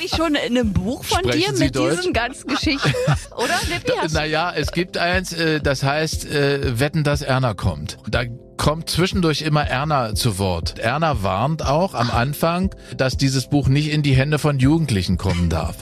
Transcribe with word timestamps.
eigentlich 0.00 0.16
schon 0.16 0.34
in 0.34 0.56
einem 0.58 0.72
Buch 0.72 1.04
von 1.04 1.18
Sprechen 1.20 1.38
dir 1.52 1.56
Sie 1.56 1.64
mit 1.64 1.76
Deutsch? 1.76 1.96
diesen 1.98 2.12
ganzen 2.12 2.48
Geschichten? 2.48 2.92
Oder, 3.36 3.54
Lippi? 3.68 3.92
Naja, 4.12 4.52
es 4.54 4.72
gibt 4.72 4.96
eins, 4.98 5.32
äh, 5.32 5.60
das 5.60 5.82
heißt, 5.82 6.26
äh, 6.26 6.78
wetten, 6.80 7.04
dass 7.04 7.22
Erna 7.22 7.54
kommt. 7.54 7.98
Da 8.08 8.22
kommt 8.56 8.90
zwischendurch 8.90 9.42
immer 9.42 9.66
Erna 9.66 10.14
zu 10.14 10.38
Wort. 10.38 10.78
Erna 10.78 11.22
warnt 11.22 11.64
auch 11.64 11.94
am 11.94 12.10
Anfang, 12.10 12.74
dass 12.96 13.16
dieses 13.16 13.48
Buch 13.48 13.68
nicht 13.68 13.90
in 13.90 14.02
die 14.02 14.12
Hände 14.14 14.38
von 14.38 14.58
Jugendlichen 14.58 15.16
kommen 15.16 15.48
darf, 15.48 15.76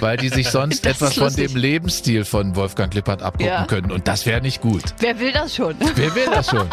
weil 0.00 0.16
die 0.16 0.28
sich 0.30 0.48
sonst 0.48 0.86
etwas 0.86 1.14
von 1.14 1.34
dem 1.34 1.56
Lebensstil 1.56 2.24
von 2.24 2.56
Wolfgang 2.56 2.90
Klippert 2.90 3.22
abgucken 3.22 3.46
Ja. 3.46 3.64
können. 3.66 3.90
Und 3.90 4.08
das 4.08 4.24
wäre 4.26 4.40
nicht 4.40 4.60
gut. 4.60 4.82
Wer 4.98 5.18
will 5.20 5.32
das 5.32 5.54
schon? 5.56 5.74
Wer 5.94 6.14
will 6.14 6.26
das 6.26 6.48
schon? 6.50 6.68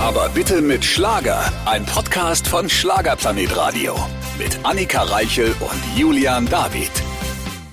Aber 0.00 0.28
bitte 0.28 0.60
mit 0.60 0.84
Schlager. 0.84 1.50
Ein 1.64 1.84
Podcast 1.86 2.46
von 2.46 2.68
Schlagerplanet 2.68 3.56
Radio. 3.56 3.96
Mit 4.38 4.58
Annika 4.64 5.02
Reichel 5.02 5.54
und 5.60 5.98
Julian 5.98 6.46
David. 6.46 6.90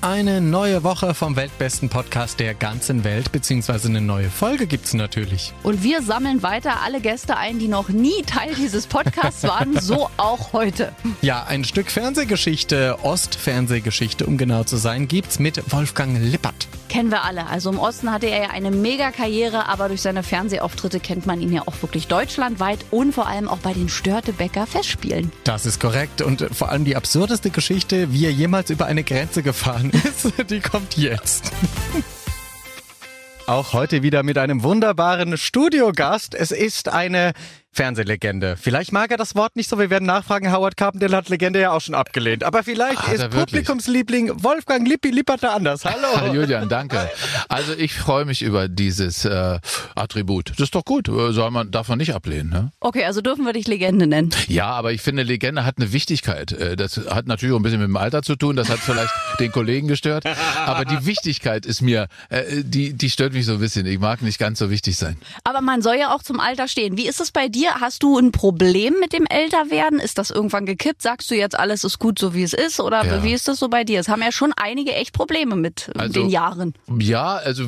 Eine 0.02 0.42
neue 0.42 0.84
Woche 0.84 1.16
vom 1.16 1.36
weltbesten 1.36 1.90
Podcast 1.90 2.40
der 2.40 2.54
ganzen 2.54 3.04
Welt, 3.04 3.32
beziehungsweise 3.32 3.88
eine 3.88 4.02
neue 4.02 4.30
Folge 4.30 4.68
gibt's 4.68 4.94
natürlich. 4.94 5.54
Und 5.64 5.82
wir 5.82 6.04
sammeln 6.04 6.44
weiter 6.44 6.82
alle 6.84 7.02
Gäste 7.02 7.38
ein, 7.38 7.58
die 7.58 7.68
noch 7.68 7.90
nie 7.90 8.22
Teil 8.28 8.54
dieses 8.56 8.86
Podcasts 8.86 9.44
waren, 9.44 9.80
so 9.80 10.10
auch 10.18 10.54
heute. 10.54 10.94
Ja, 11.22 11.44
ein 11.46 11.64
Stück 11.64 11.90
Fernsehgeschichte, 11.90 12.98
Ostfernsehgeschichte, 13.04 14.26
um 14.28 14.38
genau 14.38 14.64
zu 14.64 14.78
sein, 14.78 15.08
gibt's 15.08 15.40
mit 15.40 15.72
Wolfgang 15.72 16.20
Lippert. 16.20 16.68
Kennen 16.92 17.10
wir 17.10 17.24
alle. 17.24 17.48
Also 17.48 17.70
im 17.70 17.80
Osten 17.80 18.12
hatte 18.12 18.26
er 18.26 18.42
ja 18.42 18.50
eine 18.50 18.70
Mega-Karriere, 18.70 19.70
aber 19.70 19.88
durch 19.88 20.02
seine 20.02 20.24
Fernsehauftritte 20.24 21.00
kennt 21.00 21.26
man 21.26 21.40
ihn 21.40 21.54
ja 21.54 21.62
auch 21.66 21.82
wirklich 21.82 22.08
deutschlandweit 22.08 22.80
und 22.92 23.14
vor 23.14 23.28
allem 23.28 23.48
auch 23.48 23.60
bei 23.60 23.72
den 23.72 23.88
Störtebecker 23.88 24.68
Festspielen. 24.68 25.32
Das 25.46 25.66
ist 25.66 25.80
korrekt 25.80 26.22
und 26.22 26.46
vor 26.52 26.68
allem 26.68 26.84
die 26.84 26.98
absurdeste 26.98 27.50
Geschichte, 27.50 28.12
wie 28.12 28.26
er 28.26 28.34
jemals 28.34 28.72
über 28.72 28.88
eine 28.88 29.06
Grenze 29.06 29.42
gefahren 29.42 29.90
ist, 30.04 30.34
die 30.50 30.60
kommt 30.60 30.98
jetzt. 30.98 31.54
Auch 33.48 33.72
heute 33.72 34.04
wieder 34.04 34.24
mit 34.24 34.38
einem 34.38 34.62
wunderbaren 34.62 35.38
Studiogast. 35.38 36.36
Es 36.36 36.52
ist 36.52 36.90
eine 36.90 37.32
Fernsehlegende. 37.74 38.58
Vielleicht 38.60 38.92
mag 38.92 39.12
er 39.12 39.18
das 39.18 39.34
Wort 39.36 39.56
nicht 39.56 39.70
so, 39.70 39.80
wir 39.80 39.90
werden 39.90 40.06
nachfragen. 40.06 40.52
Howard 40.52 40.76
Carpendale 40.76 41.16
hat 41.16 41.30
Legende 41.30 41.62
ja 41.62 41.72
auch 41.72 41.80
schon 41.80 41.96
abgelehnt. 41.96 42.44
Aber 42.44 42.64
vielleicht 42.64 43.08
er 43.08 43.14
ist? 43.14 43.30
Publikumsliebling 43.30 44.44
Wolfgang 44.44 44.86
Lippi 44.86 45.10
Lippert 45.10 45.42
da 45.44 45.54
anders. 45.54 45.86
Hallo. 45.86 46.34
Julian, 46.34 46.68
danke. 46.68 47.10
Also 47.48 47.72
ich 47.74 47.94
freue 47.94 48.26
mich 48.26 48.42
über 48.42 48.68
dieses 48.68 49.24
äh, 49.24 49.60
Attribut. 49.96 50.50
Das 50.52 50.60
ist 50.60 50.76
doch 50.76 50.84
gut. 50.84 51.08
Äh, 51.08 51.32
Soll 51.32 51.50
man, 51.52 51.72
darf 51.72 51.88
man 51.88 51.98
nicht 51.98 52.14
ablehnen, 52.14 52.50
ne? 52.50 52.72
Okay, 52.82 53.06
also 53.06 53.22
dürfen 53.22 53.46
wir 53.46 53.54
dich 53.54 53.68
Legende 53.70 54.06
nennen. 54.06 54.32
Ja, 54.48 54.68
aber 54.72 54.92
ich 54.92 55.02
finde, 55.02 55.24
Legende 55.24 55.64
hat 55.64 55.76
eine 55.78 55.94
Wichtigkeit. 55.94 56.52
Äh, 56.52 56.76
Das 56.76 56.98
hat 56.98 57.26
natürlich 57.28 57.56
auch 57.56 57.60
ein 57.60 57.64
bisschen 57.64 57.80
mit 57.80 57.88
dem 57.88 57.98
Alter 57.98 58.22
zu 58.22 58.36
tun. 58.36 58.58
Das 58.58 58.70
hat 58.70 58.80
vielleicht 58.80 59.12
den 59.40 59.54
Kollegen 59.54 59.88
gestört. 59.88 60.26
Aber 60.66 60.84
die 60.84 61.06
Wichtigkeit 61.06 61.66
ist 61.66 61.82
mir, 61.82 62.08
äh, 62.28 62.64
die, 62.64 62.92
die 62.94 63.10
stört 63.10 63.32
mich 63.32 63.46
so 63.46 63.54
ein 63.54 63.60
bisschen. 63.60 63.86
Ich 63.86 64.00
mag 64.00 64.22
nicht 64.22 64.40
ganz 64.40 64.60
so 64.60 64.70
wichtig 64.70 64.98
sein. 64.98 65.16
Aber 65.46 65.62
man 65.62 65.82
soll 65.82 65.96
ja 65.96 66.14
auch 66.14 66.22
zum 66.22 66.42
Alter 66.42 66.68
stehen. 66.68 66.98
Wie 66.98 67.08
ist 67.08 67.22
es 67.22 67.32
bei 67.32 67.48
dir? 67.48 67.61
Hast 67.70 68.04
du 68.04 68.18
ein 68.18 68.32
Problem 68.32 68.96
mit 69.00 69.14
dem 69.14 69.26
Älterwerden? 69.26 70.00
Ist 70.00 70.18
das 70.18 70.32
irgendwann 70.32 70.66
gekippt? 70.66 71.02
Sagst 71.02 71.30
du 71.32 71.36
jetzt, 71.36 71.58
alles 71.58 71.84
ist 71.84 72.00
gut, 72.00 72.20
so 72.20 72.34
wie 72.34 72.44
es 72.44 72.54
ist? 72.54 72.80
Oder 72.80 73.06
Ja. 73.06 73.24
wie 73.24 73.34
ist 73.34 73.48
das 73.48 73.60
so 73.60 73.70
bei 73.70 73.84
dir? 73.84 74.00
Es 74.00 74.10
haben 74.10 74.22
ja 74.22 74.32
schon 74.32 74.54
einige 74.56 74.94
echt 74.94 75.14
Probleme 75.14 75.56
mit 75.56 75.90
äh, 75.96 76.00
Also- 76.00 76.14
den 76.22 76.30
Jahren. 76.30 76.74
Ja, 77.00 77.36
also 77.36 77.66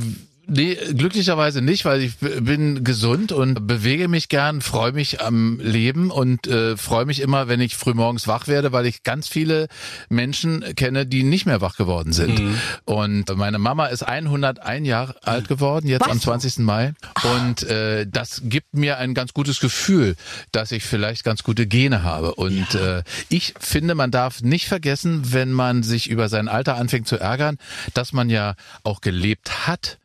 nee, 0.47 0.75
glücklicherweise 0.75 1.61
nicht, 1.61 1.85
weil 1.85 2.01
ich 2.01 2.17
bin 2.17 2.83
gesund 2.83 3.31
und 3.31 3.67
bewege 3.67 4.07
mich 4.07 4.29
gern, 4.29 4.61
freue 4.61 4.91
mich 4.91 5.21
am 5.21 5.59
Leben 5.59 6.11
und 6.11 6.47
äh, 6.47 6.77
freue 6.77 7.05
mich 7.05 7.21
immer, 7.21 7.47
wenn 7.47 7.61
ich 7.61 7.75
frühmorgens 7.75 8.27
wach 8.27 8.47
werde, 8.47 8.71
weil 8.71 8.85
ich 8.85 9.03
ganz 9.03 9.27
viele 9.27 9.67
Menschen 10.09 10.63
kenne, 10.75 11.05
die 11.05 11.23
nicht 11.23 11.45
mehr 11.45 11.61
wach 11.61 11.75
geworden 11.75 12.13
sind. 12.13 12.41
Und 12.85 13.35
meine 13.35 13.59
Mama 13.59 13.87
ist 13.87 14.03
101 14.03 14.87
Jahre 14.87 15.15
alt 15.23 15.47
geworden, 15.47 15.87
jetzt 15.87 16.01
Was? 16.01 16.11
am 16.11 16.19
20. 16.19 16.59
Mai. 16.59 16.93
Und 17.23 17.63
äh, 17.63 18.05
das 18.07 18.41
gibt 18.45 18.73
mir 18.73 18.97
ein 18.97 19.13
ganz 19.13 19.33
gutes 19.33 19.59
Gefühl, 19.59 20.15
dass 20.51 20.71
ich 20.71 20.83
vielleicht 20.83 21.23
ganz 21.23 21.43
gute 21.43 21.67
Gene 21.67 22.03
habe. 22.03 22.35
Und 22.35 22.75
äh, 22.75 23.03
ich 23.29 23.53
finde, 23.59 23.95
man 23.95 24.11
darf 24.11 24.41
nicht 24.41 24.67
vergessen, 24.67 25.33
wenn 25.33 25.51
man 25.51 25.83
sich 25.83 26.09
über 26.09 26.29
sein 26.29 26.47
Alter 26.47 26.75
anfängt 26.75 27.07
zu 27.07 27.17
ärgern, 27.17 27.57
dass 27.93 28.13
man 28.13 28.29
ja 28.29 28.55
auch 28.83 29.01
gelebt 29.01 29.67
hat 29.67 29.99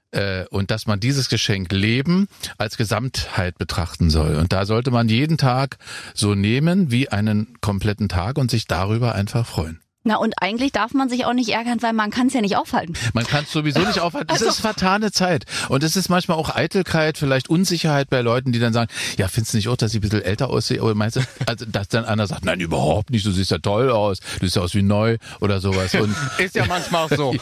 und 0.50 0.70
dass 0.70 0.86
man 0.86 1.00
dieses 1.00 1.28
Geschenk 1.28 1.70
Leben 1.72 2.28
als 2.56 2.76
Gesamtheit 2.76 3.58
betrachten 3.58 4.08
soll. 4.08 4.36
Und 4.36 4.52
da 4.52 4.64
sollte 4.64 4.90
man 4.90 5.08
jeden 5.08 5.36
Tag 5.36 5.78
so 6.14 6.34
nehmen 6.34 6.90
wie 6.90 7.10
einen 7.10 7.58
kompletten 7.60 8.08
Tag 8.08 8.38
und 8.38 8.50
sich 8.50 8.66
darüber 8.66 9.14
einfach 9.14 9.46
freuen. 9.46 9.80
Na 10.08 10.16
und 10.16 10.40
eigentlich 10.40 10.72
darf 10.72 10.94
man 10.94 11.10
sich 11.10 11.26
auch 11.26 11.34
nicht 11.34 11.50
ärgern, 11.50 11.82
weil 11.82 11.92
man 11.92 12.10
kann 12.10 12.28
es 12.28 12.32
ja 12.32 12.40
nicht 12.40 12.56
aufhalten. 12.56 12.94
Man 13.12 13.26
kann 13.26 13.44
es 13.44 13.52
sowieso 13.52 13.80
nicht 13.80 14.00
aufhalten. 14.00 14.28
Es 14.34 14.40
Also- 14.40 14.48
ist 14.52 14.60
vertane 14.60 15.12
Zeit. 15.12 15.44
Und 15.68 15.82
es 15.82 15.96
ist 15.96 16.08
manchmal 16.08 16.38
auch 16.38 16.56
Eitelkeit, 16.56 17.18
vielleicht 17.18 17.50
Unsicherheit 17.50 18.08
bei 18.08 18.22
Leuten, 18.22 18.50
die 18.52 18.58
dann 18.58 18.72
sagen, 18.72 18.90
ja, 19.18 19.28
findest 19.28 19.52
du 19.52 19.58
nicht 19.58 19.68
auch, 19.68 19.76
dass 19.76 19.92
ich 19.92 19.98
ein 19.98 20.00
bisschen 20.00 20.22
älter 20.22 20.48
aussehe? 20.48 20.80
Oder 20.82 20.94
meinst 20.94 21.16
du, 21.16 21.20
also, 21.44 21.66
dass 21.66 21.88
dann 21.88 22.06
einer 22.06 22.26
sagt, 22.26 22.46
nein, 22.46 22.58
überhaupt 22.58 23.10
nicht, 23.10 23.26
du 23.26 23.32
siehst 23.32 23.50
ja 23.50 23.58
toll 23.58 23.90
aus, 23.90 24.20
du 24.20 24.46
siehst 24.46 24.56
ja 24.56 24.62
aus 24.62 24.74
wie 24.74 24.80
neu 24.80 25.18
oder 25.40 25.60
sowas. 25.60 25.94
Und 25.94 26.16
Ist 26.38 26.54
ja 26.54 26.64
manchmal 26.64 27.04
auch 27.04 27.10
so. 27.14 27.30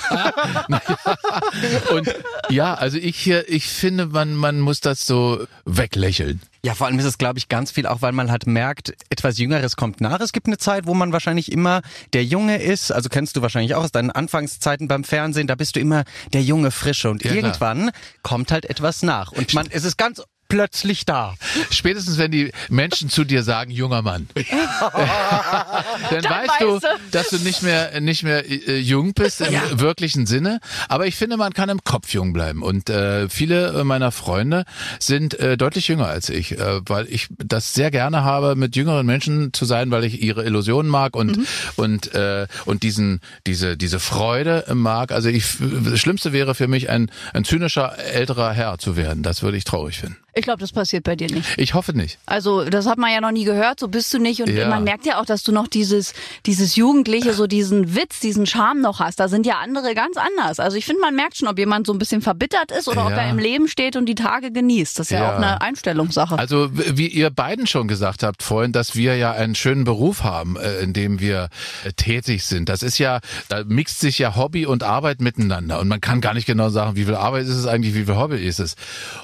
Und 1.94 2.12
ja, 2.49 2.75
also 2.75 2.99
ich 2.99 3.16
hier, 3.16 3.49
ich 3.49 3.69
finde, 3.69 4.06
man, 4.06 4.34
man 4.34 4.59
muss 4.59 4.81
das 4.81 5.06
so 5.06 5.47
weglächeln. 5.65 6.41
Ja, 6.66 6.75
vor 6.75 6.88
allem 6.88 6.99
ist 6.99 7.04
es, 7.04 7.16
glaube 7.16 7.38
ich, 7.38 7.49
ganz 7.49 7.71
viel 7.71 7.87
auch, 7.87 8.03
weil 8.03 8.10
man 8.10 8.28
halt 8.28 8.49
merkt, 8.49 8.93
etwas 9.09 9.38
Jüngeres 9.38 9.77
kommt 9.77 10.00
nach. 10.00 10.19
Es 10.19 10.32
gibt 10.32 10.49
eine 10.49 10.59
Zeit, 10.59 10.84
wo 10.88 10.94
man 10.94 11.12
wahrscheinlich 11.12 11.53
immer 11.53 11.81
der 12.12 12.25
Junge 12.25 12.60
ist. 12.60 12.91
Also 12.91 13.09
kennst 13.09 13.37
du 13.37 13.43
wahrscheinlich 13.43 13.77
auch 13.77 13.84
aus 13.84 13.93
deinen 13.93 14.10
Anfangszeiten 14.10 14.88
beim 14.88 15.05
Fernsehen. 15.05 15.47
Da 15.47 15.55
bist 15.55 15.76
du 15.76 15.81
immer 15.81 16.03
der 16.32 16.43
junge 16.43 16.72
Frische. 16.72 17.09
Und 17.09 17.22
Ja, 17.22 17.31
klar. 17.31 17.44
irgendwann 17.44 17.93
kommt 18.22 18.50
halt 18.50 18.65
etwas 18.65 19.05
nach. 19.05 19.31
Und 19.31 19.55
man, 19.55 19.69
es 19.71 19.84
ist 19.84 19.97
ganz 19.97 20.21
plötzlich 20.49 21.05
da. 21.05 21.34
Spätestens 21.71 22.19
wenn 22.19 22.31
die 22.31 22.51
Menschen 22.69 23.09
zu 23.09 23.25
dir 23.25 23.43
sagen, 23.43 23.71
junger 23.71 24.03
Mann, 24.03 24.29
dann, 24.34 26.25
weißt 26.25 26.47
weißt 26.47 26.61
du, 26.61 26.81
dass 27.11 27.29
du 27.31 27.39
nicht 27.39 27.62
mehr 27.62 28.01
nicht 28.01 28.23
mehr 28.23 28.49
äh, 28.49 28.79
jung 28.79 29.12
bist 29.15 29.41
im 29.41 29.81
wirklichen 29.81 30.27
Sinne. 30.27 30.61
Aber 30.89 31.06
ich 31.06 31.17
finde, 31.17 31.37
man 31.37 31.53
kann 31.53 31.69
im 31.69 31.83
Kopf 31.85 32.12
jung 32.12 32.33
bleiben. 32.33 32.62
Und 32.62 32.91
äh, 32.91 33.29
viele 33.29 33.85
meiner 33.85 34.12
Freunde 34.12 34.65
sind 34.99 35.39
äh, 35.39 35.56
deutlich 35.56 35.89
jünger 35.89 36.06
als 36.06 36.29
ich, 36.29 36.59
äh, 36.59 36.81
weil 36.87 37.06
ich 37.09 37.29
das 37.39 37.75
sehr 37.75 37.91
gerne 37.91 38.25
habe, 38.25 38.56
mit 38.56 38.77
jüngeren 38.77 39.06
Menschen 39.06 39.53
zu 39.53 39.65
sein, 39.65 39.91
weil 39.91 40.05
ich 40.05 40.23
ihre 40.23 40.45
Illusionen 40.45 40.91
mag 40.91 41.17
und 41.17 41.41
und 41.77 42.15
äh, 42.15 42.47
und 42.65 42.83
diesen 42.83 43.21
diese 43.47 43.77
diese 43.77 44.01
Freude 44.01 44.65
mag. 44.75 45.12
Also 45.12 45.29
ich 45.29 45.45
das 45.61 45.99
Schlimmste 46.01 46.33
wäre 46.33 46.55
für 46.55 46.69
mich 46.69 46.89
ein 46.91 47.11
ein 47.33 47.45
zynischer 47.45 47.99
älterer 47.99 48.53
Herr 48.53 48.79
zu 48.79 48.97
werden. 48.97 49.23
Das 49.23 49.43
würde 49.43 49.56
ich 49.56 49.65
traurig 49.65 49.99
finden. 49.99 50.25
Ich 50.39 50.43
glaube, 50.43 50.61
das 50.61 50.71
passiert 50.71 51.03
bei 51.05 51.17
dir 51.17 51.29
nicht. 51.31 51.55
Ich 51.57 51.73
hoffe 51.73 51.95
nicht. 51.95 52.19
Also 52.27 52.65
das 52.65 52.87
hat 52.87 52.99
man 52.99 53.11
ja 53.11 53.23
noch 53.23 53.31
nie 53.31 53.45
gehört, 53.45 53.81
so 53.81 53.89
bist 53.89 54.13
du 54.13 54.19
nicht. 54.19 54.43
Und 54.43 54.51
Ja. 54.51 54.69
man 54.69 54.85
merkt 54.85 55.07
ja 55.07 55.19
auch, 55.19 55.25
dass 55.25 55.43
du 55.43 55.51
noch 55.51 55.67
dieses, 55.67 56.13
dieses 56.45 56.77
Jugendliche, 56.77 57.33
so 57.33 57.47
diesen 57.47 57.97
Witz, 57.97 58.21
diesen 58.21 58.45
Charme 58.45 58.83
noch 58.83 59.01
hast. 59.01 59.19
Da 59.19 59.29
sind 59.29 59.47
ja 59.47 59.55
andere 59.63 59.95
ganz 59.95 60.19
anders. 60.19 60.61
Also 60.61 60.77
ich 60.77 60.85
finde, 60.85 61.01
man 61.01 61.15
merkt 61.17 61.39
schon, 61.39 61.49
ob 61.49 61.59
jemand 61.59 61.87
so 61.87 61.95
ein 61.95 61.99
bisschen 61.99 62.21
verbittert 62.21 62.71
ist 62.71 62.87
oder 62.87 63.05
ob 63.07 63.13
Ja. 63.13 63.17
er 63.23 63.31
im 63.31 63.39
Leben 63.39 63.67
steht 63.67 63.97
und 63.97 64.05
die 64.07 64.15
Tage 64.15 64.53
genießt. 64.53 64.99
Das 64.99 65.07
ist 65.07 65.11
ja, 65.13 65.21
Ja. 65.21 65.33
auch 65.33 65.37
eine 65.37 65.63
Einstellungssache. 65.63 66.39
Also 66.39 66.69
wie 66.71 67.07
ihr 67.09 67.31
beiden 67.31 67.67
schon 67.67 67.89
gesagt 67.89 68.23
habt 68.23 68.43
vorhin, 68.43 68.73
dass 68.73 68.95
wir 68.95 69.17
ja 69.17 69.33
einen 69.33 69.55
schönen 69.55 69.85
Beruf 69.85 70.23
haben, 70.23 70.57
äh, 70.59 70.81
in 70.81 70.93
dem 70.93 71.19
wir 71.19 71.49
äh, 71.85 71.93
tätig 71.95 72.45
sind. 72.45 72.69
Das 72.69 72.83
ist 72.83 72.99
ja, 72.99 73.21
da 73.49 73.65
mixt 73.65 74.01
sich 74.01 74.19
ja 74.19 74.37
Hobby 74.37 74.67
und 74.67 74.83
Arbeit 74.83 75.23
miteinander 75.23 75.81
und 75.81 75.89
man 75.89 76.03
kann 76.03 76.21
gar 76.21 76.35
nicht 76.35 76.47
genau 76.47 76.69
sagen, 76.69 76.95
wie 76.95 77.07
viel 77.07 77.15
Arbeit 77.15 77.45
ist 77.45 77.57
es 77.57 77.67
eigentlich, 77.67 77.95
wie 77.95 78.05
viel 78.05 78.17
Hobby 78.17 78.37
ist 78.37 78.59
es. 78.61 78.77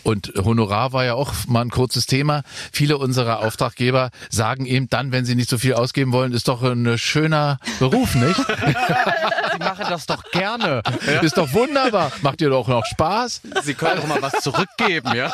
Und 0.05 0.33
Honorar 0.43 0.95
war 0.95 1.02
ja 1.05 1.15
auch 1.15 1.33
mal 1.47 1.63
ein 1.63 1.71
kurzes 1.71 2.07
Thema. 2.07 2.43
Viele 2.73 2.99
unserer 2.99 3.41
Auftraggeber 3.41 4.11
sagen 4.31 4.67
eben 4.67 4.89
dann, 4.89 5.13
wenn 5.13 5.25
sie 5.25 5.35
nicht 5.35 5.51
so 5.51 5.59
viel 5.59 5.75
ausgeben 5.75 6.13
wollen, 6.13 6.33
ist 6.33 6.49
doch 6.49 6.63
ein 6.63 6.99
schöner 6.99 7.59
Beruf, 7.79 8.15
nicht? 8.15 8.41
Sie 9.53 9.59
machen 9.59 9.87
das 9.89 10.07
doch 10.07 10.23
gerne. 10.31 10.83
Ist 11.23 11.37
doch 11.37 11.53
wunderbar. 11.53 12.13
Macht 12.23 12.41
dir 12.41 12.51
doch 12.51 12.69
noch 12.69 12.85
Spaß. 12.85 13.43
Sie 13.63 13.75
können 13.75 14.01
doch 14.01 14.07
mal 14.07 14.23
was 14.23 14.43
zurückgeben, 14.43 15.15
ja? 15.15 15.33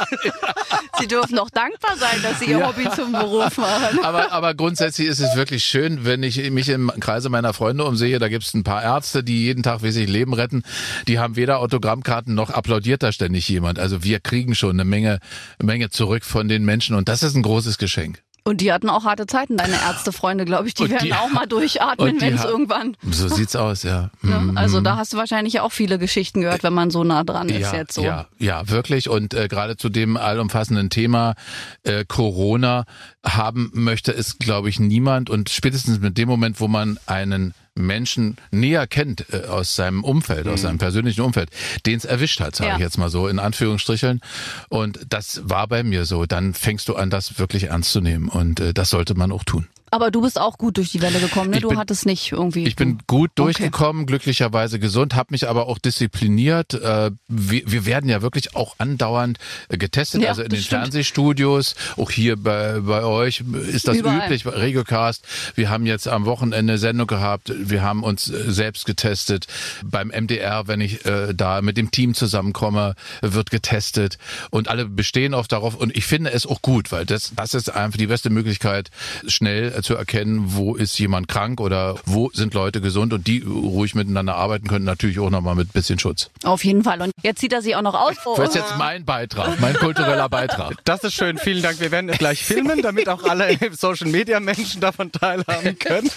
Sie 0.99 1.07
dürfen 1.07 1.35
noch 1.35 1.51
dankbar 1.51 1.97
sein, 1.97 2.21
dass 2.23 2.41
sie 2.41 2.47
ihr 2.47 2.67
Hobby 2.67 2.89
zum 2.95 3.13
Beruf 3.13 3.57
machen. 3.59 4.01
aber, 4.03 4.33
aber 4.33 4.55
grundsätzlich 4.55 5.09
ist 5.09 5.21
es 5.21 5.37
wirklich 5.37 5.65
schön, 5.65 6.05
wenn 6.05 6.23
ich 6.23 6.51
mich 6.51 6.69
im 6.69 6.91
Kreise 7.01 7.29
meiner 7.29 7.53
Freunde 7.53 7.85
umsehe. 7.85 8.19
Da 8.19 8.29
gibt 8.29 8.45
es 8.45 8.55
ein 8.55 8.65
paar 8.65 8.83
Ärzte, 8.83 9.23
die 9.23 9.45
jeden 9.45 9.63
Tag 9.63 9.83
wie 9.83 9.91
sich 9.91 10.09
Leben 10.09 10.35
retten. 10.35 10.63
Die 11.07 11.19
haben 11.19 11.37
weder 11.37 11.61
Autogrammkarten 11.61 12.35
noch 12.35 12.51
applaudiert 12.51 13.03
da 13.03 13.13
ständig 13.13 13.49
jemand. 13.49 13.79
Also 13.79 14.03
wir 14.03 14.21
kriegen 14.21 14.55
schon 14.55 14.71
eine 14.71 14.85
Menge, 14.85 15.21
Menge 15.63 15.91
zurück 15.91 16.25
von 16.25 16.49
den 16.49 16.65
Menschen 16.65 16.97
und 16.97 17.09
das 17.09 17.23
ist 17.23 17.35
ein 17.35 17.43
großes 17.43 17.79
Geschenk. 17.79 18.23
Und 18.49 18.63
die 18.63 18.73
hatten 18.73 18.89
auch 18.89 19.05
harte 19.05 19.27
Zeiten, 19.27 19.59
deine 19.59 19.75
Ärztefreunde, 19.75 20.47
glaube 20.47 20.69
ich. 20.69 20.75
Die 20.75 20.85
Und 20.85 20.91
werden 20.91 21.05
die- 21.05 21.13
auch 21.13 21.29
mal 21.31 21.45
durchatmen, 21.47 22.19
wenn 22.21 22.35
es 22.35 22.45
irgendwann. 22.45 22.97
So 23.11 23.29
sieht's 23.29 23.55
aus, 23.55 23.83
ja. 23.83 24.11
Ne? 24.23 24.37
Mhm. 24.39 24.57
Also 24.57 24.81
da 24.81 24.97
hast 24.97 25.13
du 25.13 25.19
wahrscheinlich 25.19 25.61
auch 25.61 25.71
viele 25.71 25.99
Geschichten 25.99 26.41
gehört, 26.41 26.63
wenn 26.63 26.73
man 26.73 26.91
so 26.91 27.05
nah 27.05 27.25
dran 27.25 27.51
ist 27.51 27.61
ja, 27.73 27.75
jetzt 27.77 27.93
so. 27.95 28.03
Ja, 28.03 28.27
ja, 28.39 28.67
wirklich. 28.71 29.11
Und 29.11 29.35
äh, 29.35 29.49
gerade 29.49 29.77
zu 29.77 29.91
dem 29.91 30.17
allumfassenden 30.17 30.89
Thema 30.89 31.35
äh, 31.83 32.05
Corona 32.09 32.85
haben 33.25 33.71
möchte, 33.75 34.13
ist, 34.13 34.39
glaube 34.39 34.69
ich, 34.69 34.79
niemand. 34.81 35.29
Und 35.31 35.51
spätestens 35.51 36.01
mit 36.01 36.17
dem 36.19 36.29
Moment, 36.29 36.61
wo 36.61 36.69
man 36.69 36.99
einen 37.07 37.55
Menschen 37.75 38.37
näher 38.51 38.87
kennt 38.87 39.27
äh, 39.33 39.47
aus 39.47 39.77
seinem 39.77 40.03
Umfeld, 40.05 40.49
aus 40.49 40.63
seinem 40.63 40.79
persönlichen 40.79 41.21
Umfeld, 41.21 41.51
den 41.87 41.97
es 41.97 42.05
erwischt 42.05 42.41
hat, 42.41 42.57
sage 42.57 42.71
Ja. 42.71 42.77
ich 42.77 42.81
jetzt 42.81 42.99
mal 42.99 43.09
so 43.11 43.29
in 43.29 43.39
Anführungsstricheln. 43.39 44.21
Und 44.69 45.01
das 45.09 45.43
war 45.45 45.69
bei 45.69 45.83
mir 45.83 46.05
so. 46.05 46.27
Dann 46.27 46.55
fängst 46.55 46.89
du 46.89 46.97
an, 46.97 47.11
das 47.11 47.39
wirklich 47.39 47.65
ernst 47.65 47.93
zu 47.93 48.01
nehmen. 48.01 48.29
Und 48.29 48.61
äh, 48.61 48.75
das 48.75 48.91
sollte 48.91 49.15
man 49.15 49.31
auch 49.33 49.45
tun. 49.45 49.67
Aber 49.91 50.11
du 50.11 50.23
bist 50.23 50.39
auch 50.41 50.59
gut 50.59 50.77
durch 50.77 50.91
die 50.91 51.01
Welle 51.03 51.19
gekommen, 51.21 51.51
ne? 51.51 51.61
Du 51.61 51.69
bin- 51.69 51.79
hattest 51.79 52.07
nicht 52.07 52.33
irgendwie. 52.33 52.65
Ich 52.67 52.77
bin 52.77 52.99
gut 53.07 53.31
durchgekommen, 53.37 54.07
glücklicherweise 54.07 54.79
gesund, 54.79 55.15
habe 55.15 55.29
mich 55.31 55.49
aber 55.49 55.67
auch 55.67 55.79
diszipliniert. 55.79 56.75
Äh, 56.75 57.11
Wir, 57.29 57.63
wir 57.67 57.87
werden 57.87 58.09
ja 58.09 58.23
wirklich 58.23 58.55
auch 58.57 58.77
andauernd 58.79 59.39
äh, 59.69 59.77
getestet, 59.79 60.23
Ja, 60.23 60.31
also 60.31 60.43
in 60.43 60.49
den 60.51 60.61
stimmt. 60.61 60.83
Fernsehstudios, 60.83 61.75
auch 61.97 62.11
hier 62.11 62.37
bei, 62.37 62.81
bei 62.81 63.03
euch 63.05 63.43
ist 63.71 63.89
das 63.89 63.97
Überall. 63.97 64.25
üblich, 64.27 64.47
Regiocast. 64.47 65.25
Wir 65.55 65.71
haben 65.71 65.87
jetzt 65.87 66.09
am 66.09 66.25
Wochenende 66.27 66.79
Sendung 66.79 67.07
gehabt, 67.07 67.53
wir 67.57 67.83
haben 67.83 68.03
uns 68.03 68.29
äh, 68.31 68.51
selbst 68.51 68.85
getestet. 68.87 69.47
Beim 69.85 70.09
MDR, 70.09 70.67
wenn 70.69 70.81
ich 70.81 71.05
äh, 71.07 71.33
da 71.35 71.63
mit 71.63 71.77
dem 71.77 71.91
Team 71.91 72.15
zusammenkomme, 72.15 72.95
wird 73.23 73.51
getestet 73.51 74.19
und 74.51 74.69
alle 74.69 74.85
bestehen 74.87 75.35
auch 75.35 75.47
darauf 75.47 75.75
und 75.75 75.97
ich 75.97 76.05
finde 76.07 76.31
es 76.33 76.47
auch 76.47 76.63
gut, 76.63 76.93
weil 76.93 77.07
das, 77.07 77.33
das 77.37 77.55
ist 77.55 77.71
einfach 77.71 77.99
die 77.99 78.07
beste 78.07 78.31
Möglichkeit, 78.31 78.91
schnell 79.27 79.73
zu 79.83 79.95
erkennen, 79.95 80.45
wo 80.55 80.75
ist 80.75 80.99
jemand 80.99 81.29
krank 81.29 81.61
oder 81.61 81.97
wo 82.07 82.31
sind 82.33 82.55
Leute 82.55 82.81
gesund 82.81 83.13
und 83.13 83.27
die 83.27 83.41
ruhig 83.43 83.95
miteinander 83.95 84.35
arbeiten 84.37 84.69
können, 84.69 84.85
natürlich 84.85 85.19
auch 85.19 85.31
nochmal 85.31 85.55
mit 85.55 85.73
bisschen 85.73 85.99
Schutz. 85.99 86.31
Auf 86.45 86.65
jeden 86.65 86.83
Fall. 86.85 87.01
Und 87.03 87.13
jetzt 87.23 87.41
zieht 87.41 87.53
er 87.53 87.63
sich 87.63 87.77
auch 87.77 87.83
noch 87.83 87.95
aus. 87.95 88.15
Oh, 88.25 88.35
Das 88.37 88.51
ist 88.51 88.55
jetzt 88.57 88.77
mein 88.79 89.05
Beitrag, 89.05 89.61
mein 89.61 89.75
kultureller 89.79 90.29
Beitrag. 90.29 90.77
Das 90.85 91.03
ist 91.05 91.15
schön, 91.15 91.39
vielen 91.39 91.63
Dank. 91.63 91.81
Wir 91.81 91.91
werden 91.91 92.11
es 92.11 92.19
gleich 92.19 92.45
filmen, 92.45 92.83
damit 92.83 93.09
auch 93.09 93.25
alle 93.25 93.57
Social 93.73 94.09
Media 94.09 94.41
Menschen 94.41 94.81
davon 94.81 95.13
teilhaben 95.13 95.79
können. 95.79 96.11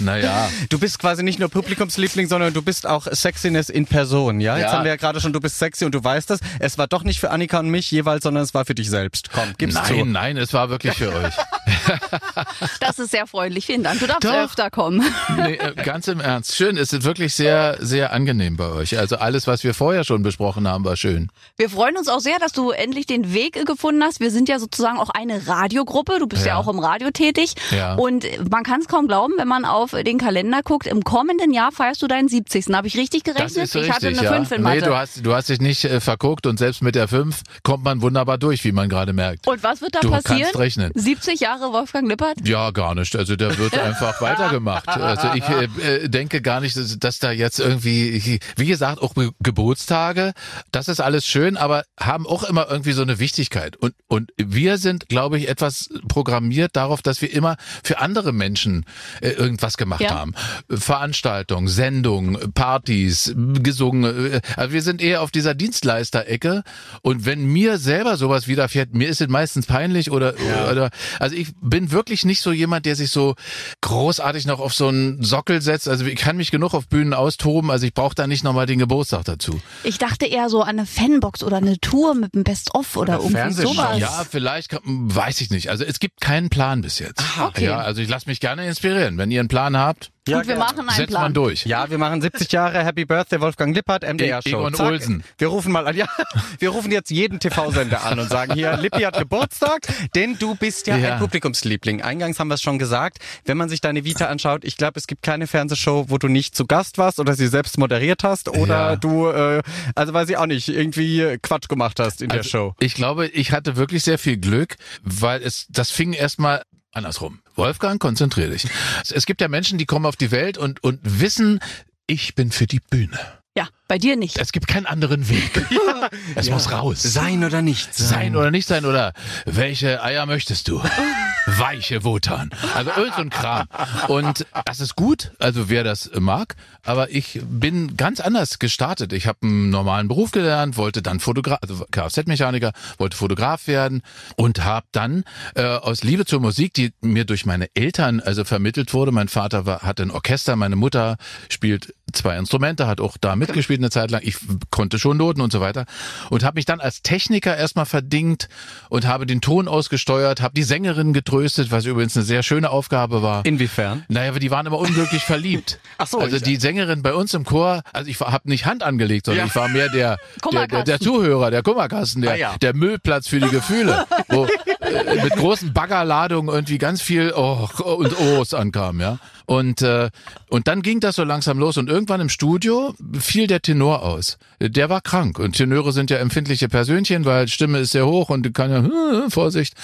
Naja, 0.00 0.48
Du 0.68 0.78
bist 0.78 0.98
quasi 0.98 1.22
nicht 1.22 1.38
nur 1.38 1.48
Publikumsliebling, 1.48 2.26
sondern 2.28 2.52
du 2.52 2.62
bist 2.62 2.86
auch 2.86 3.06
Sexiness 3.10 3.68
in 3.68 3.86
Person, 3.86 4.40
ja? 4.40 4.56
Jetzt 4.56 4.66
Ja. 4.66 4.72
haben 4.72 4.84
wir 4.84 4.90
ja 4.90 4.96
gerade 4.96 5.20
schon, 5.20 5.32
du 5.32 5.40
bist 5.40 5.58
sexy 5.58 5.84
und 5.84 5.94
du 5.94 6.02
weißt 6.02 6.30
das. 6.30 6.40
Es 6.58 6.78
war 6.78 6.86
doch 6.86 7.04
nicht 7.04 7.20
für 7.20 7.30
Annika 7.30 7.58
und 7.60 7.68
mich 7.70 7.90
jeweils, 7.90 8.24
sondern 8.24 8.42
es 8.42 8.54
war 8.54 8.64
für 8.64 8.74
dich 8.74 8.90
selbst. 8.90 9.30
Komm, 9.32 9.52
gib's 9.58 9.74
nein, 9.74 9.84
zu. 9.86 10.04
nein, 10.04 10.36
es 10.36 10.52
war 10.52 10.70
wirklich 10.70 10.94
für 10.94 11.12
euch. 11.12 11.34
Das 12.80 12.98
ist 12.98 13.10
sehr 13.10 13.26
freundlich. 13.26 13.66
Vielen 13.66 13.82
Dank. 13.82 14.00
Du 14.00 14.06
darfst 14.06 14.24
Doch. 14.24 14.32
öfter 14.34 14.70
kommen. 14.70 15.02
Nee, 15.36 15.54
äh, 15.54 15.74
ganz 15.82 16.06
im 16.08 16.20
Ernst. 16.20 16.54
Schön, 16.54 16.76
es 16.76 16.92
ist 16.92 17.02
wirklich 17.04 17.34
sehr, 17.34 17.76
sehr 17.80 18.12
angenehm 18.12 18.56
bei 18.56 18.68
euch. 18.68 18.98
Also 18.98 19.16
alles, 19.16 19.46
was 19.46 19.64
wir 19.64 19.74
vorher 19.74 20.04
schon 20.04 20.22
besprochen 20.22 20.68
haben, 20.68 20.84
war 20.84 20.96
schön. 20.96 21.28
Wir 21.56 21.68
freuen 21.70 21.96
uns 21.96 22.08
auch 22.08 22.20
sehr, 22.20 22.38
dass 22.38 22.52
du 22.52 22.70
endlich 22.70 23.06
den 23.06 23.32
Weg 23.34 23.56
äh, 23.56 23.64
gefunden 23.64 24.02
hast. 24.02 24.20
Wir 24.20 24.30
sind 24.30 24.48
ja 24.48 24.58
sozusagen 24.58 24.98
auch 24.98 25.10
eine 25.10 25.46
Radiogruppe. 25.46 26.18
Du 26.18 26.26
bist 26.26 26.42
ja, 26.46 26.54
Ja. 26.54 26.56
auch 26.58 26.68
im 26.68 26.78
Radio 26.78 27.10
tätig. 27.10 27.54
Ja. 27.70 27.94
Und 27.94 28.26
man 28.50 28.62
kann 28.62 28.80
es 28.80 28.88
kaum 28.88 29.08
glauben, 29.08 29.34
wenn 29.38 29.48
man 29.48 29.64
auf 29.64 29.90
den 29.92 30.18
Kalender 30.18 30.62
guckt. 30.62 30.86
Im 30.86 31.02
kommenden 31.04 31.52
Jahr 31.52 31.72
feierst 31.72 32.00
du 32.02 32.06
deinen 32.06 32.28
70. 32.28 32.66
Habe 32.72 32.86
ich 32.86 32.96
richtig 32.96 33.24
gerechnet? 33.24 33.44
Das 33.56 33.56
ist 33.56 33.74
richtig, 33.76 33.82
ich 33.88 33.92
hatte 33.92 34.08
eine 34.08 34.22
ja. 34.22 34.32
5 34.34 34.52
in 34.52 34.62
Mathe. 34.62 34.76
Nee, 34.80 34.86
du 34.86 34.96
hast, 34.96 35.24
du 35.26 35.34
hast 35.34 35.48
dich 35.48 35.60
nicht 35.60 35.84
äh, 35.84 36.00
verguckt 36.00 36.46
und 36.46 36.58
selbst 36.58 36.82
mit 36.82 36.94
der 36.94 37.08
5 37.08 37.40
kommt 37.62 37.84
man 37.84 38.02
wunderbar 38.02 38.38
durch, 38.38 38.64
wie 38.64 38.72
man 38.72 38.88
gerade 38.88 39.12
merkt. 39.12 39.46
und 39.46 39.62
was 39.62 39.80
wird 39.80 39.94
da 39.94 40.00
Du 40.00 40.10
passieren? 40.10 40.42
kannst 40.42 40.58
rechnen. 40.58 40.92
70 40.94 41.40
Jahre 41.40 41.63
Wolfgang 41.72 42.08
Lippert? 42.08 42.46
Ja, 42.46 42.70
gar 42.70 42.94
nicht. 42.94 43.16
Also 43.16 43.36
da 43.36 43.56
wird 43.58 43.78
einfach 43.78 44.20
weitergemacht. 44.20 44.88
Also 44.88 45.28
ich 45.34 45.44
äh, 45.48 45.64
äh, 46.04 46.08
denke 46.08 46.40
gar 46.42 46.60
nicht, 46.60 46.76
dass, 46.76 46.98
dass 46.98 47.18
da 47.18 47.30
jetzt 47.32 47.60
irgendwie, 47.60 48.40
wie 48.56 48.66
gesagt, 48.66 49.00
auch 49.02 49.14
Ge- 49.14 49.30
Geburtstage, 49.42 50.32
das 50.72 50.88
ist 50.88 51.00
alles 51.00 51.26
schön, 51.26 51.56
aber 51.56 51.84
haben 51.98 52.26
auch 52.26 52.42
immer 52.44 52.66
irgendwie 52.70 52.92
so 52.92 53.02
eine 53.02 53.18
Wichtigkeit. 53.18 53.76
Und, 53.76 53.94
und 54.08 54.30
wir 54.36 54.78
sind, 54.78 55.08
glaube 55.08 55.38
ich, 55.38 55.48
etwas 55.48 55.88
programmiert 56.08 56.76
darauf, 56.76 57.02
dass 57.02 57.22
wir 57.22 57.32
immer 57.32 57.56
für 57.82 57.98
andere 57.98 58.32
Menschen 58.32 58.84
äh, 59.20 59.30
irgendwas 59.30 59.76
gemacht 59.76 60.00
Ja. 60.02 60.10
haben. 60.10 60.34
Veranstaltungen, 60.70 61.68
Sendungen, 61.68 62.52
Partys, 62.52 63.34
gesungen. 63.62 64.32
äh, 64.34 64.40
Also 64.56 64.72
wir 64.72 64.82
sind 64.82 65.00
eher 65.02 65.22
auf 65.22 65.30
dieser 65.30 65.54
Dienstleisterecke. 65.54 66.62
Und 67.02 67.24
wenn 67.26 67.44
mir 67.46 67.78
selber 67.78 68.16
sowas 68.16 68.46
widerfährt, 68.48 68.94
mir 68.94 69.08
ist 69.08 69.20
es 69.20 69.28
meistens 69.28 69.66
peinlich 69.66 70.10
oder, 70.10 70.34
oder 70.70 70.90
also 71.18 71.34
ich 71.34 71.43
bin 71.60 71.90
wirklich 71.90 72.24
nicht 72.24 72.40
so 72.40 72.52
jemand, 72.52 72.86
der 72.86 72.96
sich 72.96 73.10
so 73.10 73.34
großartig 73.80 74.46
noch 74.46 74.60
auf 74.60 74.74
so 74.74 74.88
einen 74.88 75.22
Sockel 75.22 75.60
setzt. 75.62 75.88
Also 75.88 76.04
ich 76.06 76.16
kann 76.16 76.36
mich 76.36 76.50
genug 76.50 76.74
auf 76.74 76.88
Bühnen 76.88 77.14
austoben, 77.14 77.70
also 77.70 77.86
ich 77.86 77.94
brauche 77.94 78.14
da 78.14 78.26
nicht 78.26 78.44
nochmal 78.44 78.66
den 78.66 78.78
Geburtstag 78.78 79.24
dazu. 79.24 79.60
Ich 79.82 79.98
dachte 79.98 80.26
eher 80.26 80.48
so 80.48 80.62
an 80.62 80.70
eine 80.78 80.86
Fanbox 80.86 81.42
oder 81.42 81.58
eine 81.58 81.78
Tour 81.80 82.14
mit 82.14 82.34
einem 82.34 82.44
Best-of 82.44 82.96
oder, 82.96 83.14
irgendwie 83.14 83.32
Fernsehshow. 83.34 83.72
sowas. 83.74 83.98
Ja, 83.98 84.24
vielleicht, 84.28 84.70
kann- 84.70 84.80
weiß 84.84 85.40
ich 85.40 85.50
nicht. 85.50 85.70
Also 85.70 85.84
es 85.84 85.98
gibt 86.00 86.20
keinen 86.20 86.48
Plan 86.50 86.80
bis 86.82 86.98
jetzt. 86.98 87.22
okay. 87.40 87.66
Ja, 87.66 87.78
also 87.78 88.00
ich 88.00 88.08
lasse 88.08 88.28
mich 88.28 88.40
gerne 88.40 88.66
inspirieren. 88.66 89.18
Wenn 89.18 89.30
ihr 89.30 89.40
einen 89.40 89.48
Plan 89.48 89.76
habt, 89.76 90.10
Ja, 90.26 90.38
Und 90.38 90.46
wir 90.48 90.54
gerne. 90.54 90.60
machen 90.70 90.80
einen 90.80 90.96
setzt 90.96 91.08
Plan. 91.10 91.22
man 91.22 91.34
durch. 91.34 91.66
Ja, 91.66 91.90
wir 91.90 91.98
machen 91.98 92.22
70 92.22 92.50
Jahre 92.50 92.82
Happy 92.82 93.04
Birthday 93.04 93.40
Wolfgang 93.42 93.74
Lippert, 93.76 94.04
MDR 94.04 94.40
Show. 94.40 94.60
Egon 94.60 94.72
Zack. 94.74 94.86
Olsen. 94.86 95.22
Wir 95.36 95.48
rufen 95.48 95.70
mal 95.70 95.86
an, 95.86 95.94
ja, 95.96 96.06
wir 96.58 96.70
rufen 96.70 96.90
jetzt 96.92 97.10
jeden 97.10 97.40
TV-Sender 97.40 98.04
an 98.04 98.18
und 98.18 98.30
sagen 98.30 98.54
hier, 98.54 98.74
Lippi 98.78 99.02
hat 99.02 99.18
Geburtstag, 99.18 99.82
denn 100.14 100.38
du 100.38 100.54
bist 100.54 100.86
ja, 100.86 100.96
Ja. 100.96 101.12
ein 101.14 101.18
Publikumsliebling. 101.18 102.00
Eingangs 102.00 102.40
haben 102.40 102.48
wir 102.48 102.54
es 102.54 102.62
schon 102.62 102.78
gesagt. 102.78 103.18
Wenn 103.44 103.58
man 103.58 103.68
sich 103.68 103.82
deine 103.82 104.04
Vita 104.04 104.26
anschaut, 104.28 104.64
ich 104.64 104.78
glaube, 104.78 104.98
es 104.98 105.06
gibt 105.06 105.22
keine 105.22 105.46
Fernsehshow, 105.46 106.06
wo 106.08 106.16
du 106.16 106.28
nicht 106.28 106.54
zu 106.56 106.64
Gast 106.66 106.96
warst 106.96 107.20
oder 107.20 107.34
sie 107.34 107.46
selbst 107.48 107.76
moderiert 107.76 108.24
hast 108.24 108.48
oder 108.48 108.90
Ja. 108.92 108.96
du, 108.96 109.28
äh, 109.28 109.62
also 109.94 110.14
weiß 110.14 110.30
ich 110.30 110.38
auch 110.38 110.46
nicht, 110.46 110.68
irgendwie 110.68 111.36
Quatsch 111.42 111.68
gemacht 111.68 112.00
hast 112.00 112.22
in 112.22 112.30
der 112.30 112.38
Also, 112.38 112.48
Show. 112.48 112.74
Ich 112.80 112.94
glaube, 112.94 113.26
ich 113.26 113.52
hatte 113.52 113.76
wirklich 113.76 114.02
sehr 114.02 114.18
viel 114.18 114.38
Glück, 114.38 114.76
weil 115.02 115.42
es, 115.42 115.66
das 115.68 115.90
fing 115.90 116.14
erstmal 116.14 116.62
andersrum. 116.94 117.40
Wolfgang, 117.54 118.00
konzentrier 118.00 118.50
dich. 118.50 118.66
Es 119.12 119.26
gibt 119.26 119.40
ja 119.40 119.48
Menschen, 119.48 119.78
die 119.78 119.86
kommen 119.86 120.06
auf 120.06 120.16
die 120.16 120.30
Welt 120.30 120.58
und, 120.58 120.82
und 120.82 121.00
wissen, 121.02 121.60
ich 122.06 122.34
bin 122.34 122.50
für 122.50 122.66
die 122.66 122.80
Bühne. 122.80 123.18
Ja, 123.56 123.68
bei 123.86 123.98
dir 123.98 124.16
nicht. 124.16 124.38
Es 124.38 124.52
gibt 124.52 124.66
keinen 124.66 124.86
anderen 124.86 125.28
Weg. 125.28 125.66
es 126.34 126.50
muss 126.50 126.72
raus. 126.72 127.02
Sein 127.02 127.44
oder 127.44 127.62
nicht 127.62 127.94
Sein 127.94 128.36
oder 128.36 128.50
nicht 128.50 128.66
sein 128.66 128.84
oder 128.84 129.12
welche 129.44 130.02
Eier 130.02 130.26
möchtest 130.26 130.68
du? 130.68 130.82
Weiche 131.46 132.04
Wotan. 132.04 132.50
Also 132.74 132.90
irgend 132.96 133.14
so 133.14 133.20
ein 133.20 133.30
Kram. 133.30 133.68
Und 134.08 134.46
das 134.64 134.80
ist 134.80 134.96
gut, 134.96 135.32
also 135.38 135.68
wer 135.68 135.84
das 135.84 136.10
mag. 136.18 136.56
Aber 136.82 137.10
ich 137.10 137.40
bin 137.44 137.96
ganz 137.96 138.20
anders 138.20 138.58
gestartet. 138.58 139.12
Ich 139.12 139.26
habe 139.26 139.40
einen 139.42 139.68
normalen 139.70 140.08
Beruf 140.08 140.30
gelernt, 140.30 140.76
wollte 140.78 141.02
dann 141.02 141.20
Fotograf, 141.20 141.58
also 141.60 141.84
Kfz-Mechaniker, 141.90 142.72
wollte 142.96 143.16
Fotograf 143.16 143.66
werden 143.66 144.02
und 144.36 144.64
habe 144.64 144.86
dann 144.92 145.24
äh, 145.54 145.64
aus 145.64 146.02
Liebe 146.02 146.24
zur 146.24 146.40
Musik, 146.40 146.72
die 146.72 146.92
mir 147.02 147.26
durch 147.26 147.44
meine 147.44 147.68
Eltern 147.74 148.20
also 148.20 148.44
vermittelt 148.44 148.94
wurde. 148.94 149.12
Mein 149.12 149.28
Vater 149.28 149.66
war, 149.66 149.82
hatte 149.82 150.02
ein 150.02 150.10
Orchester, 150.10 150.56
meine 150.56 150.76
Mutter 150.76 151.16
spielt 151.50 151.94
zwei 152.12 152.38
Instrumente, 152.38 152.86
hat 152.86 153.00
auch 153.00 153.16
da 153.20 153.36
mitgespielt 153.36 153.73
eine 153.80 153.90
Zeit 153.90 154.10
lang. 154.10 154.20
Ich 154.24 154.36
konnte 154.70 154.98
schon 154.98 155.16
Noten 155.16 155.40
und 155.40 155.52
so 155.52 155.60
weiter 155.60 155.84
und 156.30 156.44
habe 156.44 156.56
mich 156.56 156.64
dann 156.64 156.80
als 156.80 157.02
Techniker 157.02 157.56
erstmal 157.56 157.86
verdingt 157.86 158.48
und 158.88 159.06
habe 159.06 159.26
den 159.26 159.40
Ton 159.40 159.68
ausgesteuert, 159.68 160.40
habe 160.40 160.54
die 160.54 160.62
Sängerin 160.62 161.12
getröstet, 161.12 161.70
was 161.70 161.84
übrigens 161.84 162.16
eine 162.16 162.24
sehr 162.24 162.42
schöne 162.42 162.70
Aufgabe 162.70 163.22
war. 163.22 163.44
Inwiefern? 163.44 164.04
Naja, 164.08 164.30
aber 164.30 164.40
die 164.40 164.50
waren 164.50 164.66
immer 164.66 164.78
unglücklich 164.78 165.22
verliebt. 165.24 165.78
Ach 165.98 166.06
so, 166.06 166.18
also 166.18 166.38
die 166.38 166.56
Sängerin 166.56 167.02
bei 167.02 167.14
uns 167.14 167.34
im 167.34 167.44
Chor, 167.44 167.82
also 167.92 168.10
ich 168.10 168.20
habe 168.20 168.48
nicht 168.48 168.66
Hand 168.66 168.82
angelegt, 168.82 169.26
sondern 169.26 169.46
Ja. 169.46 169.50
ich 169.50 169.56
war 169.56 169.68
mehr 169.68 169.88
der, 169.88 170.18
der, 170.52 170.66
der, 170.66 170.82
der 170.84 171.00
Zuhörer, 171.00 171.50
der 171.50 171.62
Kummerkasten, 171.62 172.22
der, 172.22 172.32
Ah, 172.32 172.36
ja. 172.36 172.56
der 172.60 172.74
Müllplatz 172.74 173.28
für 173.28 173.40
die 173.40 173.48
Gefühle, 173.48 174.06
wo 174.28 174.46
äh, 174.84 175.22
mit 175.22 175.34
großen 175.36 175.72
Baggerladungen 175.72 176.54
irgendwie 176.54 176.78
ganz 176.78 177.02
viel 177.02 177.32
Oh 177.36 177.68
und 177.84 178.18
Ohs 178.18 178.54
ankam, 178.54 179.00
ja. 179.00 179.18
Und, 179.46 179.82
äh, 179.82 180.08
und 180.48 180.68
dann 180.68 180.80
ging 180.80 181.00
das 181.00 181.16
so 181.16 181.24
langsam 181.24 181.58
los 181.58 181.76
und 181.76 181.90
irgendwann 181.90 182.20
im 182.22 182.30
Studio 182.30 182.94
fiel 183.18 183.46
der 183.46 183.60
Tenor 183.60 184.02
aus. 184.02 184.38
Der 184.60 184.88
war 184.88 185.02
krank 185.02 185.38
und 185.38 185.54
Tenöre 185.56 185.92
sind 185.92 186.10
ja 186.10 186.16
empfindliche 186.16 186.68
Persönchen, 186.68 187.24
weil 187.26 187.48
Stimme 187.48 187.78
ist 187.80 187.90
sehr 187.90 188.06
hoch 188.06 188.30
und 188.30 188.54
kann 188.54 188.70
ja, 188.70 189.28
Vorsicht. 189.28 189.74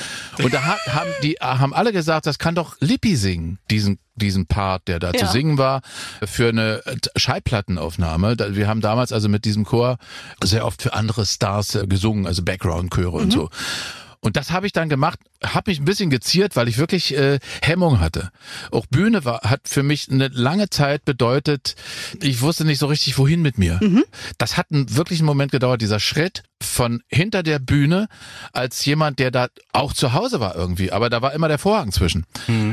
Und 0.43 0.55
da 0.55 0.63
haben 0.63 1.11
die 1.23 1.37
haben 1.41 1.75
alle 1.75 1.93
gesagt, 1.93 2.27
das 2.27 2.39
kann 2.39 2.55
doch 2.55 2.77
Lippi 2.81 3.17
singen, 3.17 3.59
diesen 3.71 3.99
diesen 4.17 4.47
Part, 4.47 4.87
der 4.89 4.99
da 4.99 5.13
zu 5.15 5.25
Ja. 5.25 5.31
singen 5.31 5.57
war, 5.57 5.81
für 6.27 6.51
eine 6.51 6.83
Schallplattenaufnahme. 7.17 8.37
Wir 8.51 8.69
haben 8.69 8.81
damals 8.83 9.13
also 9.13 9.29
mit 9.31 9.45
diesem 9.47 9.65
Chor 9.65 9.97
sehr 10.45 10.67
oft 10.67 10.83
für 10.83 10.93
andere 10.93 11.25
Stars 11.25 11.75
äh, 11.75 11.87
gesungen, 11.87 12.27
also 12.27 12.43
Background-Chöre 12.43 13.17
und 13.17 13.33
so. 13.33 13.49
Und 14.21 14.37
das 14.37 14.51
habe 14.51 14.67
ich 14.67 14.73
dann 14.73 14.89
gemacht, 14.91 15.19
habe 15.43 15.71
mich 15.71 15.81
ein 15.81 15.87
bisschen 15.87 16.11
geziert, 16.11 16.55
weil 16.55 16.69
ich 16.69 16.77
wirklich 16.77 17.17
äh, 17.17 17.39
Hemmung 17.63 18.01
hatte. 18.01 18.31
Auch 18.71 18.85
Bühne 18.87 19.25
war, 19.25 19.41
hat 19.43 19.63
für 19.65 19.83
mich 19.83 20.11
eine 20.11 20.29
lange 20.29 20.69
Zeit 20.69 21.07
bedeutet, 21.07 21.75
ich 22.23 22.43
wusste 22.43 22.65
nicht 22.67 22.79
so 22.79 22.87
richtig, 22.87 23.17
wohin 23.17 23.41
mit 23.41 23.57
mir. 23.57 23.81
Das 24.37 24.59
hat 24.59 24.67
einen 24.71 24.95
wirklichen 24.95 25.25
Moment 25.25 25.53
gedauert, 25.53 25.81
dieser 25.81 26.01
Schritt 26.01 26.43
von 26.63 27.03
hinter 27.09 27.43
der 27.43 27.59
Bühne 27.59 28.09
als 28.53 28.85
jemand, 28.85 29.19
der 29.19 29.31
da 29.31 29.49
auch 29.73 29.95
zu 29.95 30.13
Hause 30.13 30.41
war 30.41 30.55
irgendwie, 30.55 30.93
aber 30.93 31.09
da 31.09 31.23
war 31.23 31.33
immer 31.33 31.49
der 31.49 31.59
Vorhang 31.59 31.91
zwischen, 31.91 32.27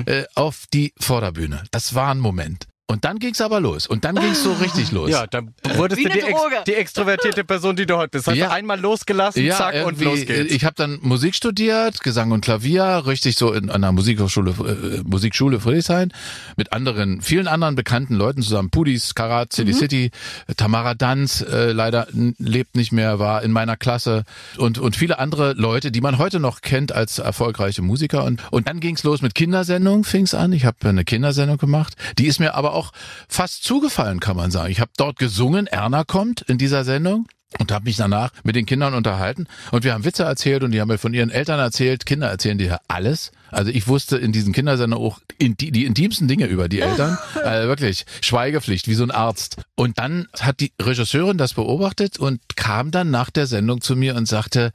äh, 0.06 0.26
auf 0.36 0.66
die 0.74 0.94
Vorderbühne. 1.00 1.64
Das 1.72 1.96
war 1.96 2.12
ein 2.12 2.20
Moment. 2.20 2.67
Und 2.90 3.04
dann 3.04 3.20
ging's 3.20 3.42
aber 3.42 3.60
los. 3.60 3.86
Und 3.86 4.06
dann 4.06 4.16
ging's 4.16 4.42
so 4.44 4.54
richtig 4.54 4.92
los. 4.94 5.10
Ja, 5.10 5.28
dann 5.28 5.54
wurdest 5.76 6.00
Wie 6.00 6.06
du 6.06 6.10
die, 6.12 6.22
ex 6.22 6.40
die 6.68 6.74
extrovertierte 6.74 7.44
Person, 7.44 7.76
die 7.76 7.86
du 7.86 7.98
heute 7.98 8.12
bist. 8.12 8.28
Hast 8.28 8.36
Ja. 8.38 8.48
du 8.48 8.54
einmal 8.54 8.80
losgelassen, 8.80 9.46
zack 9.52 9.74
und 9.86 10.00
irgendwie, 10.02 10.04
los 10.06 10.26
geht's. 10.26 10.54
Ich 10.54 10.64
habe 10.64 10.76
dann 10.78 11.00
Musik 11.02 11.36
studiert, 11.36 12.00
Gesang 12.02 12.32
und 12.32 12.42
Klavier, 12.42 13.04
richtig 13.06 13.36
so 13.38 13.52
in 13.52 13.70
einer 13.70 13.92
Musikhochschule, 13.92 14.52
äh, 14.52 15.02
Musikschule 15.06 15.60
Friedrichshain, 15.60 16.14
mit 16.56 16.72
anderen, 16.72 17.22
vielen 17.22 17.48
anderen 17.50 17.76
bekannten 17.76 18.16
Leuten 18.16 18.42
zusammen. 18.42 18.70
Pudis, 18.70 19.16
Karat, 19.16 19.52
City 19.52 19.74
Mhm. 19.74 19.78
City, 19.78 20.12
Tamara 20.56 20.94
Danz, 20.94 21.42
äh, 21.42 21.74
leider 21.74 22.08
lebt 22.40 22.78
nicht 22.78 22.94
mehr, 22.94 23.20
war 23.20 23.44
in 23.44 23.52
meiner 23.52 23.76
Klasse 23.76 24.24
und, 24.58 24.78
und 24.80 24.96
viele 24.96 25.20
andere 25.20 25.52
Leute, 25.54 25.92
die 25.92 26.00
man 26.00 26.18
heute 26.20 26.40
noch 26.40 26.62
kennt 26.62 26.94
als 26.94 27.20
erfolgreiche 27.20 27.82
Musiker. 27.82 28.24
Und, 28.24 28.42
und 28.50 28.70
dann 28.70 28.80
ging's 28.80 29.04
los 29.04 29.22
mit 29.22 29.36
Kindersendungen, 29.36 30.06
fing's 30.06 30.34
an. 30.34 30.54
Ich 30.54 30.64
habe 30.64 30.78
eine 30.88 31.04
Kindersendung 31.04 31.58
gemacht. 31.58 31.96
Die 32.18 32.28
ist 32.28 32.40
mir 32.40 32.56
aber 32.56 32.77
auch 32.78 32.92
fast 33.28 33.64
zugefallen, 33.64 34.20
kann 34.20 34.38
man 34.38 34.52
sagen. 34.52 34.72
Ich 34.72 34.80
habe 34.80 34.92
dort 34.98 35.18
gesungen, 35.18 35.68
Erna 35.68 36.04
kommt 36.04 36.42
in 36.42 36.58
dieser 36.58 36.84
Sendung 36.84 37.28
und 37.60 37.72
habe 37.72 37.86
mich 37.86 37.98
danach 37.98 38.32
mit 38.44 38.56
den 38.56 38.66
Kindern 38.66 38.94
unterhalten 38.94 39.48
und 39.72 39.84
wir 39.84 39.94
haben 39.94 40.06
Witze 40.06 40.24
erzählt 40.24 40.64
und 40.64 40.72
die 40.72 40.82
haben 40.82 40.90
mir 40.90 40.98
von 40.98 41.14
ihren 41.14 41.30
Eltern 41.30 41.60
erzählt. 41.60 42.06
Kinder 42.06 42.30
erzählen 42.30 42.58
dir 42.58 42.68
ja 42.68 42.80
alles. 42.88 43.32
Also 43.52 43.72
ich 43.72 43.88
wusste 43.88 44.18
in 44.18 44.32
diesen 44.32 44.54
Kindersendungen 44.54 45.06
auch 45.06 45.20
in 45.38 45.56
die, 45.56 45.72
die 45.72 45.86
intimsten 45.86 46.28
Dinge 46.28 46.46
über 46.46 46.70
die 46.70 46.82
Eltern. 46.82 47.18
äh, 47.36 47.68
wirklich 47.68 48.06
Schweigepflicht, 48.22 48.88
wie 48.88 48.94
so 48.94 49.04
ein 49.04 49.12
Arzt. 49.12 49.58
Und 49.76 49.98
dann 50.00 50.28
hat 50.40 50.60
die 50.60 50.72
Regisseurin 50.82 51.38
das 51.38 51.54
beobachtet 51.54 52.18
und 52.20 52.42
kam 52.56 52.92
dann 52.92 53.12
nach 53.12 53.30
der 53.30 53.48
Sendung 53.48 53.82
zu 53.82 53.96
mir 53.96 54.16
und 54.16 54.28
sagte, 54.28 54.72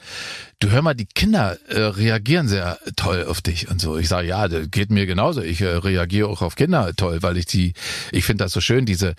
du 0.61 0.71
hör 0.71 0.83
mal, 0.83 0.95
die 0.95 1.07
Kinder 1.07 1.59
äh, 1.69 1.81
reagieren 1.81 2.49
sehr 2.49 2.79
toll 2.97 3.27
auf 3.29 3.41
dich 3.41 3.69
und 3.69 3.81
so. 3.81 3.99
Ich 3.99 4.09
sage, 4.09 4.29
ja, 4.29 4.49
das 4.49 4.71
geht 4.71 4.91
mir 4.91 5.07
genauso. 5.07 5.43
Ich 5.43 5.61
äh, 5.61 5.67
reagiere 5.67 6.29
auch 6.29 6.43
auf 6.43 6.55
Kinder 6.55 6.93
toll, 6.97 7.23
weil 7.23 7.37
ich 7.37 7.47
die, 7.47 7.75
ich 8.13 8.25
finde 8.25 8.45
das 8.45 8.53
so 8.53 8.61
schön, 8.61 8.87
diese, 8.87 9.15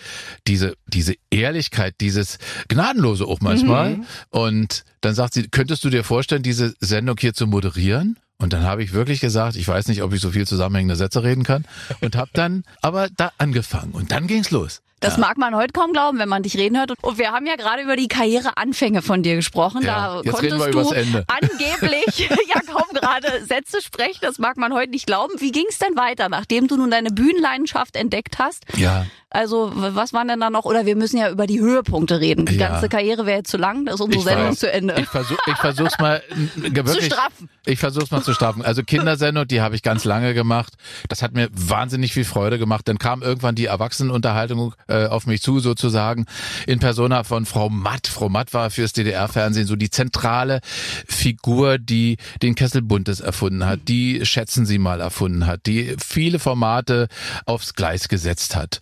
diese, 0.48 0.76
diese 0.88 1.16
Ehrlichkeit, 1.30 1.96
dieses 2.00 2.38
Gnadenlose 2.70 3.26
auch 3.26 3.42
manchmal. 3.42 3.98
Und 4.30 4.84
dann 5.02 5.16
sagt 5.16 5.34
sie, 5.34 5.48
könntest 5.50 5.84
du 5.84 5.90
dir 5.90 6.04
vorstellen, 6.04 6.44
diese 6.44 6.74
Sendung 6.80 7.18
hier 7.20 7.34
zu 7.34 7.46
moderieren? 7.48 8.18
Und 8.38 8.54
dann 8.54 8.64
habe 8.64 8.84
ich 8.84 8.94
wirklich 8.94 9.22
gesagt, 9.22 9.56
ich 9.56 9.68
weiß 9.68 9.88
nicht, 9.88 10.04
ob 10.04 10.14
ich 10.14 10.22
so 10.22 10.32
viel 10.32 10.46
zusammenhängende 10.46 10.96
Sätze 10.96 11.24
reden 11.24 11.44
kann. 11.44 11.66
Und 12.02 12.16
habe 12.16 12.32
dann 12.34 12.64
aber 12.82 13.10
da 13.10 13.32
angefangen. 13.38 13.92
Und 13.92 14.12
dann 14.12 14.28
ging's 14.28 14.52
los. 14.52 14.82
Das 15.04 15.18
mag 15.18 15.38
man 15.38 15.56
heute 15.56 15.74
kaum 15.74 15.92
glauben, 15.94 16.18
wenn 16.20 16.30
man 16.30 16.44
dich 16.44 16.58
reden 16.58 16.78
hört. 16.78 16.94
Und 17.02 17.18
wir 17.18 17.32
haben 17.32 17.46
ja 17.46 17.56
gerade 17.56 17.82
über 17.84 17.96
die 17.96 18.08
Karriereanfänge 18.08 19.02
von 19.02 19.22
dir 19.24 19.36
gesprochen. 19.36 19.82
Ja, 19.84 20.22
da 20.24 20.32
konntest 20.32 20.60
wir 20.60 20.72
du 20.72 21.26
angeblich 21.28 22.30
ja 22.30 22.62
kaum 22.62 22.88
gerade 22.94 23.46
Sätze 23.46 23.82
sprechen. 23.82 24.20
Das 24.22 24.40
mag 24.40 24.58
man 24.58 24.74
heute 24.74 24.92
nicht 24.92 25.06
glauben. 25.06 25.34
Wie 25.40 25.52
ging 25.52 25.66
es 25.70 25.80
denn 25.80 25.96
weiter, 25.98 26.30
nachdem 26.30 26.68
du 26.68 26.78
nun 26.78 26.90
deine 26.92 27.10
Bühnenleidenschaft 27.10 27.96
entdeckt 27.96 28.40
hast? 28.40 28.64
Ja. 28.78 29.06
Also 29.30 29.72
was 29.74 30.14
waren 30.14 30.28
denn 30.28 30.40
da 30.40 30.52
noch? 30.52 30.66
Oder 30.66 30.86
wir 30.86 30.96
müssen 30.96 31.18
ja 31.18 31.32
über 31.32 31.48
die 31.48 31.60
Höhepunkte 31.60 32.20
reden. 32.20 32.46
Die 32.46 32.56
Ja. 32.56 32.70
ganze 32.70 32.88
Karriere 32.88 33.26
wäre 33.26 33.40
jetzt 33.40 33.50
zu 33.50 33.58
lang. 33.58 33.86
Da 33.86 33.94
ist 33.96 34.00
unsere 34.00 34.20
Ich 34.20 34.26
Sendung 34.26 34.50
weiß. 34.52 34.60
zu 34.60 34.72
Ende. 34.72 34.94
Ich 35.00 35.08
versuch, 35.08 35.38
ich 35.48 35.58
versuch's 35.58 35.98
mal 35.98 36.22
wirklich, 36.56 37.06
straffen. 37.06 37.50
Ich 37.66 37.80
versuch's 37.80 38.12
mal 38.12 38.22
zu 38.22 38.34
straffen. 38.34 38.64
Also 38.64 38.84
Kindersendung, 38.84 39.48
die 39.48 39.60
habe 39.62 39.76
ich 39.76 39.82
ganz 39.82 40.06
lange 40.06 40.36
gemacht. 40.36 40.74
Das 41.10 41.24
hat 41.24 41.34
mir 41.34 41.50
wahnsinnig 41.52 42.14
viel 42.14 42.26
Freude 42.26 42.60
gemacht. 42.60 42.88
Dann 42.88 43.00
kam 43.00 43.24
irgendwann 43.24 43.56
die 43.56 43.66
Erwachsenenunterhaltung 43.66 44.76
äh, 44.94 45.08
auf 45.08 45.26
mich 45.26 45.42
zu, 45.42 45.60
sozusagen, 45.60 46.26
in 46.68 46.80
Persona 46.80 47.24
von 47.24 47.46
Frau 47.46 47.70
Matt. 47.70 48.08
Frau 48.08 48.30
Matt 48.30 48.54
war 48.54 48.70
fürs 48.70 48.94
DDR-Fernsehen 48.94 49.66
so 49.66 49.76
die 49.76 49.90
zentrale 49.90 50.62
Figur, 51.08 51.80
die 51.80 52.18
den 52.42 52.56
Kessel 52.56 52.82
Buntes 52.82 53.20
erfunden 53.20 53.66
hat, 53.66 53.82
die 53.88 54.26
Schätzen 54.26 54.66
Sie 54.66 54.78
mal 54.78 55.02
erfunden 55.02 55.48
hat, 55.48 55.66
die 55.66 55.96
viele 55.98 56.40
Formate 56.40 57.08
aufs 57.46 57.74
Gleis 57.74 58.08
gesetzt 58.08 58.56
hat. 58.56 58.80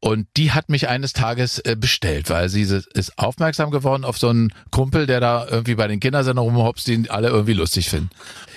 Und 0.00 0.26
die 0.36 0.52
hat 0.52 0.68
mich 0.68 0.88
eines 0.88 1.12
Tages 1.12 1.58
äh, 1.60 1.76
bestellt, 1.78 2.28
weil 2.30 2.48
sie 2.48 2.62
ist 2.62 3.18
aufmerksam 3.18 3.70
geworden 3.70 4.04
auf 4.04 4.18
so 4.18 4.28
einen 4.28 4.52
Kumpel, 4.70 5.06
der 5.06 5.20
da 5.20 5.46
irgendwie 5.48 5.74
bei 5.76 5.86
den 5.86 6.00
Kindersendern 6.00 6.44
rumhopst, 6.44 6.88
den 6.88 7.08
alle 7.10 7.28
irgendwie 7.28 7.54
lustig 7.54 7.88
finden. 7.88 8.10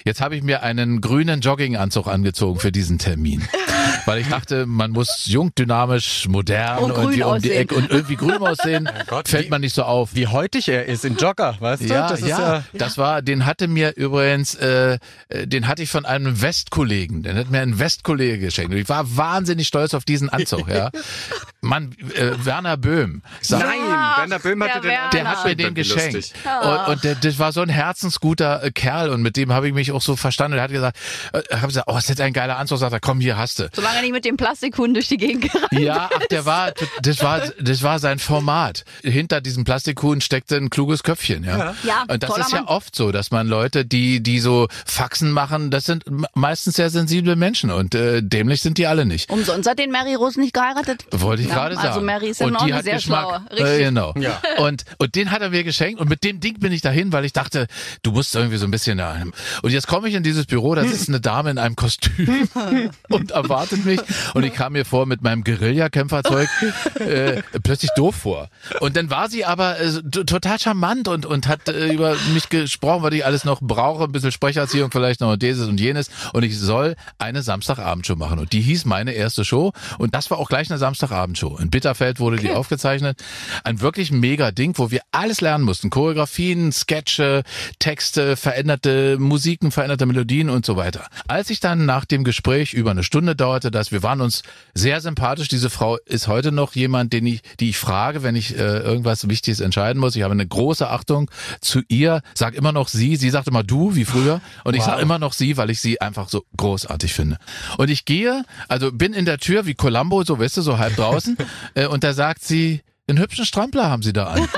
Jetzt 0.06 0.22
habe 0.22 0.36
ich 0.36 0.44
mir 0.44 0.64
einen 0.64 1.02
grünen 1.02 1.42
Jogginganzug 1.42 2.08
angezogen 2.08 2.60
für 2.60 2.72
diesen 2.72 2.98
Termin. 2.98 3.48
Weil 4.06 4.20
ich 4.22 4.30
dachte, 4.30 4.66
man 4.66 4.92
muss 4.92 5.24
jung, 5.26 5.54
dynamisch, 5.56 6.28
modern 6.28 6.80
Und 6.80 6.94
grün 6.94 7.04
irgendwie 7.04 7.24
um 7.24 7.40
die. 7.40 7.52
Ecke 7.52 7.76
und 7.76 7.90
irgendwie 7.90 8.16
grün 8.16 8.38
aussehen. 8.38 8.90
Gott, 9.08 9.28
fällt 9.28 9.46
wie- 9.46 9.50
man 9.50 9.62
nicht 9.62 9.74
so 9.76 9.84
auf. 9.84 10.14
Wie 10.14 10.28
heutig 10.28 10.70
er 10.70 10.86
ist, 10.86 11.06
in 11.06 11.16
Jogger, 11.18 11.56
weißt 11.60 11.84
du? 11.84 11.88
Ja, 11.88 12.08
das 12.10 12.22
ist 12.22 12.28
ja, 12.28 12.64
das 12.74 12.98
war, 12.98 13.22
den 13.22 13.46
hatte 13.46 13.68
mir 13.68 13.96
übrigens, 13.96 14.56
äh, 14.56 15.00
äh, 15.30 15.48
den 15.48 15.68
hatte 15.68 15.82
ich 15.84 15.90
von 15.90 16.06
einem 16.06 16.42
Westkollegen, 16.42 17.24
den 17.24 17.36
hat 17.38 17.50
mir 17.50 17.62
ein 17.62 17.80
Westkollege 17.80 18.38
geschenkt. 18.40 18.72
Und 18.74 18.78
ich 18.80 18.90
war 18.90 19.16
wahnsinnig 19.18 19.68
stolz 19.68 19.94
auf 19.94 20.06
diesen 20.06 20.30
Anzug, 20.30 20.68
ja. 20.70 20.92
Mann, 21.62 21.96
äh, 22.16 22.32
Werner 22.46 22.78
Böhm. 22.78 23.24
Sagt, 23.42 23.64
Nein, 23.66 23.80
Ach, 23.90 24.20
Werner 24.20 24.40
Böhm 24.40 24.64
hatte 24.64 24.82
der 24.82 24.82
den 24.82 24.90
Werner. 24.92 25.10
der 25.12 25.28
hat 25.30 25.46
mir 25.46 25.56
den 25.56 25.74
geschenkt. 25.74 26.14
lustig. 26.14 26.34
Und, 26.64 26.88
und 26.94 27.04
der, 27.04 27.16
das 27.16 27.40
war 27.40 27.52
so 27.52 27.62
ein 27.62 27.70
herzensguter 27.70 28.64
äh, 28.64 28.72
Kerl 28.72 29.10
und 29.10 29.22
mit 29.24 29.36
dem 29.36 29.52
habe 29.52 29.68
ich 29.68 29.74
mich 29.74 29.92
auch 29.92 30.02
so 30.02 30.16
verstanden. 30.16 30.58
Er 30.58 30.64
hat 30.64 30.72
gesagt, 30.72 30.98
äh, 31.34 31.42
habe 31.56 31.68
gesagt, 31.68 31.88
oh, 31.90 31.98
ist 31.98 32.10
jetzt 32.10 32.22
ein 32.22 32.34
geiler 32.34 32.58
Anzug. 32.58 32.78
Sagt 32.78 32.94
er, 32.94 33.00
komm, 33.00 33.20
hier 33.20 33.38
hast 33.38 33.60
du. 33.60 33.70
Solange 33.74 33.95
er 33.96 34.02
nicht 34.02 34.12
mit 34.12 34.26
dem 34.26 34.38
Plastikhund 34.38 34.96
durch 34.96 35.08
die 35.08 35.18
Gegend 35.18 35.52
gerannt 35.52 35.72
Ja, 35.72 36.10
ach, 36.14 36.26
der 36.30 36.46
war, 36.46 36.72
das 37.02 37.22
war, 37.24 37.42
das 37.60 37.82
war 37.84 38.00
sein 38.00 38.20
Format. 38.20 38.86
Hinter 39.04 39.42
diesem 39.42 39.64
Plastikhuhn 39.64 40.22
steckte 40.22 40.58
ein 40.58 40.70
kluges 40.70 41.04
Köpfchen, 41.04 41.44
ja. 41.44 41.74
Ja, 41.84 42.04
Und 42.08 42.22
das 42.24 42.38
ist 42.38 42.52
ja 42.52 42.60
Mann. 42.60 42.68
oft 42.68 42.96
so, 42.96 43.12
dass 43.12 43.32
man 43.32 43.48
Leute, 43.48 43.86
die, 43.86 44.22
die 44.22 44.40
so 44.40 44.68
Faxen 44.86 45.32
machen, 45.32 45.72
das 45.72 45.86
sind 45.86 46.04
meistens 46.36 46.76
sehr 46.76 46.90
sensible 46.90 47.36
Menschen 47.36 47.72
und 47.72 47.96
äh, 47.96 48.22
dämlich 48.22 48.62
sind 48.62 48.78
die 48.78 48.88
alle 48.88 49.06
nicht. 49.06 49.30
Umsonst 49.30 49.70
hat 49.70 49.80
den 49.80 49.92
Mary 49.92 50.16
Rose 50.16 50.40
nicht 50.40 50.54
geheiratet. 50.54 51.06
Wollte 51.12 51.44
ich 51.44 51.50
Ja, 51.50 51.56
gerade 51.56 51.76
sagen. 51.76 51.88
Also 51.88 52.02
Mary 52.02 52.30
ist 52.30 52.40
ja 52.42 52.48
und 52.48 52.54
noch 52.54 52.68
sehr 52.68 52.96
Geschmack. 52.96 53.22
schlaue. 53.22 53.46
Äh, 53.50 53.64
Richtig. 53.64 53.86
genau. 53.88 54.14
Ja. 54.18 54.42
Und, 54.58 54.84
und 54.98 55.16
den 55.16 55.32
hat 55.32 55.42
er 55.42 55.50
mir 55.50 55.64
geschenkt 55.64 56.00
und 56.02 56.10
mit 56.10 56.24
dem 56.24 56.40
Ding 56.40 56.60
bin 56.60 56.72
ich 56.72 56.82
dahin, 56.82 57.12
weil 57.14 57.26
ich 57.26 57.34
dachte, 57.34 57.68
du 58.04 58.12
musst 58.12 58.36
irgendwie 58.36 58.58
so 58.58 58.66
ein 58.66 58.72
bisschen 58.72 58.98
da. 58.98 59.16
Und 59.62 59.72
jetzt 59.72 59.88
komme 59.88 60.10
ich 60.10 60.16
in 60.16 60.24
dieses 60.24 60.46
Büro, 60.46 60.76
da 60.76 60.84
sitzt 60.84 61.10
eine 61.10 61.22
Dame 61.22 61.52
in 61.52 61.58
einem 61.58 61.76
Kostüm 61.76 62.50
und 63.10 63.32
erwartet 63.32 63.85
mich 63.86 64.02
und 64.34 64.44
ich 64.44 64.54
kam 64.54 64.74
mir 64.74 64.86
vor 64.86 65.06
mit 65.06 65.22
meinem 65.22 65.44
Guerilla-Kämpferzeug 65.44 66.50
äh, 67.00 67.42
plötzlich 67.64 67.92
doof 67.96 68.16
vor. 68.16 68.50
Und 68.80 68.96
dann 68.96 69.10
war 69.10 69.30
sie 69.30 69.46
aber 69.46 69.80
äh, 69.80 70.02
total 70.12 70.60
charmant 70.60 71.08
und, 71.08 71.26
und 71.26 71.48
hat 71.48 71.70
äh, 71.70 71.94
über 71.94 72.16
mich 72.34 72.50
gesprochen, 72.50 73.04
was 73.04 73.14
ich 73.14 73.26
alles 73.26 73.46
noch 73.46 73.62
brauche, 73.62 74.06
ein 74.06 74.12
bisschen 74.12 74.32
Sprecherziehung 74.32 74.92
vielleicht 74.92 75.22
noch 75.22 75.32
und 75.32 75.42
dieses 75.42 75.68
und 75.68 75.80
jenes 75.80 76.10
und 76.34 76.44
ich 76.44 76.58
soll 76.60 76.96
eine 77.18 77.42
Samstagabendshow 77.42 78.16
machen 78.16 78.40
und 78.40 78.52
die 78.54 78.62
hieß 78.62 78.86
meine 78.86 79.12
erste 79.12 79.46
Show 79.46 79.72
und 79.98 80.16
das 80.16 80.32
war 80.32 80.38
auch 80.38 80.50
gleich 80.50 80.70
eine 80.70 80.78
Samstagabendshow. 80.78 81.58
In 81.58 81.70
Bitterfeld 81.70 82.20
wurde 82.20 82.38
die 82.38 82.52
aufgezeichnet. 82.52 83.22
Ein 83.64 83.82
wirklich 83.82 84.12
mega 84.12 84.52
Ding, 84.52 84.78
wo 84.78 84.92
wir 84.92 85.02
alles 85.12 85.42
lernen 85.42 85.64
mussten. 85.64 85.90
Choreografien, 85.90 86.72
Sketche, 86.72 87.44
Texte, 87.80 88.36
veränderte 88.36 89.18
Musiken, 89.20 89.72
veränderte 89.72 90.06
Melodien 90.06 90.50
und 90.50 90.66
so 90.66 90.76
weiter. 90.76 91.08
Als 91.28 91.50
ich 91.50 91.60
dann 91.60 91.86
nach 91.86 92.06
dem 92.06 92.24
Gespräch 92.24 92.74
über 92.74 92.92
eine 92.92 93.04
Stunde 93.04 93.36
dauerte, 93.36 93.72
dass 93.76 93.92
wir 93.92 94.02
waren 94.04 94.22
uns 94.22 94.42
sehr 94.74 95.02
sympathisch. 95.02 95.48
Diese 95.48 95.70
Frau 95.70 95.98
ist 96.06 96.28
heute 96.28 96.52
noch 96.52 96.74
jemand, 96.74 97.14
den 97.14 97.26
ich, 97.28 97.42
die 97.60 97.70
ich 97.70 97.78
frage, 97.78 98.24
wenn 98.24 98.36
ich 98.36 98.58
äh, 98.58 98.80
irgendwas 98.80 99.28
Wichtiges 99.28 99.60
entscheiden 99.60 100.00
muss. 100.00 100.16
Ich 100.16 100.24
habe 100.24 100.32
eine 100.34 100.48
große 100.48 100.90
Achtung 100.90 101.30
zu 101.62 101.82
ihr. 101.88 102.22
Sag 102.34 102.56
immer 102.56 102.72
noch 102.72 102.88
sie. 102.88 103.16
Sie 103.16 103.30
sagt 103.30 103.48
immer 103.48 103.64
du, 103.64 103.96
wie 103.96 104.06
früher. 104.06 104.42
Und 104.64 104.76
ich 104.76 104.84
sage 104.84 105.02
immer 105.02 105.20
noch 105.20 105.34
sie, 105.34 105.58
weil 105.58 105.70
ich 105.70 105.82
sie 105.82 106.02
einfach 106.02 106.30
so 106.30 106.44
großartig 106.58 107.14
finde. 107.14 107.38
Und 107.78 107.90
ich 107.90 108.06
gehe, 108.06 108.46
also 108.68 108.92
bin 108.92 109.14
in 109.14 109.26
der 109.26 109.38
Tür 109.38 109.66
wie 109.66 109.76
Columbo, 109.76 110.24
so 110.24 110.40
weißt 110.40 110.58
du, 110.58 110.62
so 110.62 110.78
halb 110.78 110.96
draußen. 110.96 111.38
äh, 111.76 111.88
und 111.88 112.04
da 112.04 112.14
sagt 112.14 112.44
sie, 112.44 112.82
einen 113.08 113.20
hübschen 113.20 113.46
Strampler 113.46 113.90
haben 113.90 114.02
Sie 114.02 114.14
da 114.14 114.26
an. 114.26 114.40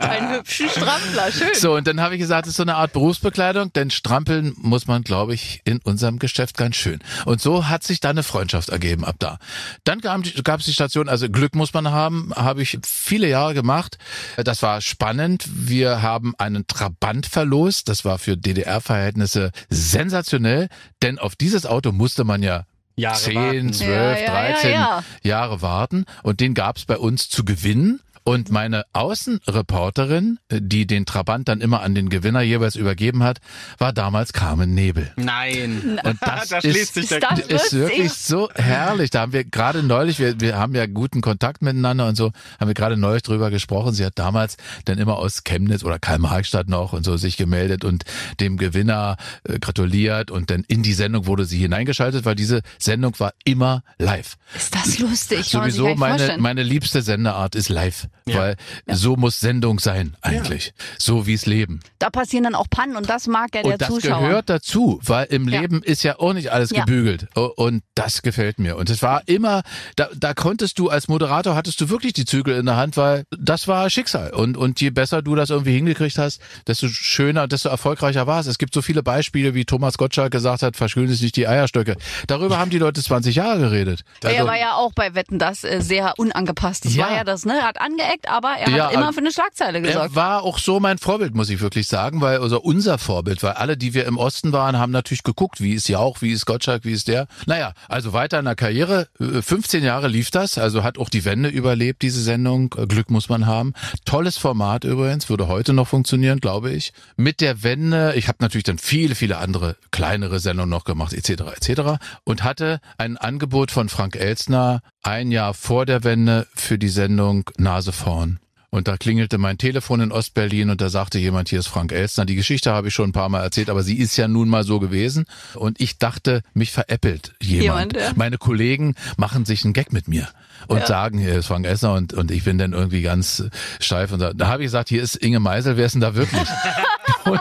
Einen 0.00 0.30
hübschen 0.30 0.68
Strampler, 0.68 1.32
schön. 1.32 1.54
So, 1.54 1.74
und 1.74 1.86
dann 1.86 2.00
habe 2.00 2.14
ich 2.14 2.20
gesagt, 2.20 2.46
das 2.46 2.50
ist 2.50 2.56
so 2.56 2.62
eine 2.62 2.76
Art 2.76 2.92
Berufsbekleidung, 2.92 3.72
denn 3.72 3.90
strampeln 3.90 4.54
muss 4.56 4.86
man, 4.86 5.02
glaube 5.02 5.34
ich, 5.34 5.60
in 5.64 5.80
unserem 5.84 6.18
Geschäft 6.18 6.56
ganz 6.56 6.76
schön. 6.76 7.00
Und 7.24 7.40
so 7.40 7.68
hat 7.68 7.82
sich 7.84 8.00
da 8.00 8.10
eine 8.10 8.22
Freundschaft 8.22 8.68
ergeben 8.68 9.04
ab 9.04 9.16
da. 9.18 9.38
Dann 9.84 10.00
gab 10.00 10.24
es 10.60 10.66
die 10.66 10.72
Station, 10.72 11.08
also 11.08 11.28
Glück 11.28 11.54
muss 11.54 11.72
man 11.74 11.90
haben, 11.90 12.32
habe 12.34 12.62
ich 12.62 12.78
viele 12.84 13.28
Jahre 13.28 13.54
gemacht. 13.54 13.98
Das 14.36 14.62
war 14.62 14.80
spannend. 14.80 15.44
Wir 15.52 16.02
haben 16.02 16.34
einen 16.38 16.66
Trabant 16.66 17.26
verlost. 17.26 17.88
Das 17.88 18.04
war 18.04 18.18
für 18.18 18.36
DDR-Verhältnisse 18.36 19.50
sensationell, 19.70 20.68
denn 21.02 21.18
auf 21.18 21.36
dieses 21.36 21.66
Auto 21.66 21.92
musste 21.92 22.24
man 22.24 22.42
ja 22.42 22.64
Jahre 22.96 23.18
10, 23.18 23.34
warten. 23.34 23.72
12, 23.72 23.88
Ja, 23.88 24.14
ja, 24.14 24.18
ja, 24.18 24.30
13 24.30 24.70
ja. 24.72 25.04
Jahre 25.22 25.62
warten 25.62 26.04
und 26.22 26.40
den 26.40 26.54
gab's 26.54 26.84
bei 26.84 26.98
uns 26.98 27.28
zu 27.28 27.44
gewinnen. 27.44 28.00
Und 28.24 28.50
meine 28.50 28.84
Außenreporterin, 28.92 30.38
die 30.50 30.86
den 30.86 31.06
Trabant 31.06 31.48
dann 31.48 31.60
immer 31.60 31.82
an 31.82 31.94
den 31.94 32.08
Gewinner 32.08 32.42
jeweils 32.42 32.76
übergeben 32.76 33.22
hat, 33.22 33.40
war 33.78 33.92
damals 33.92 34.32
Carmen 34.32 34.74
Nebel. 34.74 35.12
Nein. 35.16 35.98
Und 36.04 36.18
das 36.20 36.48
da 36.48 36.58
ist, 36.58 36.70
schließt 36.70 36.94
sich 36.94 37.08
der 37.08 37.18
Ist 37.18 37.50
das 37.50 37.64
ist 37.64 37.78
wirklich 37.78 38.12
so 38.12 38.48
herrlich. 38.54 39.10
Da 39.10 39.22
haben 39.22 39.32
wir 39.32 39.44
gerade 39.44 39.82
neulich, 39.82 40.18
wir, 40.18 40.40
wir 40.40 40.56
haben 40.56 40.74
ja 40.74 40.86
guten 40.86 41.20
Kontakt 41.20 41.62
miteinander 41.62 42.08
und 42.08 42.16
so, 42.16 42.32
haben 42.60 42.68
wir 42.68 42.74
gerade 42.74 42.96
neulich 42.96 43.22
drüber 43.22 43.50
gesprochen. 43.50 43.92
Sie 43.92 44.04
hat 44.04 44.18
damals 44.18 44.56
dann 44.84 44.98
immer 44.98 45.16
aus 45.16 45.44
Chemnitz 45.44 45.84
oder 45.84 45.98
Karl-Marx-Stadt 45.98 46.68
noch 46.68 46.92
und 46.92 47.04
so 47.04 47.16
sich 47.16 47.36
gemeldet 47.36 47.84
und 47.84 48.04
dem 48.40 48.56
Gewinner 48.56 49.16
äh, 49.44 49.58
gratuliert 49.58 50.30
und 50.30 50.50
dann 50.50 50.64
in 50.68 50.82
die 50.82 50.92
Sendung 50.92 51.26
wurde 51.26 51.44
sie 51.44 51.58
hineingeschaltet, 51.58 52.24
weil 52.24 52.34
diese 52.34 52.62
Sendung 52.78 53.18
war 53.18 53.32
immer 53.44 53.82
live. 53.98 54.36
Ist 54.54 54.74
das 54.74 54.98
lustig? 54.98 55.44
Sowieso 55.46 55.94
meine, 55.94 56.36
meine 56.38 56.62
liebste 56.62 57.02
Sendeart 57.02 57.54
ist 57.54 57.68
live, 57.68 58.08
weil 58.26 58.56
so 58.86 59.16
muss 59.16 59.40
Sendung 59.40 59.78
sein 59.80 60.16
eigentlich. 60.22 60.72
So 60.98 61.26
wie's 61.26 61.46
Leben. 61.46 61.80
Da 61.98 62.10
passieren 62.10 62.44
dann 62.44 62.54
auch 62.54 62.68
Pannen 62.70 62.96
und 62.96 63.08
das 63.10 63.26
mag 63.26 63.54
ja 63.54 63.62
der 63.62 63.72
Und 63.72 63.82
das 63.82 63.88
Zuschauer. 63.88 64.20
gehört 64.28 64.48
dazu, 64.50 65.00
weil 65.04 65.26
im 65.26 65.48
Ja. 65.48 65.60
Leben 65.60 65.82
ist 65.82 66.02
ja 66.02 66.18
auch 66.18 66.32
nicht 66.32 66.50
alles 66.52 66.70
Ja. 66.70 66.84
gebügelt. 66.84 67.26
Und 67.56 67.82
das 67.94 68.22
gefällt 68.22 68.58
mir. 68.58 68.76
Und 68.76 68.90
es 68.90 69.02
war 69.02 69.22
immer, 69.26 69.62
da, 69.96 70.08
da 70.16 70.34
konntest 70.34 70.78
du 70.78 70.88
als 70.88 71.08
Moderator, 71.08 71.54
hattest 71.56 71.80
du 71.80 71.88
wirklich 71.88 72.12
die 72.12 72.24
Zügel 72.24 72.56
in 72.56 72.66
der 72.66 72.76
Hand, 72.76 72.96
weil 72.96 73.24
das 73.36 73.66
war 73.68 73.88
Schicksal. 73.90 74.30
Und, 74.32 74.56
und 74.56 74.80
je 74.80 74.90
besser 74.90 75.22
du 75.22 75.34
das 75.34 75.50
irgendwie 75.50 75.74
hingekriegt 75.74 76.18
hast, 76.18 76.40
desto 76.66 76.88
schöner, 76.88 77.48
desto 77.48 77.68
erfolgreicher 77.68 78.26
war 78.26 78.40
es. 78.40 78.46
Es 78.46 78.58
gibt 78.58 78.74
so 78.74 78.82
viele 78.82 79.02
Beispiele, 79.02 79.54
wie 79.54 79.64
Thomas 79.64 79.98
Gottschalk 79.98 80.30
gesagt 80.32 80.62
hat, 80.62 80.76
verschwören 80.76 81.08
sich 81.08 81.22
nicht 81.22 81.36
die 81.36 81.48
Eierstöcke. 81.48 81.96
Darüber 82.26 82.58
haben 82.58 82.70
die 82.70 82.78
Leute 82.78 83.02
20 83.02 83.36
Jahre 83.36 83.58
geredet. 83.60 84.02
er 84.22 84.30
Also- 84.30 84.46
war 84.46 84.58
ja 84.58 84.74
auch 84.74 84.92
bei 84.94 85.14
Wetten 85.14 85.38
das 85.38 85.64
äh, 85.64 85.80
sehr 85.80 86.14
unangepasst. 86.18 86.84
Das 86.84 86.94
Ja. 86.94 87.06
war 87.06 87.16
ja 87.16 87.24
das, 87.24 87.44
ne? 87.44 87.54
Er 87.58 87.64
hat 87.66 87.80
angeeckt, 88.02 88.28
aber 88.28 88.54
er 88.58 88.70
Ja, 88.70 88.84
hat 88.86 88.92
immer 88.92 89.04
aber- 89.04 89.12
für 89.12 89.20
eine 89.20 89.32
Schlagzeile 89.32 89.80
gesorgt. 89.80 90.10
Er 90.12 90.14
war 90.16 90.42
auch 90.42 90.58
so 90.58 90.80
mein 90.80 90.98
Vorbild, 90.98 91.34
muss 91.34 91.50
ich 91.50 91.60
wirklich 91.60 91.88
sagen, 91.88 92.20
weil 92.20 92.38
also 92.38 92.60
unser 92.60 92.98
Vorbild, 92.98 93.42
weil 93.42 93.52
alle, 93.52 93.76
die 93.76 93.94
wir 93.94 94.06
im 94.06 94.16
Osten 94.18 94.52
waren, 94.52 94.76
haben 94.78 94.92
natürlich 94.92 95.22
geguckt, 95.22 95.60
wie 95.60 95.74
ist 95.74 95.88
Jauch, 95.88 96.22
wie 96.22 96.32
ist 96.32 96.46
Gottschalk, 96.46 96.84
wie 96.84 96.92
ist 96.92 97.08
der. 97.08 97.26
Naja, 97.46 97.72
also 97.88 98.12
weiter 98.12 98.38
in 98.38 98.44
der 98.44 98.54
Karriere, 98.54 99.08
äh, 99.20 99.42
15 99.42 99.82
Jahre 99.84 100.08
lief 100.08 100.30
das, 100.30 100.58
also 100.58 100.82
hat 100.82 100.98
auch 100.98 101.08
die 101.08 101.24
Wende 101.24 101.48
überlebt, 101.48 102.02
diese 102.02 102.22
Sendung. 102.22 102.74
Äh, 102.76 102.86
Glück 102.86 103.10
muss 103.10 103.28
man 103.28 103.46
haben. 103.46 103.72
Tolles 104.04 104.36
Format 104.38 104.84
übrigens, 104.84 105.28
würde 105.28 105.48
heute 105.48 105.72
noch 105.72 105.88
funktionieren, 105.88 106.40
glaube 106.40 106.70
ich. 106.72 106.92
Mit 107.16 107.40
der 107.40 107.62
Wende, 107.62 108.14
ich 108.16 108.28
habe 108.28 108.38
natürlich 108.40 108.64
dann 108.64 108.78
viele, 108.78 109.14
viele 109.14 109.38
andere 109.38 109.76
kleinere 109.90 110.40
Sendungen 110.40 110.70
noch 110.70 110.84
gemacht, 110.84 111.12
etc., 111.12 111.42
etc. 111.56 111.98
Und 112.24 112.42
hatte 112.44 112.80
ein 112.98 113.16
Angebot 113.16 113.70
von 113.70 113.88
Frank 113.88 114.16
Elstner 114.16 114.80
ein 115.02 115.32
Jahr 115.32 115.54
vor 115.54 115.84
der 115.86 116.04
Wende 116.04 116.46
für 116.54 116.78
die 116.78 116.88
Sendung 116.88 117.50
Nase 117.58 117.91
vorn. 117.92 118.38
Und 118.74 118.88
da 118.88 118.96
klingelte 118.96 119.36
mein 119.36 119.58
Telefon 119.58 120.00
in 120.00 120.12
Ostberlin 120.12 120.70
und 120.70 120.80
da 120.80 120.88
sagte 120.88 121.18
jemand, 121.18 121.50
hier 121.50 121.58
ist 121.58 121.66
Frank 121.66 121.92
Elstner. 121.92 122.24
Die 122.24 122.36
Geschichte 122.36 122.72
habe 122.72 122.88
ich 122.88 122.94
schon 122.94 123.10
ein 123.10 123.12
paar 123.12 123.28
Mal 123.28 123.42
erzählt, 123.42 123.68
aber 123.68 123.82
sie 123.82 123.98
ist 123.98 124.16
ja 124.16 124.28
nun 124.28 124.48
mal 124.48 124.64
so 124.64 124.80
gewesen. 124.80 125.26
Und 125.54 125.78
ich 125.78 125.98
dachte, 125.98 126.42
mich 126.54 126.72
veräppelt 126.72 127.34
jemand. 127.42 127.92
Jemand, 127.92 127.96
ja. 127.96 128.12
Meine 128.16 128.38
Kollegen 128.38 128.94
machen 129.18 129.44
sich 129.44 129.64
einen 129.64 129.74
Gag 129.74 129.92
mit 129.92 130.08
mir 130.08 130.26
und 130.68 130.86
sagen, 130.86 131.18
hier 131.18 131.34
ist 131.34 131.46
Frank 131.48 131.66
Elstner 131.66 131.92
und, 131.92 132.14
und 132.14 132.30
ich 132.30 132.44
bin 132.44 132.56
dann 132.56 132.72
irgendwie 132.72 133.02
ganz 133.02 133.44
steif. 133.78 134.10
Und 134.10 134.20
da, 134.20 134.32
da 134.32 134.48
habe 134.48 134.62
ich 134.62 134.68
gesagt, 134.68 134.88
hier 134.88 135.02
ist 135.02 135.16
Inge 135.16 135.40
Meisel, 135.40 135.76
wer 135.76 135.84
ist 135.84 135.92
denn 135.92 136.00
da 136.00 136.14
wirklich? 136.14 136.48
und, 137.24 137.40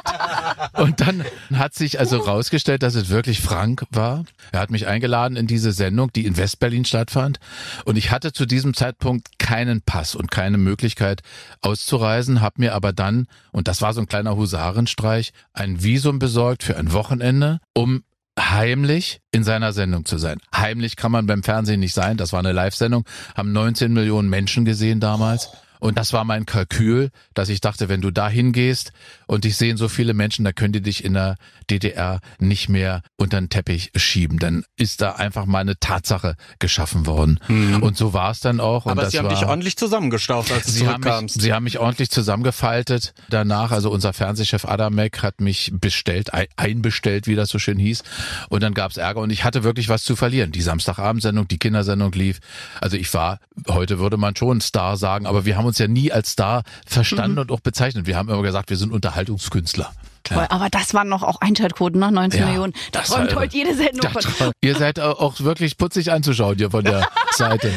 und 0.74 1.02
dann 1.02 1.24
hat 1.54 1.74
sich 1.74 2.00
also 2.00 2.18
rausgestellt, 2.18 2.84
dass 2.84 2.96
es 2.96 3.10
wirklich 3.10 3.42
Frank 3.42 3.86
war. 3.92 4.24
Er 4.52 4.60
hat 4.60 4.72
mich 4.72 4.88
eingeladen 4.88 5.36
in 5.36 5.48
diese 5.48 5.72
Sendung, 5.72 6.12
die 6.14 6.26
in 6.26 6.38
Westberlin 6.38 6.86
stattfand. 6.86 7.40
Und 7.86 7.98
ich 7.98 8.12
hatte 8.12 8.34
zu 8.34 8.46
diesem 8.46 8.74
Zeitpunkt 8.74 9.40
keinen 9.40 9.82
Pass 9.82 10.16
und 10.16 10.32
keine 10.32 10.58
Möglichkeit 10.58 11.22
auszureisen, 11.62 12.42
habe 12.42 12.56
mir 12.58 12.74
aber 12.74 12.94
dann, 12.94 13.28
und 13.52 13.68
das 13.68 13.82
war 13.82 13.94
so 13.94 14.02
ein 14.02 14.08
kleiner 14.08 14.36
Husarenstreich, 14.36 15.34
ein 15.54 15.84
Visum 15.84 16.20
besorgt 16.20 16.64
für 16.64 16.78
ein 16.78 16.94
Wochenende, 16.94 17.60
um 17.74 18.04
heimlich 18.40 19.20
in 19.32 19.44
seiner 19.44 19.74
Sendung 19.74 20.06
zu 20.06 20.18
sein. 20.18 20.40
Heimlich 20.56 20.96
kann 20.96 21.12
man 21.12 21.26
beim 21.26 21.44
Fernsehen 21.44 21.80
nicht 21.80 21.94
sein. 21.94 22.18
Das 22.18 22.34
war 22.34 22.40
eine 22.40 22.54
Live-Sendung, 22.54 23.06
haben 23.36 23.52
19 23.52 23.92
Millionen 23.92 24.30
Menschen 24.30 24.66
gesehen 24.66 25.00
damals. 25.00 25.50
Und 25.80 25.98
das 25.98 26.14
war 26.14 26.24
mein 26.26 26.46
Kalkül, 26.46 27.10
dass 27.34 27.50
ich 27.50 27.60
dachte, 27.60 27.90
wenn 27.90 28.02
du 28.02 28.12
da 28.12 28.30
hingehst 28.30 28.94
und 29.32 29.46
dich 29.46 29.56
sehen 29.56 29.78
so 29.78 29.88
viele 29.88 30.14
Menschen, 30.14 30.44
da 30.44 30.52
können 30.52 30.74
die 30.74 30.82
dich 30.82 31.06
in 31.06 31.14
der 31.14 31.38
DDR 31.70 32.20
nicht 32.40 32.68
mehr 32.68 33.02
unter 33.16 33.40
den 33.40 33.48
Teppich 33.48 33.92
schieben. 33.96 34.40
Dann 34.40 34.66
ist 34.76 35.02
da 35.02 35.14
einfach 35.14 35.46
mal 35.46 35.60
eine 35.60 35.80
Tatsache 35.80 36.36
geschaffen 36.60 37.06
worden. 37.06 37.40
Und 37.80 37.96
so 37.96 38.12
war 38.14 38.32
es 38.32 38.42
dann 38.42 38.60
auch. 38.60 38.86
und 38.86 38.92
Aber 38.92 39.10
sie 39.10 39.18
haben 39.20 39.30
war, 39.30 39.34
dich 39.36 39.46
ordentlich 39.46 39.78
zusammengestaucht, 39.78 40.52
als 40.52 40.66
du 40.66 40.72
Sie 40.74 40.86
haben, 40.86 41.00
mich, 41.00 41.04
zurückkamst. 41.10 41.42
sie 41.42 41.54
haben 41.54 41.64
mich 41.64 41.80
ordentlich 41.80 42.10
zusammengefaltet 42.10 43.14
danach. 43.30 43.72
Also 43.72 43.90
unser 43.90 44.12
Fernsehchef 44.12 44.66
Adamek 44.66 45.24
hat 45.24 45.40
mich 45.40 45.72
bestellt, 45.80 46.34
ein- 46.34 46.48
einbestellt, 46.58 47.26
wie 47.28 47.36
das 47.36 47.48
so 47.50 47.58
schön 47.60 47.78
hieß. 47.80 48.04
Und 48.50 48.62
dann 48.64 48.74
gab's 48.74 48.98
Ärger 48.98 49.22
und 49.22 49.30
ich 49.30 49.46
hatte 49.46 49.64
wirklich 49.64 49.88
was 49.88 50.04
zu 50.04 50.18
verlieren. 50.18 50.52
Die 50.52 50.62
Samstagabendsendung, 50.62 51.48
die 51.48 51.58
Kindersendung 51.58 52.12
lief. 52.12 52.40
Also 52.82 52.98
ich 52.98 53.14
war, 53.14 53.40
heute 53.70 54.00
würde 54.00 54.18
man 54.18 54.36
schon 54.36 54.60
Star 54.60 54.98
sagen, 54.98 55.26
aber 55.26 55.46
wir 55.46 55.56
haben 55.56 55.66
uns 55.66 55.78
ja 55.78 55.88
nie 55.88 56.12
als 56.12 56.32
Star 56.32 56.64
verstanden 56.86 57.40
und 57.40 57.52
auch 57.52 57.62
bezeichnet. 57.62 58.08
Wir 58.08 58.18
haben 58.18 58.28
immer 58.30 58.42
gesagt, 58.42 58.70
wir 58.70 58.78
sind 58.78 58.92
Unterhaltungskünstler. 59.22 59.92
Toll. 60.24 60.46
Aber 60.50 60.70
das 60.70 60.94
waren 60.94 61.10
noch 61.10 61.24
auch 61.24 61.42
Einschaltquoten, 61.42 62.00
ne? 62.00 62.12
19 62.12 62.40
Ja, 62.40 62.46
Millionen. 62.48 62.74
Da 62.92 63.00
das 63.00 63.10
träumt 63.10 63.36
heute 63.36 63.56
jede 63.58 63.74
Sendung 63.76 64.02
Ja, 64.04 64.10
von. 64.22 64.52
Ihr 64.62 64.76
seid 64.76 65.00
auch 65.00 65.40
wirklich 65.42 65.78
putzig 65.78 66.12
anzuschauen 66.12 66.58
hier 66.58 66.70
von 66.72 66.84
der 66.84 67.08
Seite. 67.32 67.72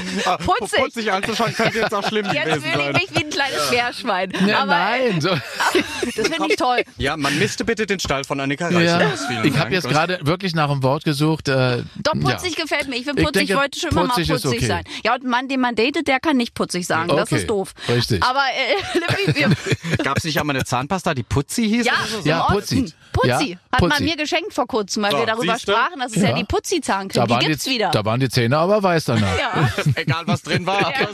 Putzig. 0.44 0.80
Putzig 0.80 1.12
anzuschauen 1.12 1.54
könnte 1.54 1.78
jetzt 1.78 1.94
auch 1.94 2.06
schlimm 2.06 2.26
Jetzt 2.26 2.44
gewesen 2.44 2.62
fühle 2.62 2.74
ich 2.74 2.82
sein. 2.84 2.92
mich 2.92 3.10
wie 3.14 3.24
ein 3.24 3.30
kleines 3.30 3.70
Meerschwein. 3.70 4.32
Ja, 4.46 4.58
Aber 4.62 4.72
nein, 4.72 5.20
so. 5.20 5.28
das 6.16 6.28
finde 6.28 6.46
ich 6.48 6.56
toll. 6.56 6.82
Ja, 6.98 7.16
man 7.16 7.38
misste 7.38 7.64
bitte 7.64 7.86
den 7.86 8.00
Stall 8.00 8.24
von 8.24 8.40
Annika 8.40 8.66
Reichel 8.66 8.84
Ja. 8.84 9.00
Ich 9.44 9.56
habe 9.58 9.72
jetzt 9.72 9.88
gerade 9.88 10.18
wirklich 10.22 10.54
nach 10.54 10.70
einem 10.70 10.82
Wort 10.82 11.04
gesucht. 11.04 11.48
Äh, 11.48 11.82
Doch, 11.96 12.14
ja. 12.14 12.20
putzig 12.20 12.56
gefällt 12.56 12.88
mir. 12.88 12.96
Ich 12.96 13.04
finde, 13.04 13.22
Ich 13.22 13.26
putzig 13.28 13.46
denke, 13.48 13.60
wollte 13.62 13.78
schon 13.78 13.90
immer 13.90 14.04
mal 14.06 14.14
putzig 14.14 14.44
okay. 14.44 14.66
sein. 14.66 14.84
Ja, 15.04 15.14
und 15.14 15.24
ein 15.24 15.30
Mann, 15.30 15.48
den 15.48 15.60
man 15.60 15.74
datet, 15.74 16.08
der 16.08 16.20
kann 16.20 16.36
nicht 16.36 16.54
putzig 16.54 16.86
sagen. 16.86 17.08
Das 17.08 17.24
Okay, 17.30 17.36
ist 17.36 17.48
doof. 17.50 17.72
richtig. 17.88 18.22
Aber 18.22 18.40
äh, 18.40 19.34
wir, 19.34 19.50
Gab's 20.04 20.24
nicht 20.24 20.38
einmal 20.40 20.56
eine 20.56 20.64
Zahnpasta, 20.64 21.14
die 21.14 21.22
Putzi 21.22 21.68
hieß? 21.68 21.86
ja, 21.86 21.92
oder 21.92 22.22
so? 22.22 22.28
Ja, 22.28 22.33
im 22.40 22.54
Putzi. 22.54 22.92
Putzi. 23.14 23.28
Ja, 23.52 23.56
Hat 23.72 23.78
Putzi. 23.80 23.94
man 23.94 24.04
mir 24.04 24.16
geschenkt 24.16 24.52
vor 24.52 24.66
kurzem, 24.66 25.02
weil 25.04 25.12
So, 25.12 25.18
wir 25.20 25.26
darüber 25.26 25.54
siehste? 25.54 25.72
sprachen. 25.72 26.00
Das 26.00 26.12
ist 26.12 26.22
ja, 26.22 26.28
Ja. 26.30 26.34
die 26.36 26.44
Putzi-Zahncreme. 26.44 27.14
Da 27.22 27.24
Die 27.26 27.30
waren, 27.32 27.40
gibt's 27.48 27.64
die, 27.64 27.70
wieder. 27.70 27.90
da 27.90 28.04
waren 28.04 28.20
die 28.20 28.28
Zähne 28.28 28.58
aber 28.58 28.82
weiß 28.82 29.04
danach. 29.06 29.38
ja. 29.38 29.70
Egal 29.96 30.22
was 30.26 30.42
drin 30.42 30.66
war. 30.66 30.80
Ja. 30.82 31.06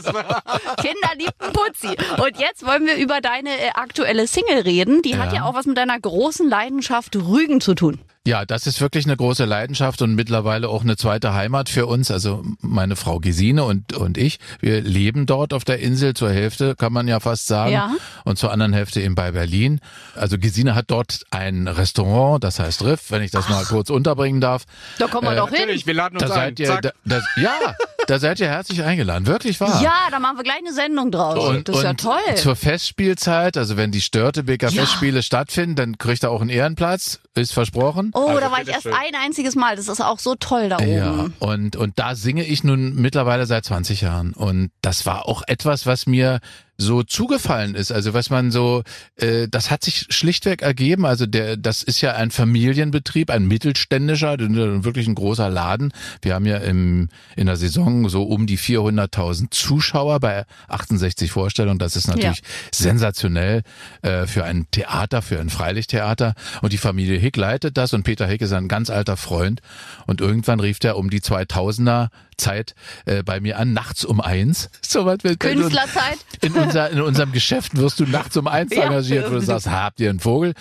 Kinder 0.75 1.09
liebten 1.17 1.53
Putzi. 1.53 1.87
Und 2.21 2.39
jetzt 2.39 2.65
wollen 2.65 2.85
wir 2.85 2.95
über 2.97 3.21
deine 3.21 3.49
äh, 3.51 3.69
aktuelle 3.75 4.27
Single 4.27 4.59
reden. 4.61 5.01
Die 5.01 5.15
hat 5.17 5.31
Ja. 5.31 5.39
ja 5.39 5.45
auch 5.45 5.53
was 5.53 5.65
mit 5.65 5.77
deiner 5.77 5.99
großen 5.99 6.49
Leidenschaft 6.49 7.15
Rügen 7.15 7.61
zu 7.61 7.73
tun. 7.75 7.99
Ja, 8.27 8.45
das 8.45 8.67
ist 8.67 8.79
wirklich 8.81 9.05
eine 9.05 9.17
große 9.17 9.45
Leidenschaft 9.45 10.03
und 10.03 10.13
mittlerweile 10.13 10.69
auch 10.69 10.83
eine 10.83 10.95
zweite 10.95 11.33
Heimat 11.33 11.69
für 11.69 11.87
uns. 11.87 12.11
Also 12.11 12.43
meine 12.61 12.95
Frau 12.95 13.17
Gesine 13.19 13.63
und, 13.63 13.93
und 13.93 14.15
ich, 14.15 14.37
wir 14.59 14.81
leben 14.81 15.25
dort 15.25 15.55
auf 15.55 15.63
der 15.65 15.79
Insel 15.79 16.13
zur 16.13 16.29
Hälfte, 16.29 16.75
kann 16.75 16.93
man 16.93 17.07
ja 17.07 17.19
fast 17.19 17.47
sagen. 17.47 17.71
Ja. 17.73 17.95
Und 18.23 18.37
zur 18.37 18.51
anderen 18.51 18.73
Hälfte 18.73 19.01
eben 19.01 19.15
bei 19.15 19.31
Berlin. 19.31 19.79
Also 20.15 20.37
Gesine 20.37 20.75
hat 20.75 20.85
dort 20.91 21.21
ein 21.31 21.67
Restaurant, 21.67 21.90
das 22.39 22.59
heißt 22.59 22.83
Riff, 22.83 23.11
wenn 23.11 23.21
ich 23.21 23.31
das 23.31 23.49
mal 23.49 23.63
kurz 23.65 23.89
unterbringen 23.89 24.41
darf. 24.41 24.63
Da 24.99 25.07
kommen 25.07 25.27
wir 25.27 25.33
Äh, 25.33 25.37
doch 25.37 25.49
hin. 25.49 25.59
Natürlich, 25.59 25.85
wir 25.85 25.93
laden 25.93 26.17
uns 26.17 26.27
Da 26.29 26.35
ein. 26.35 26.55
seid 26.55 26.59
ihr, 26.59 26.79
da, 26.81 26.91
das, 27.05 27.23
ja, 27.37 27.51
da 28.07 28.19
seid 28.19 28.39
ihr 28.39 28.47
herzlich 28.47 28.83
eingeladen. 28.83 29.25
Wirklich 29.27 29.59
wahr. 29.59 29.81
Ja, 29.81 29.93
da 30.09 30.19
machen 30.19 30.37
wir 30.37 30.43
gleich 30.43 30.59
eine 30.59 30.73
Sendung 30.73 31.11
draus. 31.11 31.61
das 31.63 31.77
ist 31.77 31.83
ja 31.83 31.93
toll. 31.93 32.35
Zur 32.35 32.55
Festspielzeit, 32.55 33.57
also 33.57 33.77
wenn 33.77 33.91
die 33.91 34.01
Störtebeker 34.01 34.69
Ja. 34.69 34.81
Festspiele 34.83 35.23
stattfinden, 35.23 35.75
dann 35.75 35.97
kriegt 35.97 36.23
er 36.23 36.31
auch 36.31 36.41
einen 36.41 36.49
Ehrenplatz, 36.49 37.19
ist 37.35 37.53
versprochen. 37.53 38.11
Oh, 38.13 38.27
Also 38.27 38.39
da 38.41 38.51
war 38.51 38.61
ich 38.61 38.67
erst 38.69 38.87
ein 38.87 39.15
einziges 39.23 39.55
Mal. 39.55 39.75
Das 39.75 39.87
ist 39.87 40.01
auch 40.01 40.19
so 40.19 40.35
toll 40.35 40.69
da 40.69 40.77
oben. 40.77 40.91
Ja, 40.91 41.25
und, 41.39 41.75
und 41.75 41.97
da 41.99 42.15
singe 42.15 42.43
ich 42.45 42.63
nun 42.63 42.95
mittlerweile 42.95 43.45
seit 43.45 43.65
20 43.65 44.01
Jahren. 44.01 44.33
Und 44.33 44.71
das 44.81 45.05
war 45.05 45.27
auch 45.27 45.43
etwas, 45.47 45.85
was 45.85 46.05
mir 46.07 46.39
so 46.77 47.03
zugefallen 47.03 47.75
ist. 47.75 47.91
Also 47.91 48.13
was 48.15 48.31
man 48.31 48.49
so, 48.49 48.81
äh, 49.15 49.47
das 49.47 49.69
hat 49.69 49.83
sich 49.83 50.07
schlichtweg 50.09 50.63
ergeben. 50.63 51.05
Also 51.05 51.27
der, 51.27 51.55
das 51.55 51.83
ist 51.83 52.01
ja 52.01 52.13
ein 52.15 52.31
Familienbetrieb, 52.31 53.29
ein 53.29 53.45
mittelständischer, 53.47 54.37
wirklich 54.39 55.07
ein 55.07 55.13
großer 55.15 55.47
Laden. 55.49 55.93
Wir 56.23 56.33
haben 56.33 56.45
ja 56.47 56.57
im, 56.57 57.09
in 57.35 57.45
der 57.45 57.55
Saison 57.57 57.90
so 58.09 58.23
um 58.23 58.47
die 58.47 58.57
400.000 58.57 59.51
Zuschauer 59.51 60.19
bei 60.19 60.45
68 60.67 61.31
Vorstellungen. 61.31 61.79
Das 61.79 61.95
ist 61.95 62.07
natürlich 62.07 62.41
sensationell 62.71 63.63
äh, 64.01 64.25
für 64.25 64.43
ein 64.43 64.67
Theater, 64.71 65.21
für 65.21 65.39
ein 65.39 65.49
Freilichttheater. 65.49 66.33
Und 66.61 66.73
die 66.73 66.77
Familie 66.77 67.17
Hick 67.17 67.37
leitet 67.37 67.77
das 67.77 67.93
und 67.93 68.03
Peter 68.03 68.27
Hick 68.27 68.41
ist 68.41 68.53
ein 68.53 68.67
ganz 68.67 68.89
alter 68.89 69.17
Freund. 69.17 69.61
Und 70.07 70.21
irgendwann 70.21 70.59
rief 70.59 70.79
der 70.79 70.97
um 70.97 71.09
die 71.09 71.21
2000er 71.21 72.09
Zeit 72.41 72.75
äh, 73.05 73.23
bei 73.23 73.39
mir 73.39 73.57
an, 73.59 73.71
nachts 73.73 74.03
um 74.03 74.19
eins. 74.19 74.69
So 74.91 75.05
was 75.05 75.19
mit 75.23 75.39
Künstlerzeit. 75.39 76.17
in, 76.41 76.51
unser, 76.53 76.89
in 76.89 76.99
unserem 77.01 77.31
Geschäft 77.31 77.77
wirst 77.77 77.99
du 78.01 78.05
nachts 78.05 78.35
um 78.35 78.47
eins 78.47 78.75
Ja. 78.75 78.83
engagiert, 78.83 79.29
wo 79.31 79.35
du 79.35 79.41
sagst, 79.41 79.67
habt 79.69 80.01
ihr 80.01 80.09
einen 80.09 80.19
Vogel? 80.19 80.53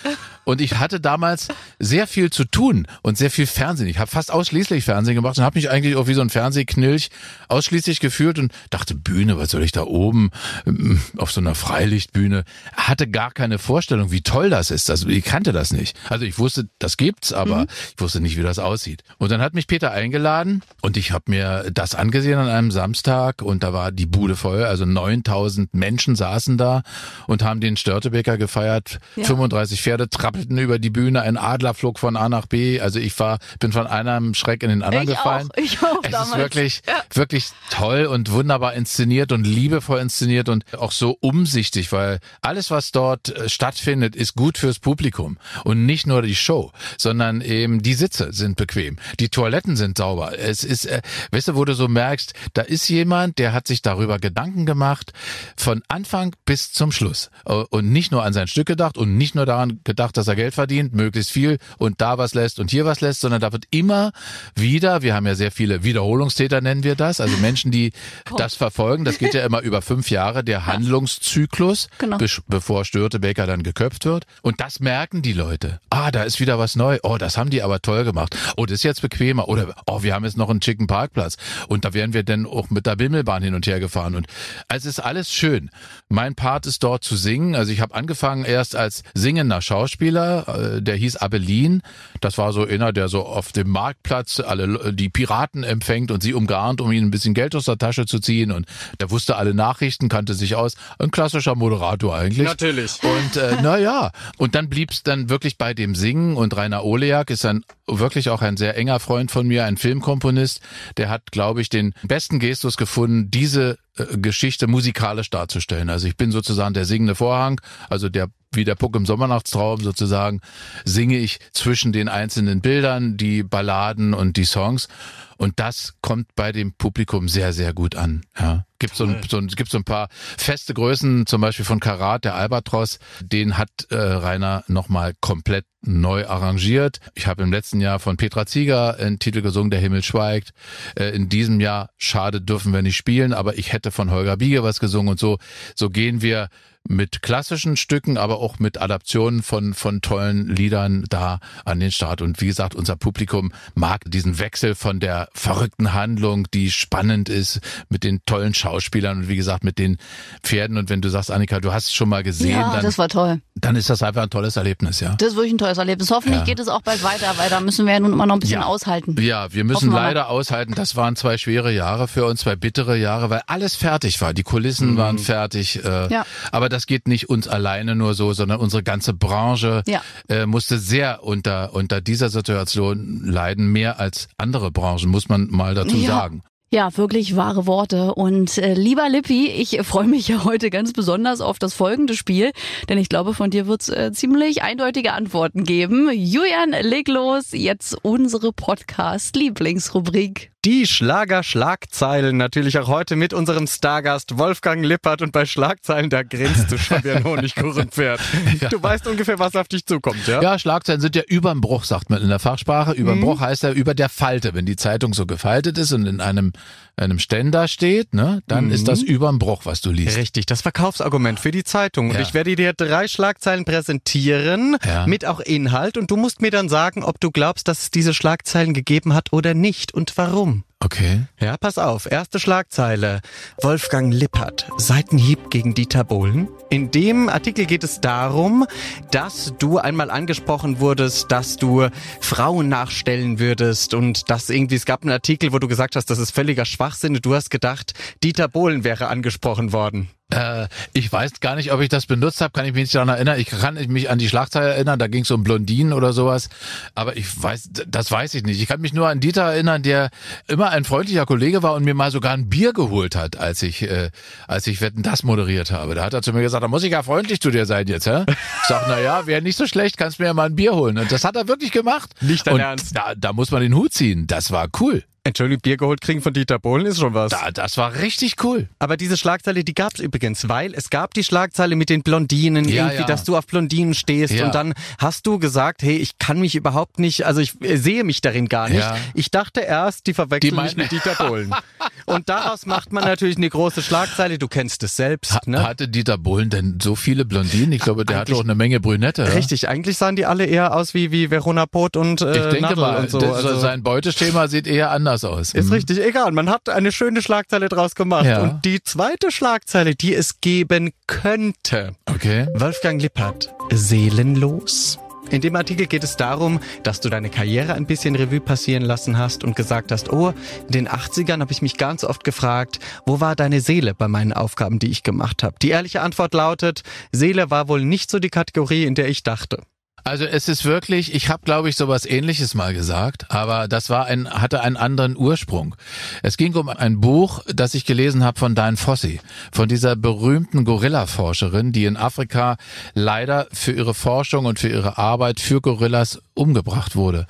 Und 0.44 0.60
ich 0.60 0.78
hatte 0.78 1.00
damals 1.00 1.48
sehr 1.80 2.06
viel 2.06 2.30
zu 2.30 2.44
tun 2.44 2.86
und 3.02 3.18
sehr 3.18 3.30
viel 3.30 3.46
Fernsehen. 3.46 3.88
Ich 3.88 3.98
habe 3.98 4.10
fast 4.10 4.30
ausschließlich 4.32 4.84
Fernsehen 4.84 5.14
gemacht 5.16 5.36
und 5.38 5.44
habe 5.44 5.58
mich 5.58 5.68
eigentlich 5.70 5.96
auch 5.96 6.06
wie 6.06 6.14
so 6.14 6.20
ein 6.20 6.30
Fernsehknilch 6.30 7.10
ausschließlich 7.48 7.98
gefühlt 8.00 8.38
und 8.38 8.52
dachte, 8.70 8.94
Bühne, 8.94 9.36
was 9.38 9.50
soll 9.50 9.62
ich 9.64 9.72
da 9.72 9.82
oben 9.82 10.30
ähm, 10.66 11.00
auf 11.18 11.32
so 11.32 11.40
einer 11.40 11.54
Freilichtbühne? 11.56 12.44
Hatte 12.76 13.08
gar 13.08 13.30
keine 13.32 13.58
Vorstellung, 13.58 14.10
wie 14.12 14.22
toll 14.22 14.50
das 14.50 14.70
ist. 14.70 14.90
Also 14.90 15.08
ich 15.08 15.24
kannte 15.24 15.52
das 15.52 15.72
nicht. 15.72 15.96
Also 16.08 16.24
ich 16.24 16.38
wusste, 16.38 16.68
das 16.78 16.96
gibt's, 16.96 17.32
aber 17.32 17.66
ich 17.96 18.00
wusste 18.00 18.20
nicht, 18.20 18.36
wie 18.36 18.42
das 18.42 18.58
aussieht. 18.58 19.02
Und 19.18 19.30
dann 19.32 19.40
hat 19.40 19.54
mich 19.54 19.66
Peter 19.66 19.90
eingeladen 19.92 20.62
und 20.82 20.96
ich 20.96 21.12
habe 21.12 21.24
mir 21.28 21.69
das 21.72 21.94
angesehen 21.94 22.38
an 22.38 22.48
einem 22.48 22.70
Samstag 22.70 23.42
und 23.42 23.62
da 23.62 23.72
war 23.72 23.92
die 23.92 24.06
Bude 24.06 24.36
voll. 24.36 24.64
Also 24.64 24.84
9000 24.84 25.74
Menschen 25.74 26.16
saßen 26.16 26.58
da 26.58 26.82
und 27.26 27.42
haben 27.42 27.60
den 27.60 27.76
Störtebeker 27.76 28.38
gefeiert. 28.38 28.98
Ja. 29.16 29.24
35 29.24 29.80
Pferde 29.82 30.08
trappelten 30.08 30.58
über 30.58 30.78
die 30.78 30.90
Bühne, 30.90 31.22
ein 31.22 31.36
Adler 31.36 31.74
flog 31.74 31.98
von 31.98 32.16
A 32.16 32.28
nach 32.28 32.46
B. 32.46 32.80
Also 32.80 32.98
ich 32.98 33.18
war, 33.18 33.38
bin 33.58 33.72
von 33.72 33.86
einem 33.86 34.34
Schreck 34.34 34.62
in 34.62 34.70
den 34.70 34.82
anderen 34.82 35.04
Ich 35.08 35.10
gefallen. 35.16 35.48
auch, 35.52 35.56
ich 35.62 35.82
auch 35.82 35.98
es 36.02 36.10
damals. 36.10 36.30
ist 36.30 36.36
wirklich, 36.38 36.82
Ja. 36.86 36.94
wirklich 37.14 37.48
toll 37.70 38.06
und 38.06 38.30
wunderbar 38.32 38.74
inszeniert 38.74 39.32
und 39.32 39.46
liebevoll 39.46 40.00
inszeniert 40.00 40.48
und 40.48 40.64
auch 40.76 40.92
so 40.92 41.16
umsichtig, 41.20 41.92
weil 41.92 42.18
alles, 42.42 42.70
was 42.70 42.92
dort 42.92 43.28
äh, 43.36 43.48
stattfindet, 43.48 44.16
ist 44.16 44.34
gut 44.34 44.58
fürs 44.58 44.78
Publikum 44.78 45.38
und 45.64 45.86
nicht 45.86 46.06
nur 46.06 46.22
die 46.22 46.34
Show, 46.34 46.72
sondern 46.98 47.40
eben 47.40 47.82
die 47.82 47.94
Sitze 47.94 48.32
sind 48.32 48.56
bequem, 48.56 48.96
die 49.18 49.28
Toiletten 49.28 49.76
sind 49.76 49.98
sauber. 49.98 50.38
Es 50.38 50.64
ist, 50.64 50.86
äh, 50.86 51.00
weißt 51.32 51.48
du, 51.48 51.54
wo 51.60 51.64
du 51.66 51.74
so 51.74 51.88
merkst, 51.88 52.32
da 52.54 52.62
ist 52.62 52.88
jemand, 52.88 53.38
der 53.38 53.52
hat 53.52 53.66
sich 53.68 53.82
darüber 53.82 54.18
Gedanken 54.18 54.64
gemacht, 54.64 55.12
von 55.56 55.82
Anfang 55.88 56.34
bis 56.46 56.72
zum 56.72 56.90
Schluss 56.90 57.30
Äh, 57.44 57.52
und 57.52 57.92
nicht 57.92 58.12
nur 58.12 58.24
an 58.24 58.32
sein 58.32 58.48
Stück 58.48 58.66
gedacht 58.66 58.96
und 58.96 59.16
nicht 59.18 59.34
nur 59.34 59.44
daran 59.46 59.80
gedacht, 59.84 60.16
dass 60.16 60.26
er 60.26 60.36
Geld 60.36 60.54
verdient, 60.54 60.94
möglichst 60.94 61.30
viel 61.30 61.58
und 61.78 62.00
da 62.00 62.16
was 62.16 62.32
lässt 62.34 62.58
und 62.60 62.70
hier 62.70 62.84
was 62.86 63.00
lässt, 63.02 63.20
sondern 63.20 63.40
da 63.42 63.52
wird 63.52 63.64
immer 63.70 64.12
wieder, 64.54 65.02
wir 65.02 65.14
haben 65.14 65.26
ja 65.26 65.34
sehr 65.34 65.50
viele 65.50 65.84
Wiederholungstäter, 65.84 66.60
nennen 66.62 66.82
wir 66.82 66.94
das, 66.96 67.20
also 67.20 67.36
Menschen, 67.38 67.70
die 67.70 67.92
das 68.38 68.54
verfolgen, 68.54 69.04
das 69.04 69.18
geht 69.18 69.34
ja 69.34 69.44
immer 69.44 69.60
über 69.60 69.82
fünf 69.82 70.10
Jahre, 70.10 70.42
der 70.42 70.64
Handlungszyklus, 70.66 71.88
Genau. 71.98 72.16
besch- 72.16 72.40
bevor 72.46 72.84
Störtebeker 72.84 73.46
dann 73.46 73.62
geköpft 73.62 74.04
wird. 74.04 74.24
Und 74.42 74.60
das 74.60 74.80
merken 74.80 75.22
die 75.22 75.32
Leute. 75.32 75.80
Ah, 75.90 76.10
da 76.10 76.22
ist 76.22 76.40
wieder 76.40 76.58
was 76.58 76.76
neu. 76.76 76.98
Oh, 77.02 77.18
das 77.18 77.36
haben 77.36 77.50
die 77.50 77.62
aber 77.62 77.80
toll 77.82 78.04
gemacht. 78.04 78.36
Oh, 78.56 78.64
das 78.66 78.76
ist 78.76 78.82
jetzt 78.84 79.02
bequemer. 79.02 79.48
Oder, 79.48 79.74
oh, 79.86 80.02
wir 80.02 80.14
haben 80.14 80.24
jetzt 80.24 80.36
noch 80.36 80.48
einen 80.50 80.62
schicken 80.62 80.86
Parkplatz. 80.86 81.36
Und 81.68 81.84
da 81.84 81.94
wären 81.94 82.12
wir 82.12 82.22
dann 82.22 82.46
auch 82.46 82.70
mit 82.70 82.86
der 82.86 82.96
Bimmelbahn 82.96 83.42
hin 83.42 83.54
und 83.54 83.66
her 83.66 83.80
gefahren. 83.80 84.14
Und 84.14 84.26
also 84.68 84.88
es 84.88 84.98
ist 84.98 85.04
alles 85.04 85.32
schön. 85.32 85.70
Mein 86.08 86.34
Part 86.34 86.66
ist 86.66 86.82
dort 86.82 87.04
zu 87.04 87.16
singen. 87.16 87.54
Also 87.54 87.72
ich 87.72 87.80
habe 87.80 87.94
angefangen 87.94 88.44
erst 88.44 88.76
als 88.76 89.02
singender 89.14 89.62
Schauspieler, 89.62 90.76
äh, 90.76 90.82
der 90.82 90.96
hieß 90.96 91.16
Abelin. 91.16 91.82
Das 92.20 92.38
war 92.38 92.52
so 92.52 92.66
einer, 92.66 92.92
der 92.92 93.08
so 93.08 93.24
auf 93.24 93.52
dem 93.52 93.68
Marktplatz 93.68 94.40
alle 94.40 94.66
Le- 94.66 94.92
die 94.92 95.08
Piraten 95.08 95.64
empfängt 95.64 96.10
und 96.10 96.22
sie 96.22 96.34
umgarnt, 96.34 96.80
um 96.80 96.90
ihnen 96.92 97.08
ein 97.08 97.10
bisschen 97.10 97.34
Geld 97.34 97.54
aus 97.54 97.64
der 97.64 97.78
Tasche 97.78 98.06
zu 98.06 98.18
ziehen. 98.18 98.52
Und 98.52 98.66
der 99.00 99.10
wusste 99.10 99.36
alle 99.36 99.54
Nachrichten, 99.54 100.08
kannte 100.08 100.34
sich 100.34 100.54
aus. 100.56 100.74
Ein 100.98 101.10
klassischer 101.10 101.54
Moderator 101.54 102.16
eigentlich. 102.16 102.46
Natürlich. 102.46 102.98
Und 103.02 103.36
äh, 103.36 103.56
na 103.62 103.78
ja, 103.78 104.10
und 104.38 104.54
dann 104.54 104.68
blieb's 104.68 105.02
dann 105.02 105.28
wirklich 105.28 105.58
bei 105.58 105.74
dem 105.74 105.94
Singen 105.94 106.36
und 106.36 106.56
Rainer 106.56 106.84
Oleak 106.84 107.30
ist 107.30 107.44
ein 107.44 107.64
wirklich 107.86 108.30
auch 108.30 108.42
ein 108.42 108.56
sehr 108.56 108.76
enger 108.76 109.00
Freund 109.00 109.30
von 109.30 109.46
mir, 109.46 109.64
ein 109.64 109.76
Filmkomponist, 109.76 110.60
der 110.96 111.08
hat, 111.08 111.29
glaube 111.30 111.60
ich, 111.60 111.68
den 111.68 111.94
besten 112.02 112.38
Gestus 112.38 112.76
gefunden, 112.76 113.30
diese 113.30 113.78
äh, 113.96 114.18
Geschichte 114.18 114.66
musikalisch 114.66 115.30
darzustellen. 115.30 115.90
Also 115.90 116.08
ich 116.08 116.16
bin 116.16 116.30
sozusagen 116.30 116.74
der 116.74 116.84
singende 116.84 117.14
Vorhang, 117.14 117.60
also 117.88 118.08
der 118.08 118.28
wie 118.52 118.64
der 118.64 118.74
Puck 118.74 118.96
im 118.96 119.06
Sommernachtstraum 119.06 119.80
sozusagen, 119.80 120.40
singe 120.84 121.18
ich 121.18 121.38
zwischen 121.52 121.92
den 121.92 122.08
einzelnen 122.08 122.60
Bildern 122.60 123.16
die 123.16 123.42
Balladen 123.42 124.14
und 124.14 124.36
die 124.36 124.44
Songs. 124.44 124.88
Und 125.36 125.58
das 125.58 125.94
kommt 126.02 126.34
bei 126.34 126.52
dem 126.52 126.74
Publikum 126.74 127.26
sehr, 127.26 127.54
sehr 127.54 127.72
gut 127.72 127.96
an. 127.96 128.26
Ja. 128.38 128.66
Gibt 128.78 128.94
so 128.94 129.04
ein, 129.04 129.22
so 129.26 129.38
ein, 129.38 129.46
gibt 129.46 129.70
so 129.70 129.78
ein 129.78 129.84
paar 129.84 130.08
feste 130.36 130.74
Größen, 130.74 131.26
zum 131.26 131.40
Beispiel 131.40 131.64
von 131.64 131.80
Karat, 131.80 132.26
der 132.26 132.34
Albatros, 132.34 132.98
den 133.22 133.56
hat 133.56 133.70
äh, 133.88 133.96
Rainer 133.96 134.64
nochmal 134.68 135.14
komplett 135.20 135.64
neu 135.80 136.26
arrangiert. 136.26 137.00
Ich 137.14 137.26
habe 137.26 137.42
im 137.42 137.52
letzten 137.52 137.80
Jahr 137.80 138.00
von 138.00 138.18
Petra 138.18 138.44
Zieger 138.44 138.96
einen 138.98 139.18
Titel 139.18 139.40
gesungen, 139.40 139.70
Der 139.70 139.80
Himmel 139.80 140.02
schweigt. 140.02 140.52
Äh, 140.94 141.14
in 141.14 141.30
diesem 141.30 141.60
Jahr, 141.60 141.88
schade, 141.96 142.42
dürfen 142.42 142.74
wir 142.74 142.82
nicht 142.82 142.96
spielen, 142.96 143.32
aber 143.32 143.56
ich 143.56 143.72
hätte 143.72 143.90
von 143.90 144.10
Holger 144.10 144.36
Biege 144.36 144.62
was 144.62 144.78
gesungen 144.78 145.10
und 145.10 145.20
so. 145.20 145.38
So 145.74 145.88
gehen 145.88 146.20
wir 146.20 146.48
mit 146.88 147.22
klassischen 147.22 147.76
Stücken, 147.76 148.16
aber 148.16 148.38
auch 148.38 148.58
mit 148.58 148.80
Adaptionen 148.80 149.42
von, 149.42 149.74
von 149.74 150.00
tollen 150.00 150.48
Liedern 150.48 151.04
da 151.08 151.38
an 151.64 151.78
den 151.78 151.92
Start. 151.92 152.22
Und 152.22 152.40
wie 152.40 152.46
gesagt, 152.46 152.74
unser 152.74 152.96
Publikum 152.96 153.52
mag 153.74 154.00
diesen 154.06 154.38
Wechsel 154.38 154.74
von 154.74 154.98
der 154.98 155.28
verrückten 155.34 155.92
Handlung, 155.92 156.46
die 156.52 156.70
spannend 156.70 157.28
ist, 157.28 157.60
mit 157.90 158.02
den 158.02 158.22
tollen 158.24 158.54
Schauspielern 158.54 159.18
und 159.18 159.28
wie 159.28 159.36
gesagt, 159.36 159.62
mit 159.62 159.78
den 159.78 159.98
Pferden. 160.42 160.78
Und 160.78 160.88
wenn 160.88 161.00
du 161.02 161.10
sagst, 161.10 161.30
Annika, 161.30 161.60
du 161.60 161.72
hast 161.72 161.86
es 161.88 161.92
schon 161.92 162.08
mal 162.08 162.22
gesehen, 162.22 162.50
Ja, 162.58 162.72
dann, 162.72 162.82
das 162.82 162.98
war 162.98 163.08
toll. 163.08 163.40
dann 163.54 163.76
ist 163.76 163.90
das 163.90 164.02
einfach 164.02 164.22
ein 164.22 164.30
tolles 164.30 164.56
Erlebnis, 164.56 165.00
ja. 165.00 165.14
Das 165.16 165.28
ist 165.28 165.36
wirklich 165.36 165.52
ein 165.52 165.58
tolles 165.58 165.78
Erlebnis. 165.78 166.10
Hoffentlich 166.10 166.40
Ja. 166.40 166.44
geht 166.46 166.58
es 166.60 166.68
auch 166.68 166.82
bald 166.82 167.02
weiter, 167.04 167.34
weil 167.36 167.50
da 167.50 167.60
müssen 167.60 167.86
wir 167.86 167.92
ja 167.92 168.00
nun 168.00 168.12
immer 168.14 168.26
noch 168.26 168.34
ein 168.36 168.40
bisschen 168.40 168.60
Ja. 168.62 168.66
aushalten. 168.66 169.16
Ja, 169.20 169.52
wir 169.52 169.64
müssen 169.64 169.76
Hoffen 169.88 169.92
wir 169.92 170.00
leider 170.00 170.28
aushalten. 170.30 170.74
Das 170.74 170.96
waren 170.96 171.14
zwei 171.14 171.36
schwere 171.36 171.72
Jahre 171.72 172.08
für 172.08 172.24
uns, 172.24 172.40
zwei 172.40 172.56
bittere 172.56 172.96
Jahre, 172.96 173.28
weil 173.30 173.42
alles 173.46 173.76
fertig 173.76 174.20
war. 174.22 174.32
Die 174.32 174.42
Kulissen 174.44 174.96
waren 174.96 175.18
fertig. 175.18 175.84
Äh, 175.84 176.10
Ja. 176.10 176.24
Aber 176.50 176.69
das 176.70 176.86
geht 176.86 177.06
nicht 177.06 177.28
uns 177.28 177.48
alleine 177.48 177.94
nur 177.94 178.14
so, 178.14 178.32
sondern 178.32 178.60
unsere 178.60 178.82
ganze 178.82 179.12
Branche 179.12 179.82
Ja. 179.86 180.00
äh, 180.28 180.46
musste 180.46 180.78
sehr 180.78 181.22
unter 181.22 181.74
unter 181.74 182.00
dieser 182.00 182.30
Situation 182.30 183.20
leiden, 183.24 183.70
mehr 183.70 184.00
als 184.00 184.28
andere 184.38 184.70
Branchen, 184.70 185.10
muss 185.10 185.28
man 185.28 185.48
mal 185.50 185.74
dazu 185.74 185.96
Ja. 185.96 186.08
sagen. 186.08 186.42
Ja, 186.72 186.96
wirklich 186.96 187.34
wahre 187.34 187.66
Worte. 187.66 188.14
Und 188.14 188.56
äh, 188.56 188.74
lieber 188.74 189.08
Lippi, 189.08 189.48
ich 189.48 189.80
freue 189.82 190.06
mich 190.06 190.28
ja 190.28 190.44
heute 190.44 190.70
ganz 190.70 190.92
besonders 190.92 191.40
auf 191.40 191.58
das 191.58 191.74
folgende 191.74 192.14
Spiel, 192.14 192.52
denn 192.88 192.96
ich 192.96 193.08
glaube, 193.08 193.34
von 193.34 193.50
dir 193.50 193.66
wird 193.66 193.80
es 193.82 193.88
äh, 193.88 194.12
ziemlich 194.12 194.62
eindeutige 194.62 195.12
Antworten 195.14 195.64
geben. 195.64 196.08
Julian, 196.14 196.70
leg 196.82 197.08
los, 197.08 197.46
jetzt 197.50 197.96
unsere 198.02 198.52
Podcast-Lieblingsrubrik. 198.52 200.52
Die 200.66 200.86
Schlager-Schlagzeilen 200.86 202.36
natürlich 202.36 202.78
auch 202.78 202.86
heute 202.86 203.16
mit 203.16 203.32
unserem 203.32 203.66
Stargast 203.66 204.36
Wolfgang 204.36 204.84
Lippert 204.84 205.22
und 205.22 205.32
bei 205.32 205.46
Schlagzeilen, 205.46 206.10
da 206.10 206.22
grinst 206.22 206.70
du 206.70 206.76
schon 206.76 207.02
wie 207.02 207.12
ein 207.12 207.24
Honigkuchenpferd. 207.24 208.20
Du 208.70 208.82
weißt 208.82 209.06
ungefähr, 209.06 209.38
was 209.38 209.56
auf 209.56 209.68
dich 209.68 209.86
zukommt, 209.86 210.26
ja? 210.26 210.42
Ja, 210.42 210.58
Schlagzeilen 210.58 211.00
sind 211.00 211.16
ja 211.16 211.22
überm 211.26 211.62
Bruch, 211.62 211.84
sagt 211.84 212.10
man 212.10 212.20
in 212.20 212.28
der 212.28 212.38
Fachsprache. 212.38 212.92
Überm 212.92 213.18
Mhm. 213.18 213.22
Bruch 213.22 213.40
heißt 213.40 213.62
ja 213.62 213.72
über 213.72 213.94
der 213.94 214.10
Falte. 214.10 214.52
Wenn 214.52 214.66
die 214.66 214.76
Zeitung 214.76 215.14
so 215.14 215.24
gefaltet 215.24 215.78
ist 215.78 215.92
und 215.92 216.04
in 216.06 216.20
einem, 216.20 216.52
einem 216.96 217.18
Ständer 217.18 217.66
steht, 217.66 218.12
ne, 218.12 218.42
dann 218.46 218.70
ist 218.70 218.82
Mhm. 218.82 218.86
das 218.86 219.02
überm 219.02 219.38
Bruch, 219.38 219.62
was 219.64 219.80
du 219.80 219.90
liest. 219.90 220.18
Richtig, 220.18 220.44
das 220.44 220.60
Verkaufsargument 220.60 221.40
für 221.40 221.52
die 221.52 221.64
Zeitung. 221.64 222.10
Und 222.10 222.16
Ja. 222.16 222.20
ich 222.20 222.34
werde 222.34 222.54
dir 222.54 222.74
drei 222.74 223.08
Schlagzeilen 223.08 223.64
präsentieren 223.64 224.76
Ja. 224.84 225.06
mit 225.06 225.24
auch 225.24 225.40
Inhalt 225.40 225.96
und 225.96 226.10
du 226.10 226.16
musst 226.18 226.42
mir 226.42 226.50
dann 226.50 226.68
sagen, 226.68 227.02
ob 227.02 227.18
du 227.18 227.30
glaubst, 227.30 227.66
dass 227.66 227.80
es 227.84 227.90
diese 227.90 228.12
Schlagzeilen 228.12 228.74
gegeben 228.74 229.14
hat 229.14 229.32
oder 229.32 229.54
nicht 229.54 229.94
und 229.94 230.12
warum. 230.16 230.49
Okay. 230.82 231.26
Ja, 231.38 231.56
pass 231.58 231.76
auf. 231.76 232.10
Erste 232.10 232.40
Schlagzeile. 232.40 233.20
Wolfgang 233.60 234.14
Lippert. 234.14 234.66
Seitenhieb 234.78 235.50
gegen 235.50 235.74
Dieter 235.74 236.04
Bohlen. 236.04 236.48
In 236.70 236.90
dem 236.90 237.28
Artikel 237.28 237.66
geht 237.66 237.84
es 237.84 238.00
darum, 238.00 238.66
dass 239.10 239.52
du 239.58 239.76
einmal 239.76 240.10
angesprochen 240.10 240.80
wurdest, 240.80 241.30
dass 241.30 241.56
du 241.56 241.88
Frauen 242.20 242.68
nachstellen 242.68 243.38
würdest 243.38 243.92
und 243.92 244.30
dass 244.30 244.48
irgendwie, 244.48 244.76
es 244.76 244.86
gab 244.86 245.02
einen 245.02 245.12
Artikel, 245.12 245.52
wo 245.52 245.58
du 245.58 245.68
gesagt 245.68 245.96
hast, 245.96 246.08
das 246.08 246.18
ist 246.18 246.30
völliger 246.30 246.64
Schwachsinn 246.64 247.20
du 247.20 247.34
hast 247.34 247.50
gedacht, 247.50 247.92
Dieter 248.22 248.48
Bohlen 248.48 248.82
wäre 248.82 249.08
angesprochen 249.08 249.72
worden. 249.72 250.08
Äh, 250.30 250.68
ich 250.92 251.12
weiß 251.12 251.40
gar 251.40 251.56
nicht, 251.56 251.72
ob 251.72 251.80
ich 251.80 251.88
das 251.88 252.06
benutzt 252.06 252.40
habe, 252.40 252.52
kann 252.52 252.64
ich 252.64 252.72
mich 252.72 252.82
nicht 252.82 252.94
daran 252.94 253.08
erinnern. 253.08 253.38
Ich 253.38 253.48
kann 253.48 253.74
mich 253.88 254.10
an 254.10 254.18
die 254.18 254.28
Schlagzeile 254.28 254.74
erinnern, 254.74 254.98
da 254.98 255.06
ging 255.06 255.22
es 255.22 255.30
um 255.30 255.42
Blondinen 255.42 255.92
oder 255.92 256.12
sowas. 256.12 256.48
Aber 256.94 257.16
ich 257.16 257.42
weiß, 257.42 257.70
das 257.86 258.10
weiß 258.10 258.34
ich 258.34 258.44
nicht. 258.44 258.60
Ich 258.60 258.68
kann 258.68 258.80
mich 258.80 258.92
nur 258.92 259.08
an 259.08 259.20
Dieter 259.20 259.42
erinnern, 259.42 259.82
der 259.82 260.10
immer 260.46 260.70
ein 260.70 260.84
freundlicher 260.84 261.26
Kollege 261.26 261.62
war 261.62 261.74
und 261.74 261.84
mir 261.84 261.94
mal 261.94 262.10
sogar 262.10 262.32
ein 262.32 262.48
Bier 262.48 262.72
geholt 262.72 263.16
hat, 263.16 263.36
als 263.38 263.62
ich, 263.62 263.82
äh, 263.82 264.10
als 264.46 264.66
ich 264.66 264.80
Wetten 264.80 265.02
das 265.02 265.22
moderiert 265.22 265.70
habe. 265.70 265.94
Da 265.94 266.04
hat 266.04 266.14
er 266.14 266.22
zu 266.22 266.32
mir 266.32 266.42
gesagt, 266.42 266.62
da 266.62 266.68
muss 266.68 266.82
ich 266.82 266.92
ja 266.92 267.02
freundlich 267.02 267.40
zu 267.40 267.50
dir 267.50 267.66
sein 267.66 267.86
jetzt, 267.86 268.06
hä? 268.06 268.24
Ich 268.28 268.68
sag, 268.68 268.84
na 268.88 269.00
ja, 269.00 269.26
wäre 269.26 269.42
nicht 269.42 269.56
so 269.56 269.66
schlecht, 269.66 269.96
kannst 269.96 270.18
mir 270.20 270.26
ja 270.26 270.34
mal 270.34 270.46
ein 270.46 270.56
Bier 270.56 270.74
holen. 270.74 270.98
Und 270.98 271.10
das 271.10 271.24
hat 271.24 271.36
er 271.36 271.48
wirklich 271.48 271.72
gemacht. 271.72 272.10
Nicht 272.20 272.46
dein 272.46 272.54
und 272.54 272.60
Ernst? 272.60 272.96
Da, 272.96 273.14
da 273.16 273.32
muss 273.32 273.50
man 273.50 273.62
den 273.62 273.74
Hut 273.74 273.92
ziehen. 273.92 274.26
Das 274.26 274.50
war 274.50 274.68
cool. 274.80 275.04
Entschuldigung, 275.22 275.60
Bier 275.60 275.76
geholt 275.76 276.00
kriegen 276.00 276.22
von 276.22 276.32
Dieter 276.32 276.58
Bohlen 276.58 276.86
ist 276.86 276.98
schon 276.98 277.12
was. 277.12 277.30
Da, 277.30 277.50
das 277.50 277.76
war 277.76 277.96
richtig 277.96 278.42
cool. 278.42 278.68
Aber 278.78 278.96
diese 278.96 279.16
Schlagzeile, 279.18 279.64
die 279.64 279.74
gab's 279.74 280.00
übrigens, 280.00 280.48
weil 280.48 280.72
es 280.74 280.88
gab 280.88 281.12
die 281.12 281.22
Schlagzeile 281.24 281.76
mit 281.76 281.90
den 281.90 282.02
Blondinen, 282.02 282.66
Ja, 282.66 282.84
irgendwie, 282.86 283.00
ja. 283.02 283.06
dass 283.06 283.24
du 283.24 283.36
auf 283.36 283.46
Blondinen 283.46 283.92
stehst 283.94 284.32
Ja. 284.32 284.46
und 284.46 284.54
dann 284.54 284.72
hast 284.98 285.26
du 285.26 285.38
gesagt, 285.38 285.82
hey, 285.82 285.96
ich 285.96 286.16
kann 286.18 286.40
mich 286.40 286.54
überhaupt 286.54 286.98
nicht, 286.98 287.26
also 287.26 287.40
ich 287.42 287.60
äh, 287.62 287.76
sehe 287.76 288.02
mich 288.04 288.22
darin 288.22 288.48
gar 288.48 288.68
nicht. 288.70 288.86
Ich 289.14 289.30
dachte 289.30 289.60
erst, 289.60 290.06
die 290.06 290.14
verwechseln 290.14 290.54
Die 290.56 290.60
mich 290.62 290.76
mit 290.76 290.90
Dieter 290.90 291.14
Bohlen. 291.16 291.52
und 292.06 292.28
daraus 292.30 292.64
macht 292.64 292.92
man 292.92 293.04
natürlich 293.04 293.36
eine 293.36 293.50
große 293.50 293.82
Schlagzeile, 293.82 294.38
du 294.38 294.48
kennst 294.48 294.82
es 294.84 294.96
selbst, 294.96 295.32
Ha 295.32 295.40
ne? 295.44 295.62
Hatte 295.62 295.88
Dieter 295.88 296.16
Bohlen 296.16 296.48
denn 296.48 296.78
so 296.82 296.96
viele 296.96 297.26
Blondinen? 297.26 297.72
Ich 297.72 297.82
glaube, 297.82 298.06
der 298.06 298.16
hatte 298.20 298.32
Eigentlich- 298.32 298.40
auch 298.40 298.44
eine 298.44 298.54
Menge 298.54 298.80
Brünette. 298.80 299.34
Richtig, 299.34 299.68
eigentlich 299.68 299.98
sahen 299.98 300.16
die 300.16 300.24
alle 300.24 300.46
eher 300.46 300.74
aus 300.74 300.94
wie, 300.94 301.12
wie 301.12 301.30
Verona 301.30 301.66
Poth 301.66 301.96
und 301.98 302.22
äh, 302.22 302.30
Ich 302.30 302.42
denke 302.44 302.60
Nadel 302.62 302.76
mal, 302.78 302.96
und 303.00 303.10
so. 303.10 303.18
das- 303.18 303.44
Also, 303.44 303.58
sein 303.58 303.82
Beuteschema 303.82 304.48
sieht 304.48 304.66
eher 304.66 304.90
anders 304.90 305.19
aus. 305.24 305.52
ist 305.54 305.66
Mhm. 305.66 305.72
richtig, 305.72 306.00
egal. 306.02 306.32
Man 306.32 306.48
hat 306.50 306.68
eine 306.68 306.92
schöne 306.92 307.22
Schlagzeile 307.22 307.68
draus 307.68 307.94
gemacht. 307.94 308.26
Ja. 308.26 308.42
Und 308.42 308.64
die 308.64 308.82
zweite 308.82 309.30
Schlagzeile, 309.30 309.94
die 309.94 310.14
es 310.14 310.40
geben 310.40 310.90
könnte, 311.06 311.94
Okay. 312.06 312.46
Wolfgang 312.54 313.00
Lippert, 313.00 313.52
seelenlos. 313.70 314.98
In 315.30 315.40
dem 315.40 315.54
Artikel 315.54 315.86
geht 315.86 316.02
es 316.02 316.16
darum, 316.16 316.58
dass 316.82 317.00
du 317.00 317.08
deine 317.08 317.30
Karriere 317.30 317.74
ein 317.74 317.86
bisschen 317.86 318.16
Revue 318.16 318.40
passieren 318.40 318.82
lassen 318.82 319.16
hast 319.16 319.44
und 319.44 319.54
gesagt 319.54 319.92
hast, 319.92 320.12
oh, 320.12 320.34
in 320.66 320.72
den 320.72 320.88
80ern 320.88 321.40
habe 321.40 321.52
ich 321.52 321.62
mich 321.62 321.76
ganz 321.76 322.02
oft 322.02 322.24
gefragt, 322.24 322.80
wo 323.06 323.20
war 323.20 323.36
deine 323.36 323.60
Seele 323.60 323.94
bei 323.94 324.08
meinen 324.08 324.32
Aufgaben, 324.32 324.80
die 324.80 324.90
ich 324.90 325.04
gemacht 325.04 325.44
habe? 325.44 325.54
Die 325.62 325.68
ehrliche 325.70 326.00
Antwort 326.00 326.34
lautet, 326.34 326.82
Seele 327.12 327.48
war 327.50 327.68
wohl 327.68 327.84
nicht 327.84 328.10
so 328.10 328.18
die 328.18 328.30
Kategorie, 328.30 328.84
in 328.86 328.96
der 328.96 329.08
ich 329.08 329.22
dachte. 329.22 329.62
Also 330.04 330.24
es 330.24 330.48
ist 330.48 330.64
wirklich, 330.64 331.14
ich 331.14 331.28
habe 331.28 331.42
glaube 331.44 331.68
ich 331.68 331.76
sowas 331.76 332.06
ähnliches 332.06 332.54
mal 332.54 332.74
gesagt, 332.74 333.26
aber 333.30 333.68
das 333.68 333.90
war 333.90 334.06
ein 334.06 334.28
hatte 334.28 334.62
einen 334.62 334.76
anderen 334.76 335.16
Ursprung. 335.16 335.76
Es 336.22 336.36
ging 336.36 336.54
um 336.54 336.68
ein 336.68 337.00
Buch, 337.00 337.42
das 337.46 337.74
ich 337.74 337.84
gelesen 337.84 338.24
habe 338.24 338.38
von 338.38 338.54
Diane 338.54 338.76
Fossey, 338.76 339.20
von 339.52 339.68
dieser 339.68 339.96
berühmten 339.96 340.64
Gorilla-Forscherin, 340.64 341.72
die 341.72 341.84
in 341.84 341.96
Afrika 341.96 342.56
leider 342.94 343.46
für 343.52 343.72
ihre 343.72 343.94
Forschung 343.94 344.46
und 344.46 344.58
für 344.58 344.68
ihre 344.68 344.98
Arbeit 344.98 345.40
für 345.40 345.60
Gorillas 345.60 346.20
umgebracht 346.34 346.96
wurde. 346.96 347.26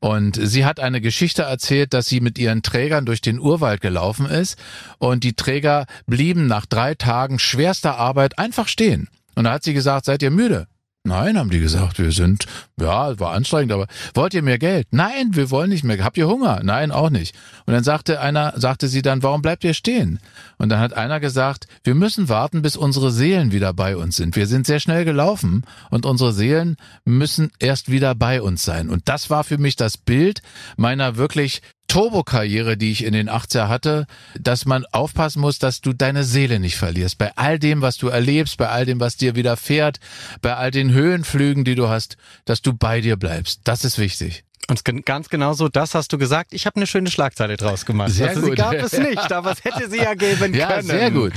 Und 0.00 0.38
sie 0.40 0.64
hat 0.64 0.80
eine 0.80 1.02
Geschichte 1.02 1.42
erzählt, 1.42 1.92
dass 1.92 2.06
sie 2.06 2.20
mit 2.20 2.38
ihren 2.38 2.62
Trägern 2.62 3.04
durch 3.04 3.20
den 3.20 3.38
Urwald 3.38 3.82
gelaufen 3.82 4.26
ist 4.26 4.58
und 4.98 5.24
die 5.24 5.34
Träger 5.34 5.86
blieben 6.06 6.46
nach 6.46 6.64
drei 6.64 6.94
Tagen 6.94 7.38
schwerster 7.38 7.98
Arbeit 7.98 8.38
einfach 8.38 8.66
stehen. 8.66 9.08
Und 9.34 9.44
da 9.44 9.52
hat 9.52 9.62
sie 9.62 9.74
gesagt, 9.74 10.06
seid 10.06 10.22
ihr 10.22 10.30
müde? 10.30 10.66
Nein, 11.02 11.38
haben 11.38 11.48
die 11.48 11.60
gesagt, 11.60 11.98
wir 11.98 12.12
sind, 12.12 12.44
ja, 12.78 13.18
war 13.18 13.32
anstrengend, 13.32 13.72
aber 13.72 13.86
wollt 14.12 14.34
ihr 14.34 14.42
mehr 14.42 14.58
Geld? 14.58 14.86
Nein, 14.90 15.30
wir 15.34 15.50
wollen 15.50 15.70
nicht 15.70 15.82
mehr. 15.82 16.04
Habt 16.04 16.18
ihr 16.18 16.28
Hunger? 16.28 16.60
Nein, 16.62 16.90
auch 16.90 17.08
nicht. 17.08 17.34
Und 17.64 17.72
dann 17.72 17.82
sagte 17.84 18.20
einer, 18.20 18.52
sagte 18.56 18.86
sie 18.86 19.00
dann, 19.00 19.22
warum 19.22 19.40
bleibt 19.40 19.64
ihr 19.64 19.72
stehen? 19.72 20.18
Und 20.58 20.68
dann 20.68 20.78
hat 20.78 20.92
einer 20.92 21.18
gesagt, 21.18 21.68
wir 21.84 21.94
müssen 21.94 22.28
warten, 22.28 22.60
bis 22.60 22.76
unsere 22.76 23.10
Seelen 23.12 23.50
wieder 23.50 23.72
bei 23.72 23.96
uns 23.96 24.16
sind. 24.16 24.36
Wir 24.36 24.46
sind 24.46 24.66
sehr 24.66 24.78
schnell 24.78 25.06
gelaufen 25.06 25.64
und 25.88 26.04
unsere 26.04 26.34
Seelen 26.34 26.76
müssen 27.06 27.50
erst 27.58 27.90
wieder 27.90 28.14
bei 28.14 28.42
uns 28.42 28.62
sein. 28.62 28.90
Und 28.90 29.08
das 29.08 29.30
war 29.30 29.42
für 29.42 29.56
mich 29.56 29.76
das 29.76 29.96
Bild 29.96 30.42
meiner 30.76 31.16
wirklich 31.16 31.62
Turbokarriere, 31.90 32.76
die 32.76 32.92
ich 32.92 33.02
in 33.04 33.12
den 33.12 33.28
80er 33.28 33.66
hatte, 33.66 34.06
dass 34.38 34.64
man 34.64 34.86
aufpassen 34.92 35.40
muss, 35.40 35.58
dass 35.58 35.80
du 35.80 35.92
deine 35.92 36.22
Seele 36.22 36.60
nicht 36.60 36.76
verlierst. 36.76 37.18
Bei 37.18 37.32
all 37.36 37.58
dem, 37.58 37.82
was 37.82 37.96
du 37.96 38.06
erlebst, 38.06 38.58
bei 38.58 38.68
all 38.68 38.86
dem, 38.86 39.00
was 39.00 39.16
dir 39.16 39.34
widerfährt, 39.34 39.98
bei 40.40 40.54
all 40.54 40.70
den 40.70 40.92
Höhenflügen, 40.92 41.64
die 41.64 41.74
du 41.74 41.88
hast, 41.88 42.16
dass 42.44 42.62
du 42.62 42.74
bei 42.74 43.00
dir 43.00 43.16
bleibst. 43.16 43.62
Das 43.64 43.84
ist 43.84 43.98
wichtig. 43.98 44.44
Und 44.68 44.84
ganz 45.04 45.28
genau 45.30 45.52
so, 45.52 45.68
das 45.68 45.96
hast 45.96 46.12
du 46.12 46.18
gesagt. 46.18 46.54
Ich 46.54 46.64
habe 46.64 46.76
eine 46.76 46.86
schöne 46.86 47.10
Schlagzeile 47.10 47.56
draus 47.56 47.84
gemacht. 47.84 48.12
Sehr 48.12 48.28
also, 48.28 48.42
Sie 48.42 48.48
gut. 48.50 48.56
gab 48.58 48.72
es 48.74 48.92
nicht, 48.92 49.32
aber 49.32 49.50
es 49.50 49.64
hätte 49.64 49.90
sie 49.90 49.96
ja 49.98 50.14
geben 50.14 50.54
Ja, 50.54 50.68
können. 50.74 50.86
sehr 50.86 51.10
gut. 51.10 51.32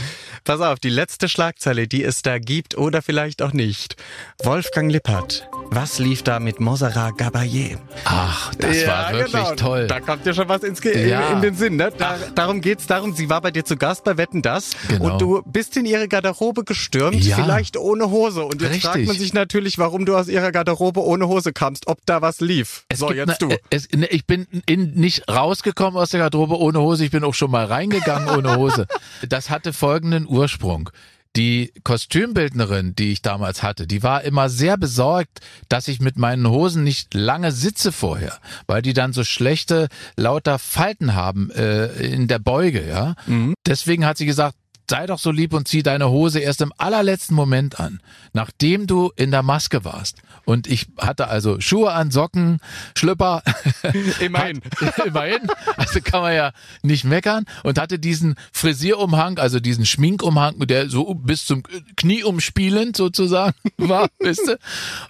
Pass 0.46 0.60
auf, 0.60 0.80
die 0.80 0.90
letzte 0.90 1.30
Schlagzeile, 1.30 1.88
die 1.88 2.04
es 2.04 2.22
da 2.22 2.38
gibt 2.38 2.78
oder 2.78 3.02
vielleicht 3.02 3.42
auch 3.42 3.54
nicht. 3.54 3.96
Wolfgang 4.44 4.92
Lippert. 4.92 5.48
Was 5.72 6.00
lief 6.00 6.22
da 6.22 6.40
mit 6.42 6.60
Montserrat 6.60 7.14
Gabayé? 7.14 7.78
Ach, 8.04 8.54
das 8.56 8.86
war 8.86 9.14
wirklich 9.14 9.32
genau. 9.32 9.56
toll. 9.56 9.88
Da 9.88 10.02
kommt 10.02 10.26
dir 10.26 10.34
schon 10.34 10.50
was 10.50 10.64
ins 10.64 10.82
Ge 10.82 11.08
Ja. 11.08 11.30
in 11.32 11.42
den 11.42 11.56
Sinn. 11.56 11.78
Ne? 11.78 11.92
Da, 11.98 12.18
darum 12.36 12.60
geht's 12.60 12.88
darum, 12.88 13.14
sie 13.16 13.30
war 13.30 13.40
bei 13.40 13.52
dir 13.52 13.64
zu 13.64 13.78
Gast 13.78 14.04
bei 14.04 14.18
Wetten, 14.18 14.42
das 14.42 14.72
Genau. 14.90 15.14
und 15.14 15.22
du 15.22 15.42
bist 15.46 15.78
in 15.78 15.86
ihre 15.86 16.10
Garderobe 16.10 16.66
gestürmt, 16.66 17.24
Ja. 17.24 17.38
vielleicht 17.38 17.78
ohne 17.78 18.10
Hose. 18.12 18.44
Und 18.44 18.62
jetzt 18.62 18.72
Richtig. 18.72 18.84
fragt 18.92 19.06
man 19.06 19.18
sich 19.18 19.34
natürlich, 19.34 19.78
warum 19.78 20.06
du 20.06 20.18
aus 20.18 20.28
ihrer 20.28 20.52
Garderobe 20.52 21.02
ohne 21.04 21.28
Hose 21.30 21.54
kamst, 21.54 21.88
ob 21.88 22.06
da 22.06 22.22
was 22.22 22.42
lief. 22.42 22.84
Es 22.90 23.00
so, 23.00 23.12
jetzt 23.14 23.30
ne, 23.30 23.36
du. 23.40 23.50
äh, 23.50 23.60
Es, 23.70 23.88
ne, 23.94 24.08
ich 24.08 24.26
bin 24.28 24.46
in, 24.66 24.94
nicht 24.96 25.28
rausgekommen 25.30 25.98
aus 26.00 26.10
der 26.10 26.20
Garderobe 26.20 26.60
ohne 26.60 26.82
Hose, 26.82 27.06
ich 27.06 27.12
bin 27.12 27.24
auch 27.24 27.34
schon 27.34 27.50
mal 27.50 27.66
reingegangen 27.66 28.28
ohne 28.30 28.58
Hose. 28.58 28.88
Das 29.28 29.50
hatte 29.50 29.72
folgenden 29.72 30.28
Ursprung. 30.34 30.90
Die 31.36 31.74
Kostümbildnerin, 31.84 32.94
die 32.94 33.12
ich 33.12 33.24
damals 33.24 33.64
hatte, 33.64 33.88
die 33.88 34.04
war 34.04 34.24
immer 34.24 34.50
sehr 34.50 34.78
besorgt, 34.78 35.40
dass 35.68 35.88
ich 35.88 36.00
mit 36.00 36.16
meinen 36.16 36.48
Hosen 36.48 36.84
nicht 36.84 37.16
lange 37.16 37.52
sitze 37.52 37.92
vorher, 37.92 38.38
weil 38.68 38.84
die 38.84 38.94
dann 38.94 39.14
so 39.14 39.24
schlechte, 39.24 39.88
lauter 40.16 40.60
Falten 40.60 41.16
haben 41.16 41.50
äh, 41.52 41.88
in 42.06 42.28
der 42.28 42.38
Beuge, 42.38 42.88
ja. 42.88 43.16
Deswegen 43.66 44.06
hat 44.06 44.18
sie 44.18 44.28
gesagt, 44.28 44.56
sei 44.88 45.08
doch 45.08 45.18
so 45.18 45.32
lieb 45.32 45.54
und 45.54 45.68
zieh 45.68 45.82
deine 45.82 46.10
Hose 46.10 46.40
erst 46.40 46.62
im 46.62 46.74
allerletzten 46.78 47.36
Moment 47.36 47.80
an, 47.80 48.00
nachdem 48.34 48.86
du 48.86 49.12
in 49.16 49.32
der 49.32 49.42
Maske 49.42 49.84
warst. 49.86 50.18
Und 50.46 50.68
ich 50.68 50.88
hatte 51.00 51.28
also 51.28 51.60
Schuhe 51.60 51.92
an, 51.94 52.12
Socken, 52.12 52.60
Schlüpper. 52.98 53.42
Immerhin. 54.20 54.62
Hat- 54.82 55.00
Immerhin. 55.06 55.40
Also 55.78 56.00
kann 56.04 56.22
man 56.22 56.36
ja 56.36 56.52
nicht 56.82 57.06
meckern. 57.06 57.46
Und 57.64 57.80
hatte 57.80 57.98
diesen 58.00 58.36
Frisierumhang, 58.52 59.40
also 59.40 59.60
diesen 59.60 59.86
Schminkumhang, 59.86 60.60
der 60.68 60.90
so 60.90 61.14
bis 61.14 61.46
zum 61.46 61.64
Knie 61.96 62.24
umspielend 62.24 62.98
sozusagen 62.98 63.54
war, 63.78 64.08
wisst 64.20 64.48
ihr? 64.48 64.60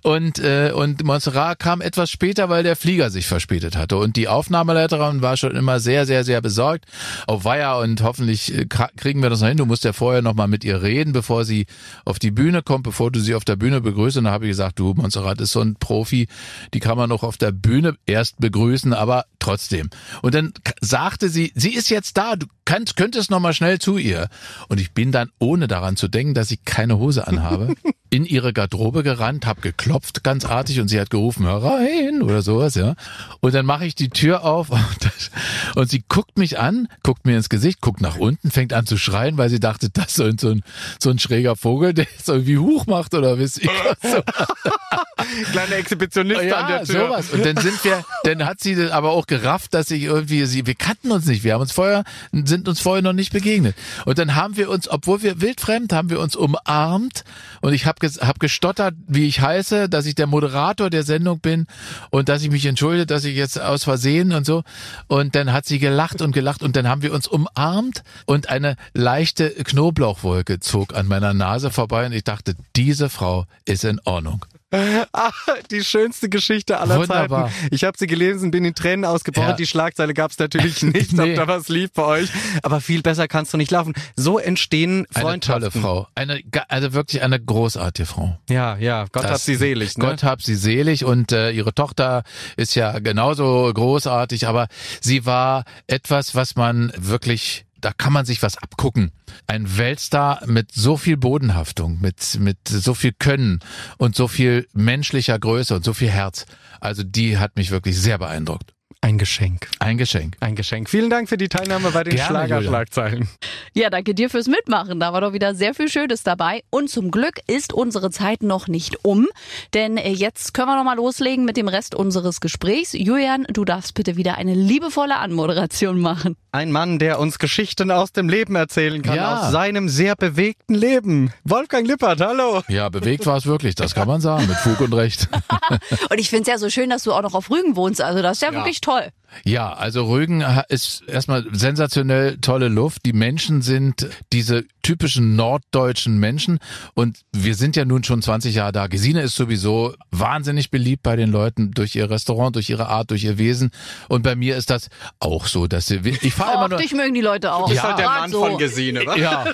Und, 0.04 0.40
äh, 0.40 0.72
und 0.74 1.04
Montserrat 1.04 1.60
kam 1.60 1.82
etwas 1.82 2.12
später, 2.12 2.50
weil 2.50 2.62
der 2.64 2.76
Flieger 2.76 3.10
sich 3.10 3.26
verspätet 3.26 3.76
hatte. 3.76 3.98
Und 3.98 4.16
die 4.18 4.28
Aufnahmeleiterin 4.28 5.22
war 5.22 5.36
schon 5.38 5.56
immer 5.56 5.80
sehr, 5.80 6.06
sehr, 6.06 6.24
sehr 6.24 6.42
besorgt. 6.42 6.86
Auf 7.26 7.44
Weiher 7.46 7.78
und 7.80 8.04
hoffentlich 8.04 8.54
äh, 8.56 8.66
kriegen 8.66 9.24
wir 9.24 9.30
das 9.30 9.42
noch 9.42 9.48
hin. 9.48 9.58
Du 9.58 9.66
musst 9.66 9.84
ja 9.84 9.94
vorher 9.94 10.22
noch 10.22 10.36
mal 10.36 10.48
mit 10.48 10.64
ihr 10.64 10.82
reden, 10.84 11.12
bevor 11.14 11.44
sie 11.46 11.66
auf 12.06 12.20
die 12.20 12.32
Bühne 12.32 12.62
kommt, 12.62 12.84
bevor 12.84 13.10
du 13.10 13.20
sie 13.20 13.34
auf 13.34 13.46
der 13.46 13.56
Bühne 13.56 13.82
begrüßt. 13.82 14.18
Und 14.18 14.26
da 14.26 14.32
habe 14.32 14.46
ich 14.46 14.52
gesagt, 14.52 14.78
du, 14.78 14.94
Montserrat 14.94 15.23
ist 15.42 15.52
so 15.52 15.62
ein 15.62 15.76
Profi, 15.76 16.28
die 16.74 16.80
kann 16.80 16.98
man 16.98 17.10
noch 17.10 17.24
auf 17.24 17.38
der 17.38 17.52
Bühne 17.52 17.96
erst 18.06 18.40
begrüßen, 18.40 18.94
aber 18.94 19.26
trotzdem. 19.40 19.90
Und 20.22 20.36
dann 20.36 20.54
sagte 20.82 21.30
sie, 21.30 21.52
sie 21.56 21.74
ist 21.74 21.90
jetzt 21.90 22.18
da, 22.18 22.36
du 22.36 22.48
kannst, 22.66 22.96
könntest 22.96 23.32
noch 23.32 23.40
mal 23.40 23.54
schnell 23.54 23.80
zu 23.80 23.98
ihr. 23.98 24.30
Und 24.70 24.80
ich 24.80 24.94
bin 24.94 25.12
dann, 25.12 25.30
ohne 25.40 25.68
daran 25.68 25.96
zu 25.96 26.08
denken, 26.08 26.34
dass 26.34 26.52
ich 26.52 26.64
keine 26.66 26.98
Hose 26.98 27.28
anhabe, 27.28 27.76
in 28.14 28.26
ihre 28.26 28.54
Garderobe 28.54 29.02
gerannt, 29.02 29.48
hab 29.48 29.64
geklopft 29.64 30.24
ganz 30.24 30.46
artig 30.46 30.80
und 30.80 30.88
sie 30.88 31.02
hat 31.02 31.10
gerufen, 31.10 31.48
hör 31.48 31.64
rein 31.64 32.22
oder 32.22 32.44
sowas, 32.44 32.76
ja. 32.76 32.94
Und 33.40 33.56
dann 33.56 33.66
mache 33.66 33.88
ich 33.88 33.96
die 33.96 34.10
Tür 34.10 34.44
auf 34.44 34.70
und, 34.70 34.80
das, 35.02 35.32
und 35.74 35.90
sie 35.90 36.04
guckt 36.08 36.38
mich 36.38 36.60
an, 36.60 36.88
guckt 37.02 37.26
mir 37.26 37.36
ins 37.36 37.50
Gesicht, 37.50 37.82
guckt 37.82 38.02
nach 38.02 38.18
unten, 38.18 38.52
fängt 38.52 38.72
an 38.72 38.86
zu 38.86 38.98
schreien, 38.98 39.40
weil 39.40 39.50
sie 39.50 39.60
dachte, 39.60 39.90
das 39.90 40.10
ist 40.10 40.16
so 40.18 40.26
ein, 40.26 40.38
so 40.38 40.50
ein, 40.52 40.62
so 41.00 41.10
ein 41.10 41.18
schräger 41.18 41.56
Vogel, 41.56 41.96
der 41.96 42.06
jetzt 42.16 42.30
irgendwie 42.30 42.60
Huch 42.60 42.86
macht 42.86 43.16
oder 43.16 43.40
wisst 43.40 43.66
was. 43.66 44.12
So. 44.12 44.22
Kleiner 45.52 45.78
Exhibitionist 45.78 46.40
an 46.40 46.48
Ja, 46.48 46.68
der 46.68 46.84
Tür. 46.84 47.08
sowas. 47.08 47.30
Und 47.32 47.44
dann 47.44 47.58
sind 47.58 47.84
wir, 47.84 48.06
dann 48.26 48.46
hat 48.46 48.60
sie 48.60 48.92
aber 48.92 49.10
auch 49.12 49.26
gerafft, 49.26 49.74
dass 49.74 49.90
ich 49.90 50.04
irgendwie, 50.04 50.46
sie, 50.46 50.68
wir 50.68 50.76
kannten 50.76 51.12
uns 51.12 51.26
nicht, 51.26 51.44
wir 51.44 51.54
haben 51.56 51.62
uns 51.62 51.72
vorher, 51.72 52.04
sind 52.32 52.68
uns 52.68 52.80
vorher 52.80 53.02
noch 53.02 53.14
nicht 53.14 53.34
begegnet. 53.34 53.76
Und 54.06 54.20
dann 54.20 54.36
haben 54.36 54.56
wir 54.56 54.70
uns, 54.70 54.88
obwohl 54.88 55.24
wir 55.24 55.42
wildfremd, 55.42 55.94
haben 55.94 56.12
wir 56.12 56.20
uns 56.20 56.36
umarmt 56.36 57.24
und 57.62 57.74
ich 57.74 57.88
habe 57.88 58.03
hab 58.04 58.40
gestottert, 58.40 58.94
wie 59.08 59.28
ich 59.28 59.42
heiße, 59.42 59.90
dass 59.90 60.06
ich 60.06 60.16
der 60.16 60.28
Moderator 60.28 60.90
der 60.90 61.04
Sendung 61.04 61.40
bin 61.40 61.68
und 62.10 62.30
dass 62.30 62.44
ich 62.44 62.52
mich 62.52 62.66
entschuldige, 62.66 63.06
dass 63.06 63.26
ich 63.26 63.36
jetzt 63.36 63.60
aus 63.60 63.84
Versehen 63.84 64.34
und 64.34 64.46
so. 64.46 64.64
Und 65.08 65.36
dann 65.36 65.52
hat 65.54 65.66
sie 65.66 65.80
gelacht 65.80 66.22
und 66.22 66.32
gelacht 66.32 66.64
und 66.64 66.76
dann 66.76 66.88
haben 66.88 67.02
wir 67.02 67.14
uns 67.14 67.28
umarmt 67.28 68.04
und 68.26 68.50
eine 68.50 68.76
leichte 68.94 69.50
Knoblauchwolke 69.50 70.60
zog 70.60 70.96
an 70.96 71.08
meiner 71.08 71.34
Nase 71.34 71.72
vorbei 71.72 72.06
und 72.06 72.14
ich 72.14 72.24
dachte, 72.24 72.56
diese 72.76 73.10
Frau 73.10 73.46
ist 73.66 73.84
in 73.84 74.00
Ordnung. 74.06 74.46
Ah, 75.14 75.32
die 75.72 75.84
schönste 75.84 76.30
Geschichte 76.30 76.80
aller 76.80 76.98
Wunderbar. 77.00 77.50
Zeiten. 77.50 77.68
Ich 77.72 77.84
habe 77.84 77.98
sie 77.98 78.08
gelesen, 78.08 78.52
bin 78.52 78.66
in 78.66 78.74
Tränen 78.76 79.06
ausgebrochen. 79.06 79.50
Ja. 79.50 79.56
Die 79.56 79.68
Schlagzeile 79.68 80.14
gab 80.14 80.32
es 80.32 80.40
natürlich 80.40 80.82
nicht, 80.84 81.14
Nee. 81.14 81.32
ob 81.32 81.36
da 81.36 81.48
was 81.48 81.70
lief 81.70 81.92
bei 81.94 82.04
euch. 82.04 82.30
Aber 82.64 82.82
viel 82.82 83.02
besser 83.02 83.28
kannst 83.28 83.54
du 83.54 83.58
nicht 83.58 83.72
laufen. 83.72 83.94
So 84.16 84.40
entstehen 84.40 85.06
Eine 85.14 85.24
Freundschaften. 85.26 85.72
tolle 85.72 85.84
Frau. 85.84 86.08
Eine, 86.16 86.42
also 86.70 86.94
wirklich 86.94 87.22
eine 87.22 87.40
großartige 87.40 88.06
Frau. 88.08 88.38
Ja, 88.50 88.76
ja, 88.78 89.06
Gott 89.12 89.24
Das- 89.26 89.32
hat 89.32 89.42
sie 89.42 89.56
selig. 89.56 89.98
Ne? 89.98 90.06
Gott 90.06 90.24
hab 90.24 90.42
sie 90.42 90.56
selig 90.56 91.06
und 91.06 91.32
äh, 91.32 91.52
ihre 91.52 91.74
Tochter 91.74 92.24
ist 92.58 92.76
ja 92.76 92.98
genauso 93.00 93.72
großartig, 93.74 94.48
aber 94.48 94.68
sie 95.02 95.26
war 95.26 95.66
etwas, 95.88 96.34
was 96.36 96.56
man 96.56 96.92
wirklich 96.98 97.66
da 97.84 97.92
kann 97.92 98.14
man 98.14 98.26
sich 98.26 98.42
was 98.42 98.58
abgucken. 98.58 99.12
Ein 99.48 99.78
Weltstar 99.78 100.42
mit 100.46 100.72
so 100.72 100.96
viel 100.96 101.18
Bodenhaftung, 101.18 102.00
mit, 102.00 102.40
mit 102.40 102.58
so 102.68 102.94
viel 102.94 103.12
Können 103.12 103.60
und 103.98 104.16
so 104.16 104.28
viel 104.28 104.68
menschlicher 104.74 105.38
Größe 105.38 105.76
und 105.76 105.84
so 105.84 105.94
viel 105.94 106.10
Herz. 106.10 106.46
Also 106.80 107.04
die 107.04 107.38
hat 107.38 107.58
mich 107.58 107.72
wirklich 107.72 108.00
sehr 108.00 108.18
beeindruckt. 108.18 108.74
Ein 109.02 109.18
Geschenk. 109.18 109.68
Ein 109.80 109.98
Geschenk. 109.98 110.38
Ein 110.40 110.56
Geschenk. 110.56 110.90
Vielen 110.90 111.10
Dank 111.10 111.28
für 111.28 111.36
die 111.36 111.50
Teilnahme 111.50 111.92
bei 111.92 112.06
den 112.06 112.18
Schlagerschlagzeilen. 112.18 113.28
Ja, 113.74 113.90
danke 113.90 114.16
dir 114.16 114.30
fürs 114.30 114.48
Mitmachen. 114.48 115.02
Da 115.02 115.12
war 115.12 115.20
doch 115.20 115.34
wieder 115.34 115.56
sehr 115.56 115.74
viel 115.74 115.90
Schönes 115.90 116.24
dabei. 116.24 116.64
Und 116.70 116.90
zum 116.90 117.12
Glück 117.12 117.42
ist 117.48 117.74
unsere 117.74 118.12
Zeit 118.12 118.44
noch 118.44 118.70
nicht 118.70 119.04
um. 119.04 119.28
Denn 119.74 119.98
äh, 119.98 120.12
jetzt 120.12 120.54
können 120.54 120.70
wir 120.70 120.78
noch 120.78 120.86
mal 120.86 120.96
loslegen 120.96 121.44
mit 121.44 121.58
dem 121.58 121.68
Rest 121.68 121.96
unseres 121.96 122.40
Gesprächs. 122.40 122.94
Julian, 122.94 123.46
du 123.52 123.66
darfst 123.66 123.94
bitte 123.94 124.16
wieder 124.16 124.38
eine 124.38 124.54
liebevolle 124.54 125.18
Anmoderation 125.18 126.00
machen. 126.00 126.38
Ein 126.56 126.72
Mann, 126.72 127.00
der 127.00 127.18
uns 127.20 127.40
Geschichten 127.40 127.90
aus 127.90 128.12
dem 128.12 128.30
Leben 128.30 128.56
erzählen 128.56 129.02
kann, 129.02 129.16
Ja. 129.16 129.40
aus 129.40 129.52
seinem 129.52 129.90
sehr 129.90 130.16
bewegten 130.16 130.76
Leben. 130.76 131.34
Wolfgang 131.44 131.88
Lippert, 131.88 132.22
hallo. 132.22 132.62
Ja, 132.68 132.90
bewegt 132.90 133.26
war 133.26 133.38
es 133.38 133.48
wirklich, 133.48 133.74
das 133.74 133.96
kann 133.96 134.08
man 134.08 134.22
sagen, 134.22 134.46
mit 134.46 134.58
Fug 134.58 134.80
und 134.82 134.94
Recht. 134.94 135.30
Und 136.12 136.20
ich 136.20 136.30
finde 136.30 136.44
es 136.44 136.48
ja 136.50 136.60
so 136.60 136.70
schön, 136.70 136.92
dass 136.92 137.02
du 137.06 137.12
auch 137.12 137.24
noch 137.24 137.34
auf 137.34 137.50
Rügen 137.50 137.76
wohnst. 137.76 138.02
Also 138.02 138.22
das 138.22 138.34
ist 138.38 138.42
ja, 138.44 138.54
wirklich 138.54 138.82
toll. 138.82 139.08
Ja, 139.44 139.74
also 139.74 140.06
Rügen 140.06 140.44
ist 140.70 141.04
erstmal 141.08 141.46
sensationell 141.52 142.38
tolle 142.38 142.68
Luft. 142.68 143.06
Die 143.06 143.14
Menschen 143.14 143.62
sind 143.62 144.08
diese 144.32 144.66
typischen 144.82 145.36
norddeutschen 145.36 146.20
Menschen 146.20 146.60
und 146.94 147.20
wir 147.32 147.56
sind 147.56 147.76
ja 147.76 147.86
nun 147.86 148.04
schon 148.04 148.22
20 148.22 148.56
Jahre 148.56 148.72
da. 148.72 148.88
Gesine 148.88 149.22
ist 149.22 149.36
sowieso 149.36 149.94
wahnsinnig 150.12 150.72
beliebt 150.72 151.04
bei 151.04 151.16
den 151.16 151.32
Leuten 151.32 151.72
durch 151.72 151.96
ihr 151.96 152.10
Restaurant, 152.10 152.56
durch 152.56 152.70
ihre 152.70 152.90
Art, 152.90 153.10
durch 153.10 153.24
ihr 153.24 153.38
Wesen 153.38 153.72
und 154.10 154.24
bei 154.24 154.36
mir 154.36 154.58
ist 154.58 154.70
das 154.70 154.90
auch 155.20 155.48
so, 155.48 155.68
dass 155.68 155.88
sie, 155.88 156.02
ich 156.22 156.34
fahre 156.34 156.56
immer 156.56 156.70
nur 156.70 156.80
dich 156.80 156.94
mögen 156.94 157.14
die 157.14 157.22
Leute 157.22 157.54
auch. 157.54 157.68
Du 157.68 157.72
bist 157.72 157.84
halt 157.84 157.98
der 157.98 158.08
Mann 158.08 158.32
so. 158.32 158.46
von 158.46 158.58
Gesine, 158.58 159.04
was? 159.06 159.18
ja, 159.18 159.46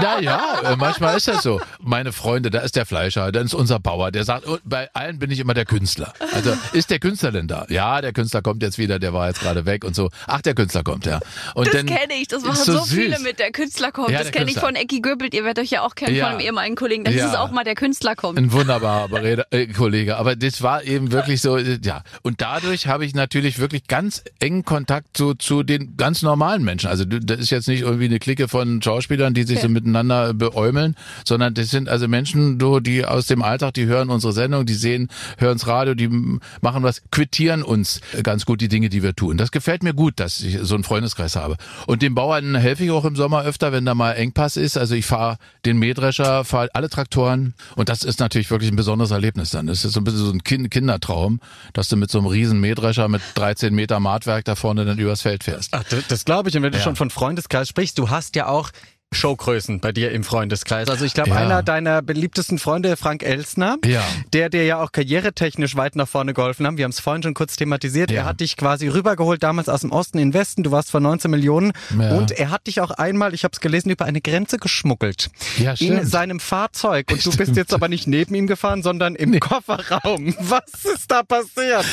na 0.00 0.20
ja, 0.20 0.76
manchmal 0.78 1.16
ist 1.16 1.28
das 1.28 1.42
so. 1.42 1.60
Meine 1.80 2.12
Freunde, 2.12 2.50
da 2.50 2.60
ist 2.60 2.74
der 2.76 2.86
Fleischer, 2.86 3.30
dann 3.30 3.44
ist 3.46 3.54
unser 3.54 3.78
Bauer, 3.78 4.10
der 4.10 4.24
sagt, 4.24 4.46
bei 4.64 4.88
allen 4.94 5.18
bin 5.18 5.30
ich 5.30 5.38
immer 5.38 5.54
der 5.54 5.66
Künstler. 5.66 6.12
Also 6.32 6.54
ist 6.72 6.90
der 6.90 6.98
Künstler 6.98 7.30
denn 7.30 7.46
da? 7.46 7.66
Ja, 7.68 8.00
der 8.00 8.12
Künstler 8.12 8.40
kommt 8.40 8.62
jetzt 8.62 8.78
wieder, 8.78 8.98
der 8.98 9.12
war 9.12 9.27
jetzt 9.28 9.40
gerade 9.40 9.66
weg 9.66 9.84
und 9.84 9.94
so. 9.94 10.10
Ach, 10.26 10.42
der 10.42 10.54
Künstler 10.54 10.82
kommt, 10.82 11.06
ja. 11.06 11.20
Und 11.54 11.66
Das 11.66 11.74
kenne 11.84 12.14
ich, 12.20 12.28
das 12.28 12.42
ist 12.42 12.48
machen 12.48 12.64
so, 12.64 12.78
süß. 12.78 12.88
viele 12.90 13.18
mit, 13.20 13.38
der 13.38 13.52
Künstler 13.52 13.92
kommt. 13.92 14.10
Ja, 14.10 14.18
das 14.20 14.32
kenne 14.32 14.50
ich 14.50 14.58
von 14.58 14.74
Ecki 14.74 15.00
Göbelt, 15.00 15.34
ihr 15.34 15.44
werdet 15.44 15.64
euch 15.64 15.70
ja 15.70 15.82
auch 15.82 15.94
kennen 15.94 16.14
Ja. 16.16 16.24
von 16.24 16.32
einem 16.34 16.40
ehemaligen 16.40 16.76
Kollegen. 16.76 17.04
Da 17.04 17.10
hieß 17.10 17.20
Ja. 17.20 17.28
es 17.28 17.34
auch 17.36 17.50
mal, 17.50 17.64
der 17.64 17.74
Künstler 17.74 18.16
kommt. 18.16 18.38
Ein 18.38 18.52
wunderbarer 18.52 19.08
äh, 19.52 19.66
Kollege. 19.68 20.16
Aber 20.16 20.36
das 20.36 20.62
war 20.62 20.82
eben 20.84 21.12
wirklich 21.12 21.40
so, 21.40 21.56
äh, 21.56 21.78
ja. 21.82 22.02
Und 22.22 22.40
dadurch 22.40 22.86
habe 22.86 23.04
ich 23.04 23.14
natürlich 23.14 23.58
wirklich 23.58 23.86
ganz 23.86 24.22
engen 24.40 24.64
Kontakt 24.64 25.16
zu, 25.16 25.34
zu 25.34 25.62
den 25.62 25.96
ganz 25.96 26.22
normalen 26.22 26.64
Menschen. 26.64 26.88
Also 26.88 27.04
das 27.04 27.38
ist 27.40 27.50
jetzt 27.50 27.68
nicht 27.68 27.82
irgendwie 27.82 28.06
eine 28.06 28.18
Clique 28.18 28.48
von 28.48 28.80
Schauspielern, 28.82 29.34
die 29.34 29.44
sich 29.44 29.60
so 29.60 29.68
miteinander 29.68 30.34
beäumeln, 30.34 30.96
sondern 31.24 31.54
das 31.54 31.70
sind 31.70 31.88
also 31.88 32.08
Menschen, 32.08 32.58
so, 32.60 32.80
die 32.80 33.04
aus 33.04 33.26
dem 33.26 33.42
Alltag, 33.42 33.74
die 33.74 33.86
hören 33.86 34.10
unsere 34.10 34.32
Sendung, 34.32 34.66
die 34.66 34.74
sehen, 34.74 35.08
hören's 35.38 35.66
Radio, 35.66 35.94
die 35.94 36.08
machen 36.08 36.82
was, 36.82 37.02
quittieren 37.10 37.62
uns 37.62 38.00
ganz 38.22 38.44
gut 38.46 38.60
die 38.60 38.68
Dinge, 38.68 38.88
die 38.88 39.02
wir 39.02 39.14
tun. 39.18 39.36
Das 39.36 39.50
gefällt 39.50 39.82
mir 39.82 39.92
gut, 39.94 40.20
dass 40.20 40.40
ich 40.40 40.58
so 40.62 40.74
einen 40.74 40.84
Freundeskreis 40.84 41.36
habe. 41.36 41.56
Und 41.86 42.02
den 42.02 42.14
Bauern 42.14 42.54
helfe 42.54 42.84
ich 42.84 42.90
auch 42.90 43.04
im 43.04 43.16
Sommer 43.16 43.42
öfter, 43.42 43.72
wenn 43.72 43.84
da 43.84 43.94
mal 43.94 44.12
Engpass 44.12 44.56
ist. 44.56 44.78
Also 44.78 44.94
ich 44.94 45.04
fahre 45.06 45.36
den 45.64 45.78
Mähdrescher, 45.78 46.44
fahre 46.44 46.68
alle 46.72 46.88
Traktoren 46.88 47.54
und 47.76 47.88
das 47.88 48.02
ist 48.04 48.20
natürlich 48.20 48.50
wirklich 48.50 48.70
ein 48.70 48.76
besonderes 48.76 49.10
Erlebnis 49.10 49.50
dann. 49.50 49.66
Das 49.66 49.84
ist 49.84 49.92
so 49.92 50.00
ein 50.00 50.04
bisschen 50.04 50.20
so 50.24 50.30
ein 50.30 50.42
kind 50.44 50.70
Kindertraum, 50.70 51.40
dass 51.72 51.88
du 51.88 51.96
mit 51.96 52.10
so 52.10 52.18
einem 52.18 52.28
riesen 52.28 52.60
Mähdrescher 52.60 53.08
mit 53.08 53.22
13 53.34 53.74
Meter 53.74 54.00
Maatwerk 54.00 54.44
da 54.44 54.54
vorne 54.54 54.84
dann 54.84 54.98
übers 54.98 55.22
Feld 55.22 55.44
fährst. 55.44 55.70
Ach, 55.72 55.84
das, 55.84 56.06
das 56.08 56.24
glaube 56.24 56.48
ich. 56.48 56.56
Und 56.56 56.62
wenn 56.62 56.72
du 56.72 56.78
Ja. 56.78 56.84
schon 56.84 56.96
von 56.96 57.10
Freundeskreis 57.10 57.68
sprichst, 57.68 57.98
du 57.98 58.10
hast 58.10 58.36
ja 58.36 58.46
auch 58.46 58.70
Showgrößen 59.12 59.80
bei 59.80 59.90
dir 59.92 60.12
im 60.12 60.22
Freundeskreis. 60.22 60.88
Also 60.88 61.04
ich 61.06 61.14
glaube, 61.14 61.30
Ja. 61.30 61.36
einer 61.36 61.62
deiner 61.62 62.02
beliebtesten 62.02 62.58
Freunde, 62.58 62.96
Frank 62.96 63.22
Elsner, 63.22 63.78
Ja. 63.84 64.02
der 64.34 64.50
dir 64.50 64.64
ja 64.64 64.82
auch 64.82 64.92
karrieretechnisch 64.92 65.76
weit 65.76 65.96
nach 65.96 66.06
vorne 66.06 66.34
geholfen 66.34 66.66
haben. 66.66 66.76
Wir 66.76 66.84
haben 66.84 66.90
es 66.90 67.00
vorhin 67.00 67.22
schon 67.22 67.32
kurz 67.34 67.56
thematisiert. 67.56 68.10
Ja. 68.10 68.18
Er 68.18 68.24
hat 68.26 68.40
dich 68.40 68.56
quasi 68.58 68.86
rübergeholt, 68.88 69.42
damals 69.42 69.68
aus 69.70 69.80
dem 69.80 69.92
Osten 69.92 70.18
in 70.18 70.28
den 70.30 70.34
Westen. 70.34 70.62
Du 70.62 70.70
warst 70.72 70.90
vor 70.90 71.00
19 71.00 71.30
Millionen. 71.30 71.72
Und 71.98 72.32
er 72.32 72.50
hat 72.50 72.66
dich 72.66 72.80
auch 72.82 72.90
einmal, 72.90 73.32
ich 73.34 73.44
habe 73.44 73.52
es 73.54 73.60
gelesen, 73.60 73.88
über 73.90 74.04
eine 74.04 74.20
Grenze 74.20 74.58
geschmuggelt. 74.58 75.30
Ja, 75.58 75.70
in 75.70 75.76
stimmt. 75.76 76.08
seinem 76.08 76.40
Fahrzeug. 76.40 77.06
Und 77.10 77.24
du 77.24 77.34
bist 77.36 77.56
jetzt 77.56 77.72
aber 77.72 77.88
nicht 77.88 78.06
neben 78.06 78.34
ihm 78.34 78.46
gefahren, 78.46 78.82
sondern 78.82 79.14
im 79.14 79.38
Kofferraum. 79.40 80.34
Was 80.40 80.84
ist 80.84 81.10
da 81.10 81.22
passiert? 81.22 81.84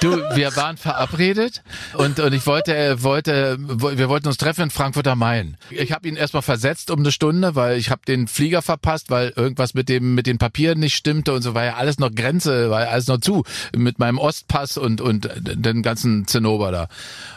Du, 0.00 0.16
wir 0.34 0.54
waren 0.56 0.76
verabredet 0.76 1.62
und, 1.94 2.20
und 2.20 2.32
ich 2.34 2.46
wollte, 2.46 2.76
äh, 2.76 3.02
wollte, 3.02 3.56
wir 3.58 4.08
wollten 4.08 4.28
uns 4.28 4.36
treffen 4.36 4.62
in 4.64 4.70
Frankfurt 4.70 5.06
am 5.08 5.18
Main. 5.18 5.56
Ich 5.70 5.92
habe 5.92 6.06
ihn 6.08 6.16
erstmal 6.16 6.41
versetzt 6.42 6.90
um 6.90 7.00
eine 7.00 7.12
Stunde, 7.12 7.54
weil 7.54 7.78
ich 7.78 7.90
habe 7.90 8.02
den 8.06 8.28
Flieger 8.28 8.62
verpasst, 8.62 9.10
weil 9.10 9.32
irgendwas 9.34 9.74
mit 9.74 9.88
dem 9.88 10.14
mit 10.14 10.26
den 10.26 10.38
Papieren 10.38 10.80
nicht 10.80 10.94
stimmte 10.94 11.32
und 11.32 11.42
so 11.42 11.54
war 11.54 11.64
ja 11.64 11.74
alles 11.74 11.98
noch 11.98 12.14
Grenze, 12.14 12.70
war 12.70 12.82
ja 12.82 12.88
alles 12.88 13.06
noch 13.06 13.18
zu 13.18 13.44
mit 13.76 13.98
meinem 13.98 14.18
Ostpass 14.18 14.76
und 14.76 15.00
und 15.00 15.28
den 15.40 15.82
ganzen 15.82 16.26
Zinnober 16.26 16.70
da. 16.70 16.88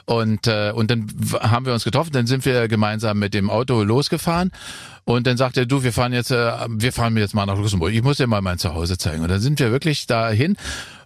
Und 0.06 0.48
äh, 0.48 0.72
und 0.74 0.92
dann 0.92 1.08
haben 1.40 1.66
wir 1.66 1.74
uns 1.74 1.84
getroffen, 1.84 2.12
dann 2.12 2.28
sind 2.28 2.46
wir 2.46 2.68
gemeinsam 2.68 3.20
mit 3.20 3.34
dem 3.34 3.50
Auto 3.50 3.84
losgefahren. 3.84 4.52
Und 5.06 5.28
dann 5.28 5.38
sagt 5.38 5.56
er, 5.56 5.68
du, 5.68 5.84
wir 5.84 5.94
fahren 5.94 6.14
jetzt, 6.14 6.32
äh, 6.32 6.52
wir 6.68 6.92
fahren 6.92 7.16
jetzt 7.16 7.36
mal 7.36 7.46
nach 7.46 7.58
Luxemburg. 7.58 7.94
Ich 7.94 8.02
muss 8.02 8.18
dir 8.18 8.26
mal 8.26 8.42
mein 8.42 8.58
Zuhause 8.58 8.98
zeigen. 8.98 9.22
Und 9.22 9.30
dann 9.30 9.40
sind 9.40 9.60
wir 9.60 9.72
wirklich 9.72 10.08
dahin. 10.08 10.58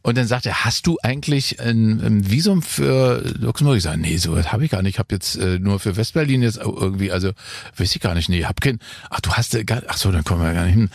Und 0.01 0.17
dann 0.17 0.27
sagt 0.27 0.45
er, 0.45 0.63
hast 0.65 0.87
du 0.87 0.97
eigentlich 1.03 1.59
ein, 1.59 1.99
ein 2.01 2.31
Visum 2.31 2.61
für 2.61 3.21
Luxemburg? 3.39 3.77
Ich 3.77 3.83
sage, 3.83 3.99
nee, 3.99 4.17
so 4.17 4.41
habe 4.41 4.65
ich 4.65 4.71
gar 4.71 4.81
nicht. 4.81 4.95
Ich 4.95 4.99
habe 4.99 5.13
jetzt 5.13 5.35
äh, 5.35 5.59
nur 5.59 5.79
für 5.79 5.97
Westberlin 5.97 6.41
jetzt 6.41 6.57
irgendwie, 6.57 7.11
also 7.11 7.31
weiß 7.77 7.95
ich 7.95 8.01
gar 8.01 8.13
nicht. 8.15 8.29
Nee, 8.29 8.45
hab 8.45 8.61
kein. 8.61 8.79
Ach, 9.09 9.19
du 9.19 9.31
hast, 9.33 9.55
äh, 9.55 9.63
gar, 9.65 9.81
ach 9.87 9.97
so, 9.97 10.11
dann 10.11 10.23
kommen 10.23 10.43
wir 10.43 10.53
gar 10.53 10.65
nicht 10.65 10.75
hin. 10.75 10.89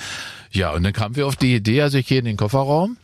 Ja, 0.51 0.71
und 0.73 0.83
dann 0.85 0.93
kamen 0.93 1.17
wir 1.17 1.27
auf 1.27 1.37
die 1.37 1.55
Idee, 1.55 1.83
also 1.83 1.99
ich 1.99 2.07
gehe 2.07 2.19
in 2.21 2.25
den 2.25 2.37
Kofferraum. 2.37 2.97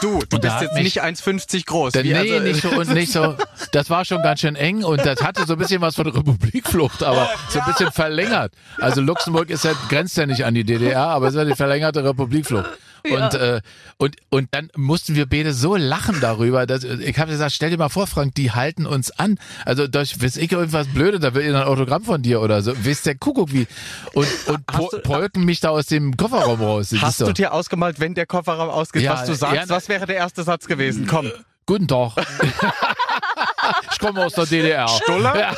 Du, 0.00 0.20
du 0.28 0.36
Und 0.36 0.44
da 0.44 0.60
bist 0.60 0.70
jetzt 0.72 0.82
nicht 0.82 1.02
1,50 1.02 1.66
groß. 1.66 1.94
Wie, 1.94 2.02
nee, 2.12 2.14
also- 2.14 2.38
nicht 2.40 2.62
so 2.62 2.70
und 2.70 2.94
nicht 2.94 3.10
so. 3.12 3.36
Das 3.72 3.90
war 3.90 4.04
schon 4.04 4.22
ganz 4.22 4.40
schön 4.40 4.54
eng 4.54 4.84
und 4.84 5.04
das 5.04 5.20
hatte 5.20 5.44
so 5.46 5.54
ein 5.54 5.58
bisschen 5.58 5.80
was 5.80 5.96
von 5.96 6.06
Republikflucht, 6.06 7.02
aber 7.02 7.28
so 7.48 7.58
ein 7.58 7.66
bisschen 7.66 7.90
verlängert. 7.90 8.52
Also 8.80 9.00
Luxemburg 9.00 9.50
ist 9.50 9.64
ja, 9.64 9.72
grenzt 9.88 10.16
ja 10.16 10.26
nicht 10.26 10.44
an 10.44 10.54
die 10.54 10.62
DDR, 10.64 11.08
aber 11.08 11.26
es 11.26 11.34
ist 11.34 11.38
ja 11.38 11.44
die 11.44 11.56
verlängerte 11.56 12.04
Republikflucht. 12.04 12.70
Und, 13.10 13.34
äh, 13.34 13.60
und, 13.96 14.16
und 14.30 14.48
dann 14.52 14.70
mussten 14.76 15.14
wir 15.14 15.26
beide 15.26 15.52
so 15.52 15.76
lachen 15.76 16.20
darüber, 16.20 16.66
dass 16.66 16.84
ich 16.84 17.18
habe 17.18 17.30
gesagt, 17.30 17.52
stell 17.52 17.70
dir 17.70 17.78
mal 17.78 17.88
vor, 17.88 18.06
Frank, 18.06 18.34
die 18.34 18.52
halten 18.52 18.86
uns 18.86 19.10
an. 19.10 19.38
Also 19.64 19.86
durch, 19.86 20.22
weiß 20.22 20.36
ich 20.36 20.52
irgendwas 20.52 20.86
Blöde, 20.88 21.18
da 21.18 21.34
will 21.34 21.44
ihr 21.44 21.56
ein 21.56 21.62
Autogramm 21.66 22.02
von 22.04 22.22
dir 22.22 22.40
oder 22.40 22.62
so. 22.62 22.72
Wisst 22.84 23.06
der 23.06 23.14
Kuckuck 23.16 23.52
wie. 23.52 23.66
Und, 24.14 24.26
und 24.46 24.66
po 24.66 24.88
du- 24.92 24.98
polken 25.00 25.44
mich 25.44 25.60
da 25.60 25.70
aus 25.70 25.86
dem 25.86 26.16
Kofferraum 26.16 26.60
raus. 26.60 26.88
Das 26.90 27.00
Hast 27.02 27.20
du 27.20 27.32
dir 27.32 27.52
ausgemalt, 27.52 28.00
wenn 28.00 28.14
der 28.14 28.26
Kofferraum 28.26 28.70
ausgeht, 28.70 29.02
Ja, 29.02 29.14
was 29.14 29.24
du 29.24 29.34
sagst? 29.34 29.56
ja, 29.56 29.68
was 29.68 29.88
wäre 29.88 30.06
der 30.06 30.16
erste 30.16 30.42
Satz 30.42 30.66
gewesen? 30.66 31.06
Komm. 31.06 31.30
Guten 31.66 31.86
Tag. 31.86 32.12
ich 33.92 33.98
komme 33.98 34.24
aus 34.24 34.32
der 34.32 34.46
DDR. 34.46 34.88
Stuller? 34.88 35.38
Ja. 35.38 35.54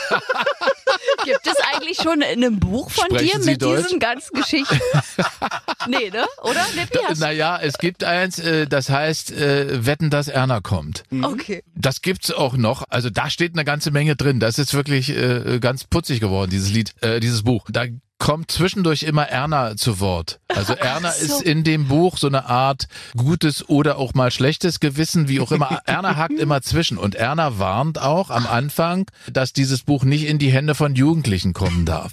Gibt 1.24 1.46
es 1.46 1.56
eigentlich 1.72 1.98
schon 1.98 2.22
ein 2.22 2.58
Buch 2.60 2.90
von 2.90 3.06
Sprechen 3.06 3.38
dir 3.38 3.42
Sie 3.42 3.50
mit 3.52 3.62
Deutsch? 3.62 3.84
diesen 3.84 3.98
ganzen 4.00 4.34
Geschichten? 4.34 4.80
nee, 5.88 6.10
ne? 6.10 6.26
Oder? 6.42 6.64
Hast 7.08 7.20
Naja, 7.20 7.58
es 7.60 7.78
gibt 7.78 8.04
eins, 8.04 8.38
äh, 8.38 8.66
das 8.66 8.90
heißt, 8.90 9.32
äh, 9.32 9.86
wetten, 9.86 10.10
dass 10.10 10.28
Erna 10.28 10.60
kommt. 10.60 11.04
Okay. 11.22 11.62
Das 11.80 12.02
gibt's 12.02 12.30
auch 12.30 12.56
noch. 12.56 12.84
Also 12.88 13.10
da 13.10 13.30
steht 13.30 13.54
eine 13.54 13.64
ganze 13.64 13.90
Menge 13.90 14.16
drin. 14.16 14.40
Das 14.40 14.58
ist 14.58 14.74
wirklich 14.74 15.10
äh, 15.16 15.58
ganz 15.60 15.84
putzig 15.84 16.20
geworden, 16.20 16.50
dieses 16.50 16.70
Lied, 16.70 16.94
äh, 17.02 17.20
dieses 17.20 17.42
Buch. 17.42 17.66
Da 17.70 17.84
kommt 18.18 18.50
zwischendurch 18.50 19.02
immer 19.04 19.26
Erna 19.28 19.76
zu 19.76 19.98
Wort. 19.98 20.40
Also 20.48 20.74
Erna 20.74 21.10
so. 21.10 21.24
ist 21.24 21.42
in 21.42 21.64
dem 21.64 21.88
Buch 21.88 22.18
so 22.18 22.26
eine 22.26 22.44
Art 22.44 22.86
gutes 23.16 23.66
oder 23.70 23.96
auch 23.96 24.12
mal 24.12 24.30
schlechtes 24.30 24.78
Gewissen, 24.78 25.26
wie 25.28 25.40
auch 25.40 25.52
immer. 25.52 25.80
Erna 25.86 26.16
hakt 26.16 26.38
immer 26.38 26.60
zwischen 26.60 26.98
und 26.98 27.14
Erna 27.14 27.58
warnt 27.58 27.98
auch 27.98 28.28
am 28.28 28.46
Anfang, 28.46 29.06
dass 29.32 29.54
dieses 29.54 29.84
Buch 29.84 30.04
nicht 30.04 30.26
in 30.26 30.38
die 30.38 30.50
Hände 30.52 30.74
von 30.74 30.94
Jugendlichen 30.94 31.54
kommen 31.54 31.86
darf, 31.86 32.12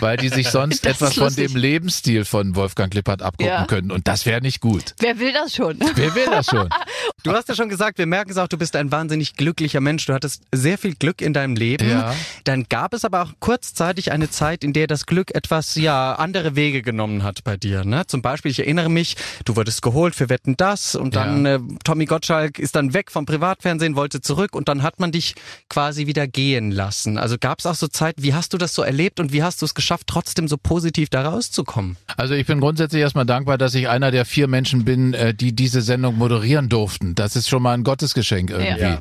weil 0.00 0.18
die 0.18 0.28
sich 0.28 0.50
sonst 0.50 0.84
Das 0.84 0.96
etwas 0.96 1.14
von 1.14 1.34
dem 1.34 1.56
Lebensstil 1.56 2.26
von 2.26 2.54
Wolfgang 2.54 2.92
Lippert 2.92 3.22
abgucken 3.22 3.46
Ja. 3.50 3.64
können 3.64 3.90
und 3.90 4.06
das 4.08 4.26
wäre 4.26 4.42
nicht 4.42 4.60
gut. 4.60 4.94
Wer 4.98 5.18
will 5.18 5.32
das 5.32 5.54
schon? 5.54 5.78
Wer 5.94 6.14
will 6.14 6.26
das 6.26 6.46
schon? 6.46 6.68
Du 7.22 7.32
hast 7.32 7.48
ja 7.48 7.56
schon 7.56 7.68
gesagt, 7.68 7.98
wir 7.98 8.06
merken 8.06 8.30
es 8.30 8.36
auch, 8.36 8.46
du 8.46 8.56
bist 8.56 8.76
ein 8.76 8.92
wahnsinnig 9.06 9.36
glücklicher 9.36 9.80
Mensch. 9.80 10.04
Du 10.06 10.12
hattest 10.14 10.42
sehr 10.52 10.78
viel 10.78 10.94
Glück 10.96 11.22
in 11.22 11.32
deinem 11.32 11.54
Leben. 11.54 11.88
Ja. 11.88 12.12
Dann 12.44 12.64
gab 12.68 12.92
es 12.92 13.04
aber 13.04 13.22
auch 13.22 13.32
kurzzeitig 13.38 14.10
eine 14.10 14.28
Zeit, 14.30 14.64
in 14.64 14.72
der 14.72 14.88
das 14.88 15.06
Glück 15.06 15.32
etwas, 15.34 15.76
ja, 15.76 16.14
andere 16.14 16.56
Wege 16.56 16.82
genommen 16.82 17.22
hat 17.22 17.44
bei 17.44 17.56
dir. 17.56 17.84
Ne? 17.84 18.04
Zum 18.08 18.20
Beispiel, 18.20 18.50
ich 18.50 18.58
erinnere 18.58 18.88
mich, 18.88 19.16
du 19.44 19.54
wurdest 19.54 19.82
geholt 19.82 20.14
für 20.16 20.28
Wetten 20.28 20.56
das 20.56 20.96
und 20.96 21.14
dann 21.14 21.44
Ja. 21.44 21.54
äh, 21.56 21.60
Tommy 21.84 22.06
Gottschalk 22.06 22.58
ist 22.58 22.74
dann 22.74 22.94
weg 22.94 23.12
vom 23.12 23.26
Privatfernsehen, 23.26 23.94
wollte 23.94 24.20
zurück 24.20 24.56
und 24.56 24.68
dann 24.68 24.82
hat 24.82 24.98
man 24.98 25.12
dich 25.12 25.34
quasi 25.68 26.06
wieder 26.08 26.26
gehen 26.26 26.72
lassen. 26.72 27.16
Also 27.18 27.36
gab 27.38 27.60
es 27.60 27.66
auch 27.66 27.74
so 27.76 27.86
Zeit, 27.86 28.16
wie 28.18 28.34
hast 28.34 28.52
du 28.54 28.58
das 28.58 28.74
so 28.74 28.82
erlebt 28.82 29.20
und 29.20 29.32
wie 29.32 29.42
hast 29.44 29.62
du 29.62 29.66
es 29.66 29.74
geschafft, 29.74 30.08
trotzdem 30.08 30.48
so 30.48 30.56
positiv 30.56 31.10
da 31.10 31.22
rauszukommen? 31.28 31.96
Also 32.16 32.34
ich 32.34 32.46
bin 32.46 32.60
grundsätzlich 32.60 33.02
erstmal 33.02 33.26
dankbar, 33.26 33.56
dass 33.56 33.74
ich 33.74 33.88
einer 33.88 34.10
der 34.10 34.24
vier 34.24 34.48
Menschen 34.48 34.84
bin, 34.84 35.14
äh, 35.14 35.32
die 35.32 35.54
diese 35.54 35.80
Sendung 35.80 36.16
moderieren 36.18 36.68
durften. 36.68 37.14
Das 37.14 37.36
ist 37.36 37.48
schon 37.48 37.62
mal 37.62 37.74
ein 37.74 37.84
Gottesgeschenk 37.84 38.50
irgendwie. 38.50 38.80
Ja. 38.80 38.95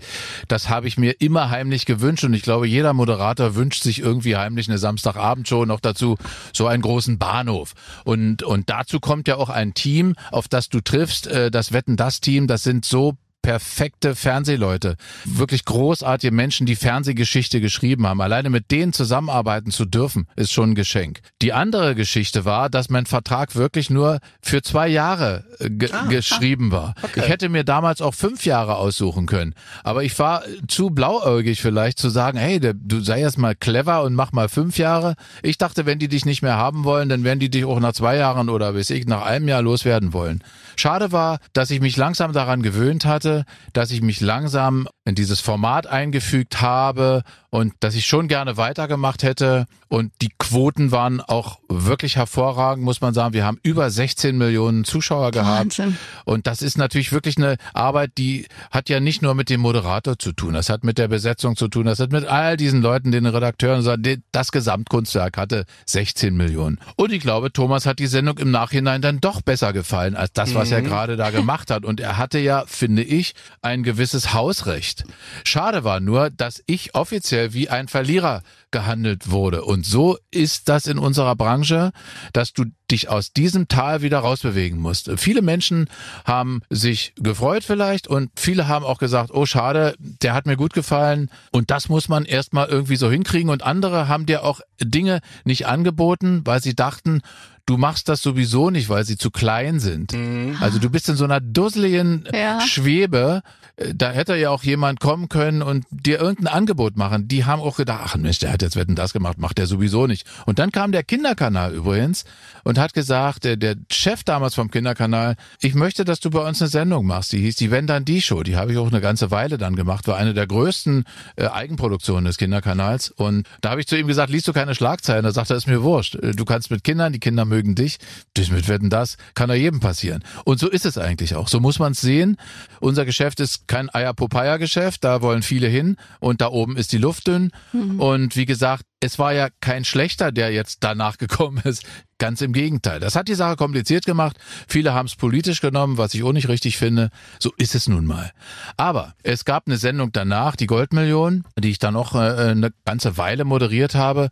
Das 0.48 0.70
habe 0.70 0.88
ich 0.88 0.98
mir 0.98 1.22
immer 1.22 1.50
heimlich 1.50 1.86
gewünscht 1.86 2.24
und 2.24 2.34
ich 2.34 2.44
glaube, 2.44 2.68
jeder 2.68 2.94
Moderator 2.94 3.56
wünscht 3.56 3.84
sich 3.84 4.00
irgendwie 4.00 4.36
heimlich 4.36 4.68
eine 4.68 4.78
Samstagabendshow 4.78 5.66
noch 5.66 5.80
dazu 5.80 6.18
so 6.54 6.68
einen 6.68 6.82
großen 6.82 7.18
Bahnhof. 7.18 7.74
Und 8.04 8.44
und 8.44 8.70
dazu 8.70 9.00
kommt 9.00 9.28
ja 9.28 9.38
auch 9.38 9.50
ein 9.50 9.74
Team, 9.74 10.16
auf 10.32 10.48
das 10.48 10.70
du 10.70 10.82
triffst, 10.82 11.28
äh, 11.28 11.52
das 11.52 11.72
Wetten 11.72 11.98
das 11.98 12.22
Team, 12.22 12.48
das 12.48 12.64
sind 12.64 12.86
so 12.86 13.16
perfekte 13.46 14.16
Fernsehleute, 14.16 14.96
wirklich 15.24 15.66
großartige 15.66 16.34
Menschen, 16.34 16.66
die 16.66 16.76
Fernsehgeschichte 16.76 17.62
geschrieben 17.62 18.08
haben. 18.08 18.20
Alleine 18.20 18.50
mit 18.50 18.72
denen 18.72 18.92
zusammenarbeiten 18.92 19.70
zu 19.70 19.86
dürfen, 19.86 20.28
ist 20.36 20.52
schon 20.52 20.72
ein 20.72 20.76
Geschenk. 20.76 21.20
Die 21.44 21.54
andere 21.54 21.94
Geschichte 21.94 22.44
war, 22.44 22.72
dass 22.72 22.90
mein 22.90 23.06
Vertrag 23.06 23.56
wirklich 23.56 23.92
nur 23.92 24.18
für 24.42 24.64
zwei 24.64 24.88
Jahre 24.88 25.46
äh, 25.60 25.70
ge 25.70 25.92
ah, 25.92 26.08
geschrieben 26.08 26.72
war. 26.72 26.96
Okay. 27.04 27.20
Ich 27.20 27.30
hätte 27.30 27.50
mir 27.50 27.64
damals 27.64 28.02
auch 28.02 28.16
fünf 28.16 28.48
Jahre 28.48 28.78
aussuchen 28.78 29.28
können. 29.28 29.54
Aber 29.84 30.04
ich 30.04 30.18
war 30.18 30.42
zu 30.68 30.90
blauäugig 30.90 31.62
vielleicht 31.62 32.00
zu 32.00 32.10
sagen, 32.10 32.40
hey, 32.40 32.60
du 32.60 33.00
sei 33.02 33.22
erst 33.22 33.38
mal 33.38 33.54
clever 33.54 34.02
und 34.02 34.16
mach 34.16 34.32
mal 34.32 34.50
fünf 34.50 34.80
Jahre. 34.80 35.14
Ich 35.44 35.60
dachte, 35.60 35.86
wenn 35.86 36.00
die 36.00 36.08
dich 36.08 36.26
nicht 36.26 36.42
mehr 36.42 36.58
haben 36.58 36.84
wollen, 36.84 37.10
dann 37.10 37.24
werden 37.24 37.40
die 37.40 37.52
dich 37.52 37.66
auch 37.66 37.80
nach 37.80 37.94
zwei 37.94 38.18
Jahren 38.18 38.50
oder 38.50 38.74
bis 38.74 38.90
ich 38.90 39.06
nach 39.06 39.24
einem 39.24 39.48
Jahr 39.48 39.62
loswerden 39.62 40.14
wollen. 40.14 40.44
Schade 40.76 41.12
war, 41.12 41.38
dass 41.54 41.70
ich 41.70 41.80
mich 41.80 41.96
langsam 41.96 42.34
daran 42.34 42.64
gewöhnt 42.64 43.06
hatte, 43.06 43.35
dass 43.74 43.92
ich 43.92 44.02
mich 44.02 44.22
langsam 44.22 44.88
in 45.04 45.16
dieses 45.16 45.42
Format 45.42 45.88
eingefügt 45.88 46.62
habe 46.62 47.24
und 47.56 47.74
dass 47.80 47.96
ich 47.96 48.06
schon 48.06 48.28
gerne 48.28 48.58
weitergemacht 48.58 49.24
hätte. 49.24 49.66
Und 49.88 50.12
die 50.22 50.32
Quoten 50.38 50.92
waren 50.92 51.22
auch 51.22 51.60
wirklich 51.70 52.18
hervorragend, 52.18 52.84
muss 52.84 53.00
man 53.00 53.14
sagen. 53.14 53.34
Wir 53.34 53.46
haben 53.46 53.60
über 53.64 53.90
16 53.90 54.38
Millionen 54.38 54.84
Zuschauer 54.84 55.32
gehabt. 55.32 55.80
Wahnsinn. 55.80 55.98
Und 56.26 56.48
das 56.48 56.62
ist 56.62 56.78
natürlich 56.78 57.14
wirklich 57.14 57.38
eine 57.38 57.56
Arbeit, 57.74 58.12
die 58.18 58.48
hat 58.72 58.90
ja 58.90 59.00
nicht 59.00 59.22
nur 59.22 59.36
mit 59.36 59.50
dem 59.50 59.62
Moderator 59.62 60.20
zu 60.20 60.34
tun. 60.34 60.54
Das 60.54 60.68
hat 60.68 60.84
mit 60.84 60.98
der 60.98 61.08
Besetzung 61.08 61.56
zu 61.56 61.70
tun. 61.70 61.86
Das 61.86 62.02
hat 62.02 62.12
mit 62.12 62.26
all 62.26 62.58
diesen 62.58 62.82
Leuten, 62.82 63.14
den 63.14 63.26
Redakteuren, 63.26 63.86
das 64.34 64.52
Gesamtkunstwerk 64.52 65.38
hatte 65.38 65.64
16 65.86 66.36
Millionen. 66.36 66.78
Und 66.98 67.14
ich 67.14 67.22
glaube, 67.22 67.54
Thomas 67.54 67.86
hat 67.86 68.00
die 68.00 68.08
Sendung 68.08 68.38
im 68.38 68.52
Nachhinein 68.52 69.02
dann 69.02 69.22
doch 69.22 69.42
besser 69.42 69.72
gefallen 69.72 70.18
als 70.18 70.34
das, 70.34 70.56
was 70.56 70.72
mhm. 70.72 70.76
er 70.76 70.82
gerade 70.82 71.16
da 71.16 71.30
gemacht 71.30 71.72
hat. 71.72 71.86
Und 71.86 72.02
er 72.02 72.18
hatte 72.18 72.40
ja, 72.40 72.66
finde 72.68 73.04
ich, 73.04 73.34
ein 73.62 73.84
gewisses 73.84 74.34
Hausrecht. 74.34 75.06
Schade 75.46 75.86
war 75.86 76.02
nur, 76.02 76.30
dass 76.32 76.62
ich 76.66 76.96
offiziell 76.96 77.45
wie 77.54 77.70
ein 77.70 77.88
Verlierer 77.88 78.42
gehandelt 78.72 79.32
wurde. 79.32 79.64
Und 79.64 79.86
so 79.86 80.18
ist 80.32 80.70
das 80.70 80.86
in 80.86 80.98
unserer 80.98 81.36
Branche, 81.36 81.92
dass 82.34 82.54
du 82.54 82.66
dich 82.92 83.10
aus 83.10 83.34
diesem 83.34 83.68
Tal 83.68 84.02
wieder 84.02 84.20
rausbewegen 84.20 84.80
musst. 84.80 85.10
Viele 85.18 85.42
Menschen 85.42 85.90
haben 86.26 86.62
sich 86.70 87.14
gefreut 87.16 87.64
vielleicht 87.64 88.08
und 88.08 88.32
viele 88.36 88.68
haben 88.68 88.86
auch 88.86 89.00
gesagt, 89.00 89.32
oh 89.34 89.46
schade, 89.46 89.96
der 90.00 90.34
hat 90.34 90.46
mir 90.46 90.58
gut 90.58 90.74
gefallen 90.74 91.30
und 91.52 91.72
das 91.72 91.90
muss 91.90 92.10
man 92.10 92.26
erstmal 92.26 92.68
irgendwie 92.68 92.96
so 92.96 93.10
hinkriegen 93.10 93.50
und 93.50 93.64
andere 93.64 94.08
haben 94.08 94.26
dir 94.26 94.44
auch 94.44 94.62
Dinge 94.80 95.22
nicht 95.46 95.68
angeboten, 95.68 96.42
weil 96.46 96.62
sie 96.62 96.76
dachten, 96.76 97.22
du 97.66 97.78
machst 97.78 98.10
das 98.10 98.22
sowieso 98.22 98.70
nicht, 98.70 98.90
weil 98.90 99.06
sie 99.06 99.18
zu 99.18 99.32
klein 99.32 99.80
sind. 99.80 100.14
Mhm. 100.14 100.58
Also 100.60 100.80
du 100.80 100.90
bist 100.90 101.10
in 101.10 101.16
so 101.16 101.24
einer 101.24 101.42
dusseligen 101.42 102.28
ja. 102.32 102.62
Schwebe. 102.62 103.42
Äh, 103.78 103.94
da 103.96 104.12
hätte 104.12 104.36
ja 104.36 104.52
auch 104.52 104.64
jemand 104.64 105.00
kommen 105.00 105.30
können 105.30 105.62
und 105.62 105.86
dir 105.90 106.20
irgendein 106.20 106.54
Angebot 106.54 106.96
machen. 106.96 107.28
Die 107.28 107.46
haben 107.46 107.62
auch 107.62 107.78
gedacht, 107.78 108.02
ach 108.04 108.16
Mensch, 108.18 108.40
der 108.40 108.54
hat 108.54 108.62
jetzt 108.62 108.76
wetten 108.76 108.96
das 108.96 109.14
gemacht, 109.14 109.38
macht 109.40 109.58
der 109.58 109.66
sowieso 109.68 110.08
nicht. 110.08 110.28
Und 110.46 110.60
dann 110.60 110.72
kam 110.72 110.92
der 110.92 111.04
Kinderkanal 111.04 111.74
übrigens 111.74 112.26
und 112.64 112.78
hat 112.78 112.94
gesagt, 112.94 113.44
der, 113.44 113.58
der 113.58 113.76
Chef 113.92 114.24
damals 114.24 114.56
vom 114.56 114.70
Kinderkanal, 114.70 115.36
ich 115.60 115.74
möchte, 115.74 116.06
dass 116.06 116.20
du 116.20 116.30
bei 116.30 116.48
uns 116.48 116.62
eine 116.62 116.70
Sendung 116.70 117.06
machst. 117.06 117.32
Die 117.32 117.40
hieß 117.40 117.56
die 117.56 117.72
Wenn 117.72 117.88
dann 117.88 118.06
die 118.06 118.22
Show. 118.22 118.44
Die 118.44 118.56
habe 118.56 118.72
ich 118.72 118.78
auch 118.78 118.88
eine 118.88 119.02
ganze 119.02 119.32
Weile 119.32 119.58
dann 119.58 119.76
gemacht. 119.76 120.08
War 120.08 120.18
eine 120.18 120.34
der 120.34 120.48
größten 120.48 121.06
äh, 121.36 121.48
Eigenproduktionen 121.48 122.26
des 122.26 122.38
Kinderkanals. 122.38 123.10
Und 123.10 123.48
da 123.62 123.72
habe 123.72 123.82
ich 123.82 123.88
zu 123.88 123.98
ihm 123.98 124.08
gesagt, 124.08 124.30
liest 124.30 124.48
du 124.48 124.54
keine 124.54 124.76
Schlagzeilen? 124.76 125.24
Da 125.24 125.32
sagt 125.32 125.50
er, 125.50 125.58
ist 125.58 125.68
mir 125.68 125.82
wurscht. 125.82 126.16
Äh, 126.16 126.32
du 126.32 126.46
kannst 126.46 126.70
mit 126.70 126.84
Kindern, 126.84 127.12
die 127.12 127.20
Kinder 127.20 127.46
mögen 127.46 127.55
dich. 127.64 127.98
Das 128.34 128.50
mit 128.50 128.68
Wetten 128.68 128.90
das 128.90 129.18
kann 129.34 129.50
ja 129.50 129.56
jedem 129.56 129.80
passieren. 129.80 130.24
Und 130.44 130.60
so 130.60 130.70
ist 130.70 130.86
es 130.86 130.98
eigentlich 130.98 131.36
auch. 131.36 131.48
So 131.48 131.60
muss 131.60 131.80
man 131.80 131.94
es 131.94 132.02
sehen. 132.02 132.38
Unser 132.82 133.06
Geschäft 133.06 133.40
ist 133.40 133.68
kein 133.68 133.94
Eier-Popeye-Geschäft. 133.94 135.04
Da 135.04 135.22
wollen 135.22 135.42
viele 135.42 135.68
hin. 135.68 135.96
Und 136.20 136.42
da 136.42 136.50
oben 136.50 136.78
ist 136.78 136.92
die 136.92 136.98
Luft 136.98 137.28
dünn. 137.28 137.52
Mhm. 137.72 138.00
Und 138.00 138.36
wie 138.36 138.46
gesagt, 138.46 138.84
es 139.00 139.20
war 139.20 139.34
ja 139.34 139.50
kein 139.62 139.86
schlechter, 139.86 140.32
der 140.32 140.52
jetzt 140.52 140.84
danach 140.84 141.18
gekommen 141.18 141.62
ist. 141.64 141.84
Ganz 142.18 142.42
im 142.42 142.54
Gegenteil. 142.54 143.00
Das 143.00 143.16
hat 143.16 143.28
die 143.28 143.36
Sache 143.36 143.56
kompliziert 143.58 144.06
gemacht. 144.06 144.38
Viele 144.68 144.94
haben 144.94 145.06
es 145.06 145.16
politisch 145.16 145.62
genommen, 145.62 145.98
was 145.98 146.14
ich 146.14 146.24
auch 146.24 146.32
nicht 146.32 146.48
richtig 146.48 146.78
finde. 146.78 147.10
So 147.40 147.52
ist 147.58 147.76
es 147.76 147.88
nun 147.88 148.06
mal. 148.06 148.32
Aber 148.78 149.16
es 149.22 149.46
gab 149.46 149.68
eine 149.68 149.78
Sendung 149.78 150.12
danach, 150.12 150.56
die 150.56 150.66
Goldmillion, 150.66 151.44
die 151.60 151.72
ich 151.72 151.80
dann 151.80 151.94
noch 151.94 152.16
äh, 152.16 152.20
eine 152.20 152.72
ganze 152.86 153.18
Weile 153.18 153.44
moderiert 153.44 153.96
habe. 153.96 154.30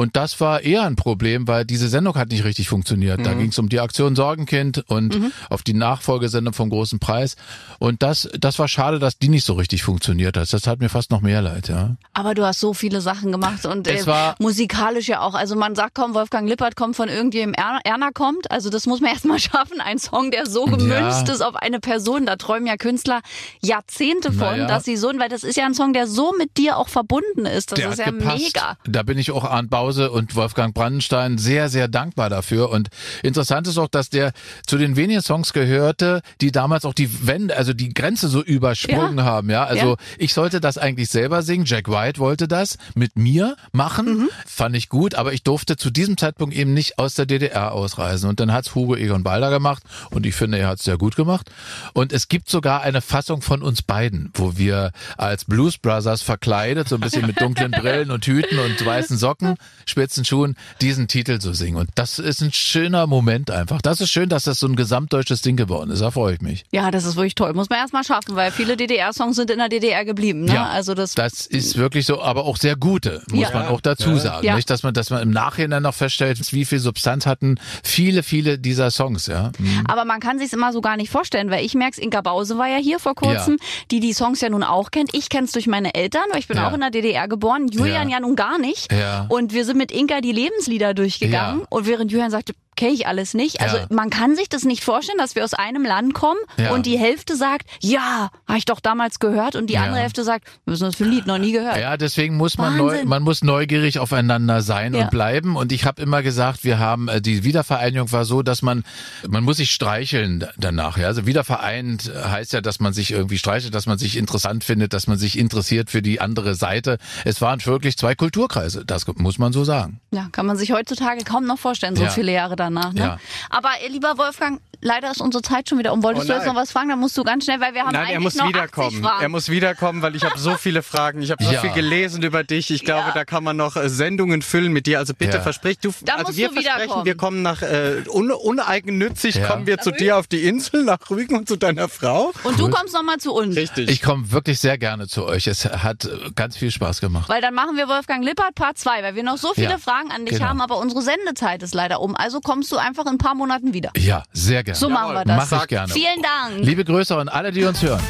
Und 0.00 0.16
das 0.16 0.40
war 0.40 0.62
eher 0.62 0.84
ein 0.84 0.96
Problem, 0.96 1.46
weil 1.46 1.66
diese 1.66 1.90
Sendung 1.90 2.14
hat 2.14 2.30
nicht 2.30 2.44
richtig 2.44 2.70
funktioniert. 2.70 3.18
Mhm. 3.18 3.24
Da 3.24 3.34
ging 3.34 3.48
es 3.48 3.58
um 3.58 3.68
die 3.68 3.80
Aktion 3.80 4.16
Sorgenkind 4.16 4.82
und 4.88 5.14
mhm. 5.14 5.30
auf 5.50 5.62
die 5.62 5.74
Nachfolgesendung 5.74 6.54
vom 6.54 6.70
Großen 6.70 6.98
Preis. 7.00 7.36
Und 7.78 8.02
das, 8.02 8.26
das 8.40 8.58
war 8.58 8.66
schade, 8.66 8.98
dass 8.98 9.18
die 9.18 9.28
nicht 9.28 9.44
so 9.44 9.52
richtig 9.52 9.82
funktioniert 9.82 10.38
hat. 10.38 10.50
Das 10.50 10.66
hat 10.66 10.80
mir 10.80 10.88
fast 10.88 11.10
noch 11.10 11.20
mehr 11.20 11.42
leid, 11.42 11.68
ja. 11.68 11.96
Aber 12.14 12.32
du 12.32 12.46
hast 12.46 12.60
so 12.60 12.72
viele 12.72 13.02
Sachen 13.02 13.30
gemacht 13.30 13.66
und 13.66 13.86
äh, 13.88 14.02
musikalisch 14.38 15.06
ja 15.06 15.20
auch. 15.20 15.34
Also 15.34 15.54
man 15.54 15.74
sagt 15.74 15.96
kaum, 15.96 16.14
Wolfgang 16.14 16.48
Lippert 16.48 16.76
kommt 16.76 16.96
von 16.96 17.10
irgendjemandem, 17.10 17.80
Erna 17.84 18.08
kommt. 18.14 18.50
Also 18.50 18.70
das 18.70 18.86
muss 18.86 19.02
man 19.02 19.10
erstmal 19.12 19.38
schaffen. 19.38 19.82
Ein 19.82 19.98
Song, 19.98 20.30
der 20.30 20.46
so 20.46 20.64
gemünzt 20.64 21.28
ja. 21.28 21.34
ist 21.34 21.42
auf 21.42 21.56
eine 21.56 21.78
Person. 21.78 22.24
Da 22.24 22.36
träumen 22.36 22.66
ja 22.66 22.78
Künstler 22.78 23.20
Jahrzehnte 23.60 24.32
von, 24.32 24.52
naja. 24.52 24.66
dass 24.66 24.86
sie 24.86 24.96
so, 24.96 25.08
weil 25.18 25.28
das 25.28 25.44
ist 25.44 25.58
ja 25.58 25.66
ein 25.66 25.74
Song, 25.74 25.92
der 25.92 26.06
so 26.06 26.32
mit 26.38 26.56
dir 26.56 26.78
auch 26.78 26.88
verbunden 26.88 27.44
ist. 27.44 27.72
Das 27.72 27.78
der 27.78 27.90
ist 27.90 27.98
ja 27.98 28.06
gepasst. 28.06 28.38
mega. 28.38 28.78
Da 28.86 29.02
bin 29.02 29.18
ich 29.18 29.30
auch 29.32 29.44
an 29.44 29.68
Bau 29.68 29.89
Krause 29.90 30.12
und 30.12 30.36
Wolfgang 30.36 30.72
Brandenstein 30.72 31.36
sehr, 31.36 31.68
sehr 31.68 31.88
dankbar 31.88 32.30
dafür. 32.30 32.70
Und 32.70 32.90
interessant 33.24 33.66
ist 33.66 33.76
auch, 33.76 33.88
dass 33.88 34.08
der 34.08 34.32
zu 34.64 34.78
den 34.78 34.94
wenigen 34.94 35.20
Songs 35.20 35.52
gehörte, 35.52 36.22
die 36.40 36.52
damals 36.52 36.84
auch 36.84 36.94
die 36.94 37.26
Wende, 37.26 37.56
also 37.56 37.72
die 37.72 37.92
Grenze 37.92 38.28
so 38.28 38.40
übersprungen 38.40 39.18
ja. 39.18 39.24
haben. 39.24 39.50
Ja, 39.50 39.64
also 39.64 39.90
ja. 39.90 39.96
ich 40.16 40.32
sollte 40.32 40.60
das 40.60 40.78
eigentlich 40.78 41.08
selber 41.08 41.42
singen. 41.42 41.64
Jack 41.64 41.88
White 41.88 42.20
wollte 42.20 42.46
das 42.46 42.78
mit 42.94 43.18
mir 43.18 43.56
machen. 43.72 44.06
Mhm. 44.06 44.28
Fand 44.46 44.76
ich 44.76 44.88
gut, 44.88 45.16
aber 45.16 45.32
ich 45.32 45.42
durfte 45.42 45.76
zu 45.76 45.90
diesem 45.90 46.16
Zeitpunkt 46.16 46.54
eben 46.54 46.72
nicht 46.72 47.00
aus 47.00 47.14
der 47.14 47.26
DDR 47.26 47.72
ausreisen. 47.72 48.30
Und 48.30 48.38
dann 48.38 48.52
hat's 48.52 48.76
Hugo 48.76 48.94
Egon 48.94 49.24
Balder 49.24 49.50
gemacht 49.50 49.82
und 50.10 50.24
ich 50.24 50.36
finde, 50.36 50.58
er 50.58 50.68
hat's 50.68 50.84
sehr 50.84 50.98
gut 50.98 51.16
gemacht. 51.16 51.50
Und 51.94 52.12
es 52.12 52.28
gibt 52.28 52.48
sogar 52.48 52.82
eine 52.82 53.00
Fassung 53.00 53.42
von 53.42 53.60
uns 53.60 53.82
beiden, 53.82 54.30
wo 54.34 54.56
wir 54.56 54.92
als 55.16 55.44
Blues 55.46 55.78
Brothers 55.78 56.22
verkleidet, 56.22 56.88
so 56.88 56.94
ein 56.94 57.00
bisschen 57.00 57.26
mit 57.26 57.40
dunklen 57.40 57.70
Brillen 57.80 58.12
und 58.12 58.24
Hüten 58.24 58.60
und 58.60 58.86
weißen 58.86 59.18
Socken, 59.18 59.56
spitzen 59.86 60.24
Schuhen 60.24 60.56
diesen 60.80 61.08
Titel 61.08 61.38
zu 61.38 61.52
singen. 61.52 61.76
Und 61.76 61.90
das 61.94 62.18
ist 62.18 62.42
ein 62.42 62.52
schöner 62.52 63.06
Moment 63.06 63.50
einfach. 63.50 63.82
Das 63.82 64.00
ist 64.00 64.10
schön, 64.10 64.28
dass 64.28 64.44
das 64.44 64.60
so 64.60 64.66
ein 64.66 64.76
gesamtdeutsches 64.76 65.42
Ding 65.42 65.56
geworden 65.56 65.90
ist. 65.90 66.00
Da 66.00 66.10
freue 66.10 66.34
ich 66.34 66.40
mich. 66.40 66.64
Ja, 66.70 66.90
das 66.90 67.04
ist 67.04 67.16
wirklich 67.16 67.34
toll. 67.34 67.52
Muss 67.54 67.68
man 67.68 67.78
erstmal 67.78 68.04
schaffen, 68.04 68.36
weil 68.36 68.50
viele 68.50 68.76
DDR-Songs 68.76 69.36
sind 69.36 69.50
in 69.50 69.58
der 69.58 69.68
DDR 69.68 70.04
geblieben. 70.04 70.44
Ne? 70.44 70.54
Ja, 70.54 70.68
also 70.68 70.94
das, 70.94 71.14
das 71.14 71.46
ist 71.46 71.76
wirklich 71.76 72.06
so, 72.06 72.22
aber 72.22 72.44
auch 72.44 72.56
sehr 72.56 72.76
gute, 72.76 73.22
muss 73.30 73.40
ja. 73.40 73.50
man 73.52 73.66
auch 73.66 73.80
dazu 73.80 74.16
sagen. 74.16 74.46
Ja. 74.46 74.56
Nicht, 74.56 74.70
dass 74.70 74.82
man, 74.82 74.94
dass 74.94 75.10
man 75.10 75.22
im 75.22 75.30
Nachhinein 75.30 75.82
noch 75.82 75.94
feststellt, 75.94 76.52
wie 76.52 76.64
viel 76.64 76.78
Substanz 76.78 77.26
hatten 77.26 77.56
viele, 77.82 78.22
viele 78.22 78.58
dieser 78.58 78.90
Songs. 78.90 79.26
Ja. 79.26 79.50
Mhm. 79.58 79.84
Aber 79.86 80.04
man 80.04 80.20
kann 80.20 80.38
sich 80.38 80.52
immer 80.52 80.72
so 80.72 80.80
gar 80.80 80.96
nicht 80.96 81.10
vorstellen, 81.10 81.50
weil 81.50 81.64
ich 81.64 81.74
merke, 81.74 82.00
Inka 82.00 82.20
Bause 82.20 82.58
war 82.58 82.68
ja 82.68 82.76
hier 82.76 82.98
vor 82.98 83.14
kurzem, 83.14 83.56
ja. 83.58 83.66
die 83.90 84.00
die 84.00 84.12
Songs 84.12 84.40
ja 84.40 84.48
nun 84.48 84.62
auch 84.62 84.90
kennt. 84.90 85.14
Ich 85.14 85.28
kenne 85.28 85.46
es 85.46 85.52
durch 85.52 85.66
meine 85.66 85.94
Eltern, 85.94 86.22
weil 86.30 86.40
ich 86.40 86.48
bin 86.48 86.58
auch 86.58 86.72
in 86.72 86.80
der 86.80 86.90
DDR 86.90 87.28
geboren. 87.28 87.68
Julian 87.68 88.08
ja, 88.08 88.20
nun 88.20 88.36
gar 88.36 88.58
nicht. 88.58 88.92
Ja. 88.92 89.26
Und 89.28 89.52
wir 89.52 89.59
sind 89.64 89.78
mit 89.78 89.92
Inka 89.92 90.20
die 90.20 90.32
Lebenslieder 90.32 90.94
durchgegangen. 90.94 91.60
Ja. 91.60 91.66
Und 91.70 91.86
während 91.86 92.10
Julian 92.12 92.30
sagte, 92.30 92.54
kenne 92.80 92.94
ich 92.94 93.06
alles 93.06 93.34
nicht. 93.34 93.60
Also 93.60 93.76
ja. 93.76 93.86
man 93.90 94.08
kann 94.08 94.36
sich 94.36 94.48
das 94.48 94.64
nicht 94.64 94.82
vorstellen, 94.82 95.18
dass 95.18 95.34
wir 95.34 95.44
aus 95.44 95.52
einem 95.52 95.84
Land 95.84 96.14
kommen 96.14 96.40
ja. 96.56 96.72
und 96.72 96.86
die 96.86 96.98
Hälfte 96.98 97.36
sagt, 97.36 97.68
ja, 97.80 98.30
habe 98.48 98.58
ich 98.58 98.64
doch 98.64 98.80
damals 98.80 99.18
gehört 99.18 99.54
und 99.54 99.68
die 99.68 99.74
ja. 99.74 99.82
andere 99.82 100.00
Hälfte 100.00 100.24
sagt, 100.24 100.46
wir 100.64 100.70
müssen 100.70 100.84
das 100.84 100.96
für 100.96 101.04
ein 101.04 101.10
Lied 101.10 101.26
noch 101.26 101.36
nie 101.36 101.52
gehört. 101.52 101.76
Ja, 101.76 101.98
deswegen 101.98 102.38
muss 102.38 102.56
man 102.56 102.78
neu, 102.78 103.04
man 103.04 103.22
muss 103.22 103.42
neugierig 103.42 103.98
aufeinander 103.98 104.62
sein 104.62 104.94
und 104.94 105.10
bleiben 105.10 105.56
und 105.56 105.72
ich 105.72 105.84
habe 105.84 106.00
immer 106.00 106.22
gesagt, 106.22 106.64
wir 106.64 106.78
haben 106.78 107.08
äh, 107.08 107.20
die 107.20 107.44
Wiedervereinigung 107.44 108.10
war 108.12 108.24
so, 108.24 108.42
dass 108.42 108.62
man 108.62 108.82
man 109.28 109.44
muss 109.44 109.58
sich 109.58 109.72
streicheln 109.72 110.46
danach, 110.56 110.96
ja. 110.96 111.06
Also 111.06 111.26
wiedervereint 111.26 112.10
heißt 112.14 112.54
ja, 112.54 112.62
dass 112.62 112.80
man 112.80 112.94
sich 112.94 113.10
irgendwie 113.10 113.36
streichelt, 113.36 113.74
dass 113.74 113.84
man 113.84 113.98
sich 113.98 114.16
interessant 114.16 114.64
findet, 114.64 114.94
dass 114.94 115.06
man 115.06 115.18
sich 115.18 115.38
interessiert 115.38 115.90
für 115.90 116.00
die 116.00 116.22
andere 116.22 116.54
Seite. 116.54 116.96
Es 117.26 117.42
waren 117.42 117.62
wirklich 117.66 117.98
zwei 117.98 118.14
Kulturkreise, 118.14 118.86
das 118.86 119.06
muss 119.16 119.38
man 119.38 119.52
so 119.52 119.64
sagen. 119.64 120.00
Ja, 120.12 120.28
kann 120.32 120.46
man 120.46 120.56
sich 120.56 120.72
heutzutage 120.72 121.24
kaum 121.24 121.44
noch 121.44 121.58
vorstellen, 121.58 121.94
so 121.94 122.06
viele 122.06 122.32
Jahre 122.32 122.56
danach. 122.74 122.92
Ne? 122.92 123.00
Ja. 123.00 123.18
Aber 123.50 123.70
äh, 123.82 123.88
lieber 123.88 124.18
Wolfgang, 124.18 124.60
leider 124.80 125.10
ist 125.10 125.20
unsere 125.20 125.42
Zeit 125.42 125.68
schon 125.68 125.78
wieder 125.78 125.92
um. 125.92 126.02
Wolltest 126.02 126.26
oh 126.26 126.28
du 126.28 126.34
jetzt 126.34 126.46
noch 126.46 126.54
was 126.54 126.72
fragen? 126.72 126.88
Dann 126.88 126.98
musst 126.98 127.16
du 127.16 127.24
ganz 127.24 127.44
schnell, 127.44 127.60
weil 127.60 127.74
wir 127.74 127.82
haben 127.82 127.92
nein, 127.92 128.02
eigentlich 128.02 128.14
er 128.14 128.20
muss 128.20 128.34
noch 128.36 128.48
wiederkommen. 128.48 129.02
Fragen. 129.02 129.22
Er 129.22 129.28
muss 129.28 129.48
wiederkommen, 129.48 130.02
weil 130.02 130.16
ich 130.16 130.24
habe 130.24 130.38
so 130.38 130.54
viele 130.56 130.82
Fragen. 130.82 131.22
Ich 131.22 131.30
habe 131.30 131.42
so 131.42 131.52
ja. 131.52 131.60
viel 131.60 131.72
gelesen 131.72 132.22
über 132.22 132.44
dich. 132.44 132.70
Ich 132.70 132.84
glaube, 132.84 133.08
ja. 133.08 133.14
da 133.14 133.24
kann 133.24 133.44
man 133.44 133.56
noch 133.56 133.76
äh, 133.76 133.88
Sendungen 133.88 134.42
füllen 134.42 134.72
mit 134.72 134.86
dir. 134.86 134.98
Also 134.98 135.14
bitte 135.14 135.38
ja. 135.38 135.42
versprich 135.42 135.78
du. 135.78 135.92
Da 136.02 136.14
also 136.14 136.36
wir 136.36 136.50
versprechen, 136.50 137.04
wir 137.04 137.16
kommen 137.16 137.42
nach 137.42 137.62
äh, 137.62 138.02
un, 138.08 138.30
uneigennützig 138.30 139.42
kommen 139.42 139.66
wir 139.66 139.78
zu 139.78 139.90
dir 139.90 140.16
auf 140.18 140.26
die 140.26 140.44
Insel 140.44 140.84
nach 140.84 140.98
Rügen 141.10 141.36
und 141.36 141.48
zu 141.48 141.56
deiner 141.56 141.88
Frau. 141.88 142.32
Und 142.44 142.58
cool. 142.58 142.68
du 142.68 142.70
kommst 142.70 142.94
noch 142.94 143.02
mal 143.02 143.18
zu 143.18 143.32
uns. 143.32 143.56
Richtig. 143.56 143.90
Ich 143.90 144.02
komme 144.02 144.30
wirklich 144.32 144.58
sehr 144.60 144.78
gerne 144.78 145.08
zu 145.08 145.24
euch. 145.26 145.46
Es 145.46 145.64
hat 145.64 146.04
äh, 146.04 146.30
ganz 146.34 146.56
viel 146.56 146.70
Spaß 146.70 147.00
gemacht. 147.00 147.28
Weil 147.28 147.40
dann 147.40 147.54
machen 147.54 147.76
wir 147.76 147.88
Wolfgang 147.88 148.24
Lippert 148.24 148.54
Part 148.54 148.78
2, 148.78 149.02
weil 149.02 149.14
wir 149.14 149.22
noch 149.22 149.38
so 149.38 149.54
viele 149.54 149.78
Fragen 149.78 150.10
an 150.10 150.24
dich 150.24 150.38
genau. 150.38 150.50
haben, 150.50 150.60
aber 150.60 150.78
unsere 150.78 151.02
Sendezeit 151.02 151.62
ist 151.62 151.74
leider 151.74 152.00
um. 152.00 152.16
Also 152.16 152.40
kommst 152.60 152.72
du 152.72 152.76
einfach 152.76 153.06
in 153.06 153.12
ein 153.12 153.18
paar 153.18 153.34
Monaten 153.34 153.72
wieder. 153.72 153.90
Ja, 153.96 154.22
sehr 154.34 154.62
gerne. 154.62 154.78
So 154.78 154.90
machen 154.90 155.14
wir 155.14 155.24
das. 155.24 155.50
Mach 155.50 155.62
ich 155.62 155.68
gerne. 155.68 155.90
Vielen 155.90 156.20
Dank. 156.20 156.62
Liebe 156.62 156.84
Grüße 156.84 157.16
an 157.16 157.30
alle, 157.30 157.52
die 157.52 157.64
uns 157.64 157.80
hören. 157.82 158.02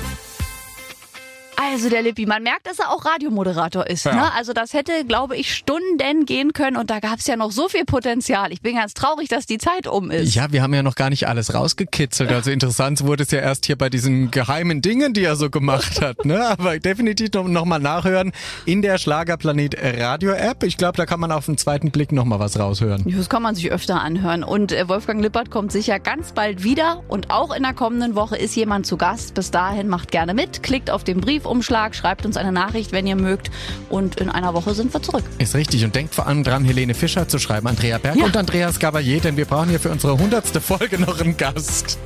Also 1.63 1.91
der 1.91 2.01
Lippi, 2.01 2.25
man 2.25 2.43
merkt, 2.43 2.67
dass 2.67 2.79
er 2.79 2.91
auch 2.91 3.05
Radiomoderator 3.05 3.87
ist. 3.87 4.05
Ja. 4.05 4.15
Ne? 4.15 4.33
Also 4.33 4.55
das 4.55 4.73
hätte, 4.73 5.05
glaube 5.07 5.37
ich, 5.37 5.55
Stunden 5.55 6.25
gehen 6.25 6.55
können 6.55 6.79
und 6.79 6.89
da 6.89 7.01
gab 7.01 7.19
es 7.19 7.27
ja 7.27 7.37
noch 7.37 7.53
so 7.53 7.69
viel 7.69 7.85
Potenzial. 7.85 8.51
Ich 8.51 8.63
bin 8.63 8.77
ganz 8.77 8.95
traurig, 8.95 9.29
dass 9.29 9.45
die 9.45 9.59
Zeit 9.59 9.87
um 9.87 10.11
ist. 10.11 10.35
Ja, 10.35 10.53
wir 10.53 10.63
haben 10.63 10.73
ja 10.73 10.83
noch 10.83 10.95
gar 10.95 11.11
nicht 11.11 11.29
alles 11.29 11.53
rausgekitzelt. 11.53 12.33
Also 12.33 12.51
interessant 12.51 13.05
wurde 13.05 13.25
es 13.25 13.31
ja 13.31 13.41
erst 13.41 13.67
hier 13.67 13.77
bei 13.77 13.91
diesen 13.91 14.31
geheimen 14.31 14.81
Dingen, 14.81 15.13
die 15.13 15.23
er 15.23 15.37
so 15.37 15.51
gemacht 15.51 16.01
hat. 16.01 16.25
Ne? 16.25 16.47
Aber 16.47 16.79
definitiv 16.79 17.33
noch, 17.35 17.47
noch 17.47 17.67
mal 17.67 17.79
nachhören 17.79 18.33
in 18.65 18.81
der 18.81 18.97
Schlagerplanet 18.97 19.77
Radio 19.83 20.31
App. 20.31 20.63
Ich 20.63 20.79
glaube, 20.79 20.97
da 20.97 21.05
kann 21.05 21.21
man 21.21 21.31
auf 21.31 21.45
den 21.45 21.59
zweiten 21.59 21.91
Blick 21.91 22.11
noch 22.13 22.25
mal 22.25 22.39
was 22.39 22.59
raushören. 22.59 23.05
Das 23.07 23.29
kann 23.29 23.43
man 23.43 23.55
sich 23.55 23.71
öfter 23.71 24.01
anhören. 24.01 24.45
Und 24.45 24.73
äh, 24.73 24.89
Wolfgang 24.89 25.21
Lippert 25.21 25.51
kommt 25.51 25.73
sicher 25.73 25.99
ganz 25.99 26.33
bald 26.33 26.65
wieder. 26.65 27.03
Und 27.09 27.31
auch 27.31 27.55
in 27.55 27.63
der 27.63 27.75
kommenden 27.75 28.15
Woche 28.15 28.37
ist 28.37 28.57
jemand 28.57 28.87
zu 28.87 28.97
Gast. 28.97 29.35
Bis 29.35 29.51
dahin 29.51 29.89
macht 29.89 30.11
gerne 30.11 30.33
mit, 30.33 30.63
klickt 30.63 30.91
auf 30.91 31.05
den 31.05 31.21
Briefumschlag, 31.55 31.97
schreibt 31.97 32.25
uns 32.27 32.37
eine 32.37 32.53
Nachricht, 32.53 32.93
wenn 32.93 33.07
ihr 33.09 33.17
mögt. 33.17 33.51
Und 33.89 34.21
in 34.21 34.29
einer 34.31 34.55
Woche 34.55 34.73
sind 34.73 34.95
wir 34.95 35.03
zurück. 35.03 35.25
Ist 35.39 35.57
richtig. 35.57 35.85
Und 35.85 35.95
denkt 35.97 36.15
vor 36.15 36.29
allem 36.29 36.45
dran, 36.45 36.65
Helene 36.65 36.95
Fischer 36.95 37.27
zu 37.27 37.41
schreiben, 37.41 37.67
Andrea 37.67 37.99
Berg 37.99 38.15
Ja. 38.17 38.25
und 38.25 38.37
Andreas 38.37 38.79
Gabalier, 38.79 39.21
denn 39.21 39.37
wir 39.37 39.47
brauchen 39.47 39.69
hier 39.69 39.81
für 39.81 39.91
unsere 39.91 40.17
hundertste 40.17 40.61
Folge 40.61 41.01
noch 41.01 41.21
einen 41.21 41.37
Gast. 41.37 41.99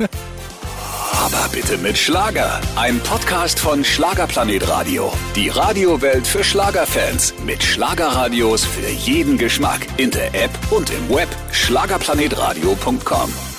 Aber 1.12 1.49
bitte 1.53 1.76
mit 1.78 1.99
Schlager. 1.99 2.59
Ein 2.76 2.99
Podcast 3.01 3.61
von 3.61 3.84
Schlagerplanet 3.84 4.66
Radio. 4.68 5.12
Die 5.36 5.51
Radiowelt 5.51 6.26
für 6.26 6.42
Schlagerfans. 6.42 7.34
Mit 7.45 7.62
Schlagerradios 7.62 8.64
für 8.64 8.88
jeden 8.88 9.36
Geschmack. 9.36 9.86
In 9.99 10.11
der 10.11 10.34
App 10.34 10.51
und 10.70 10.90
im 10.90 11.11
Web. 11.14 11.28
Schlagerplanetradio.com. 11.53 13.53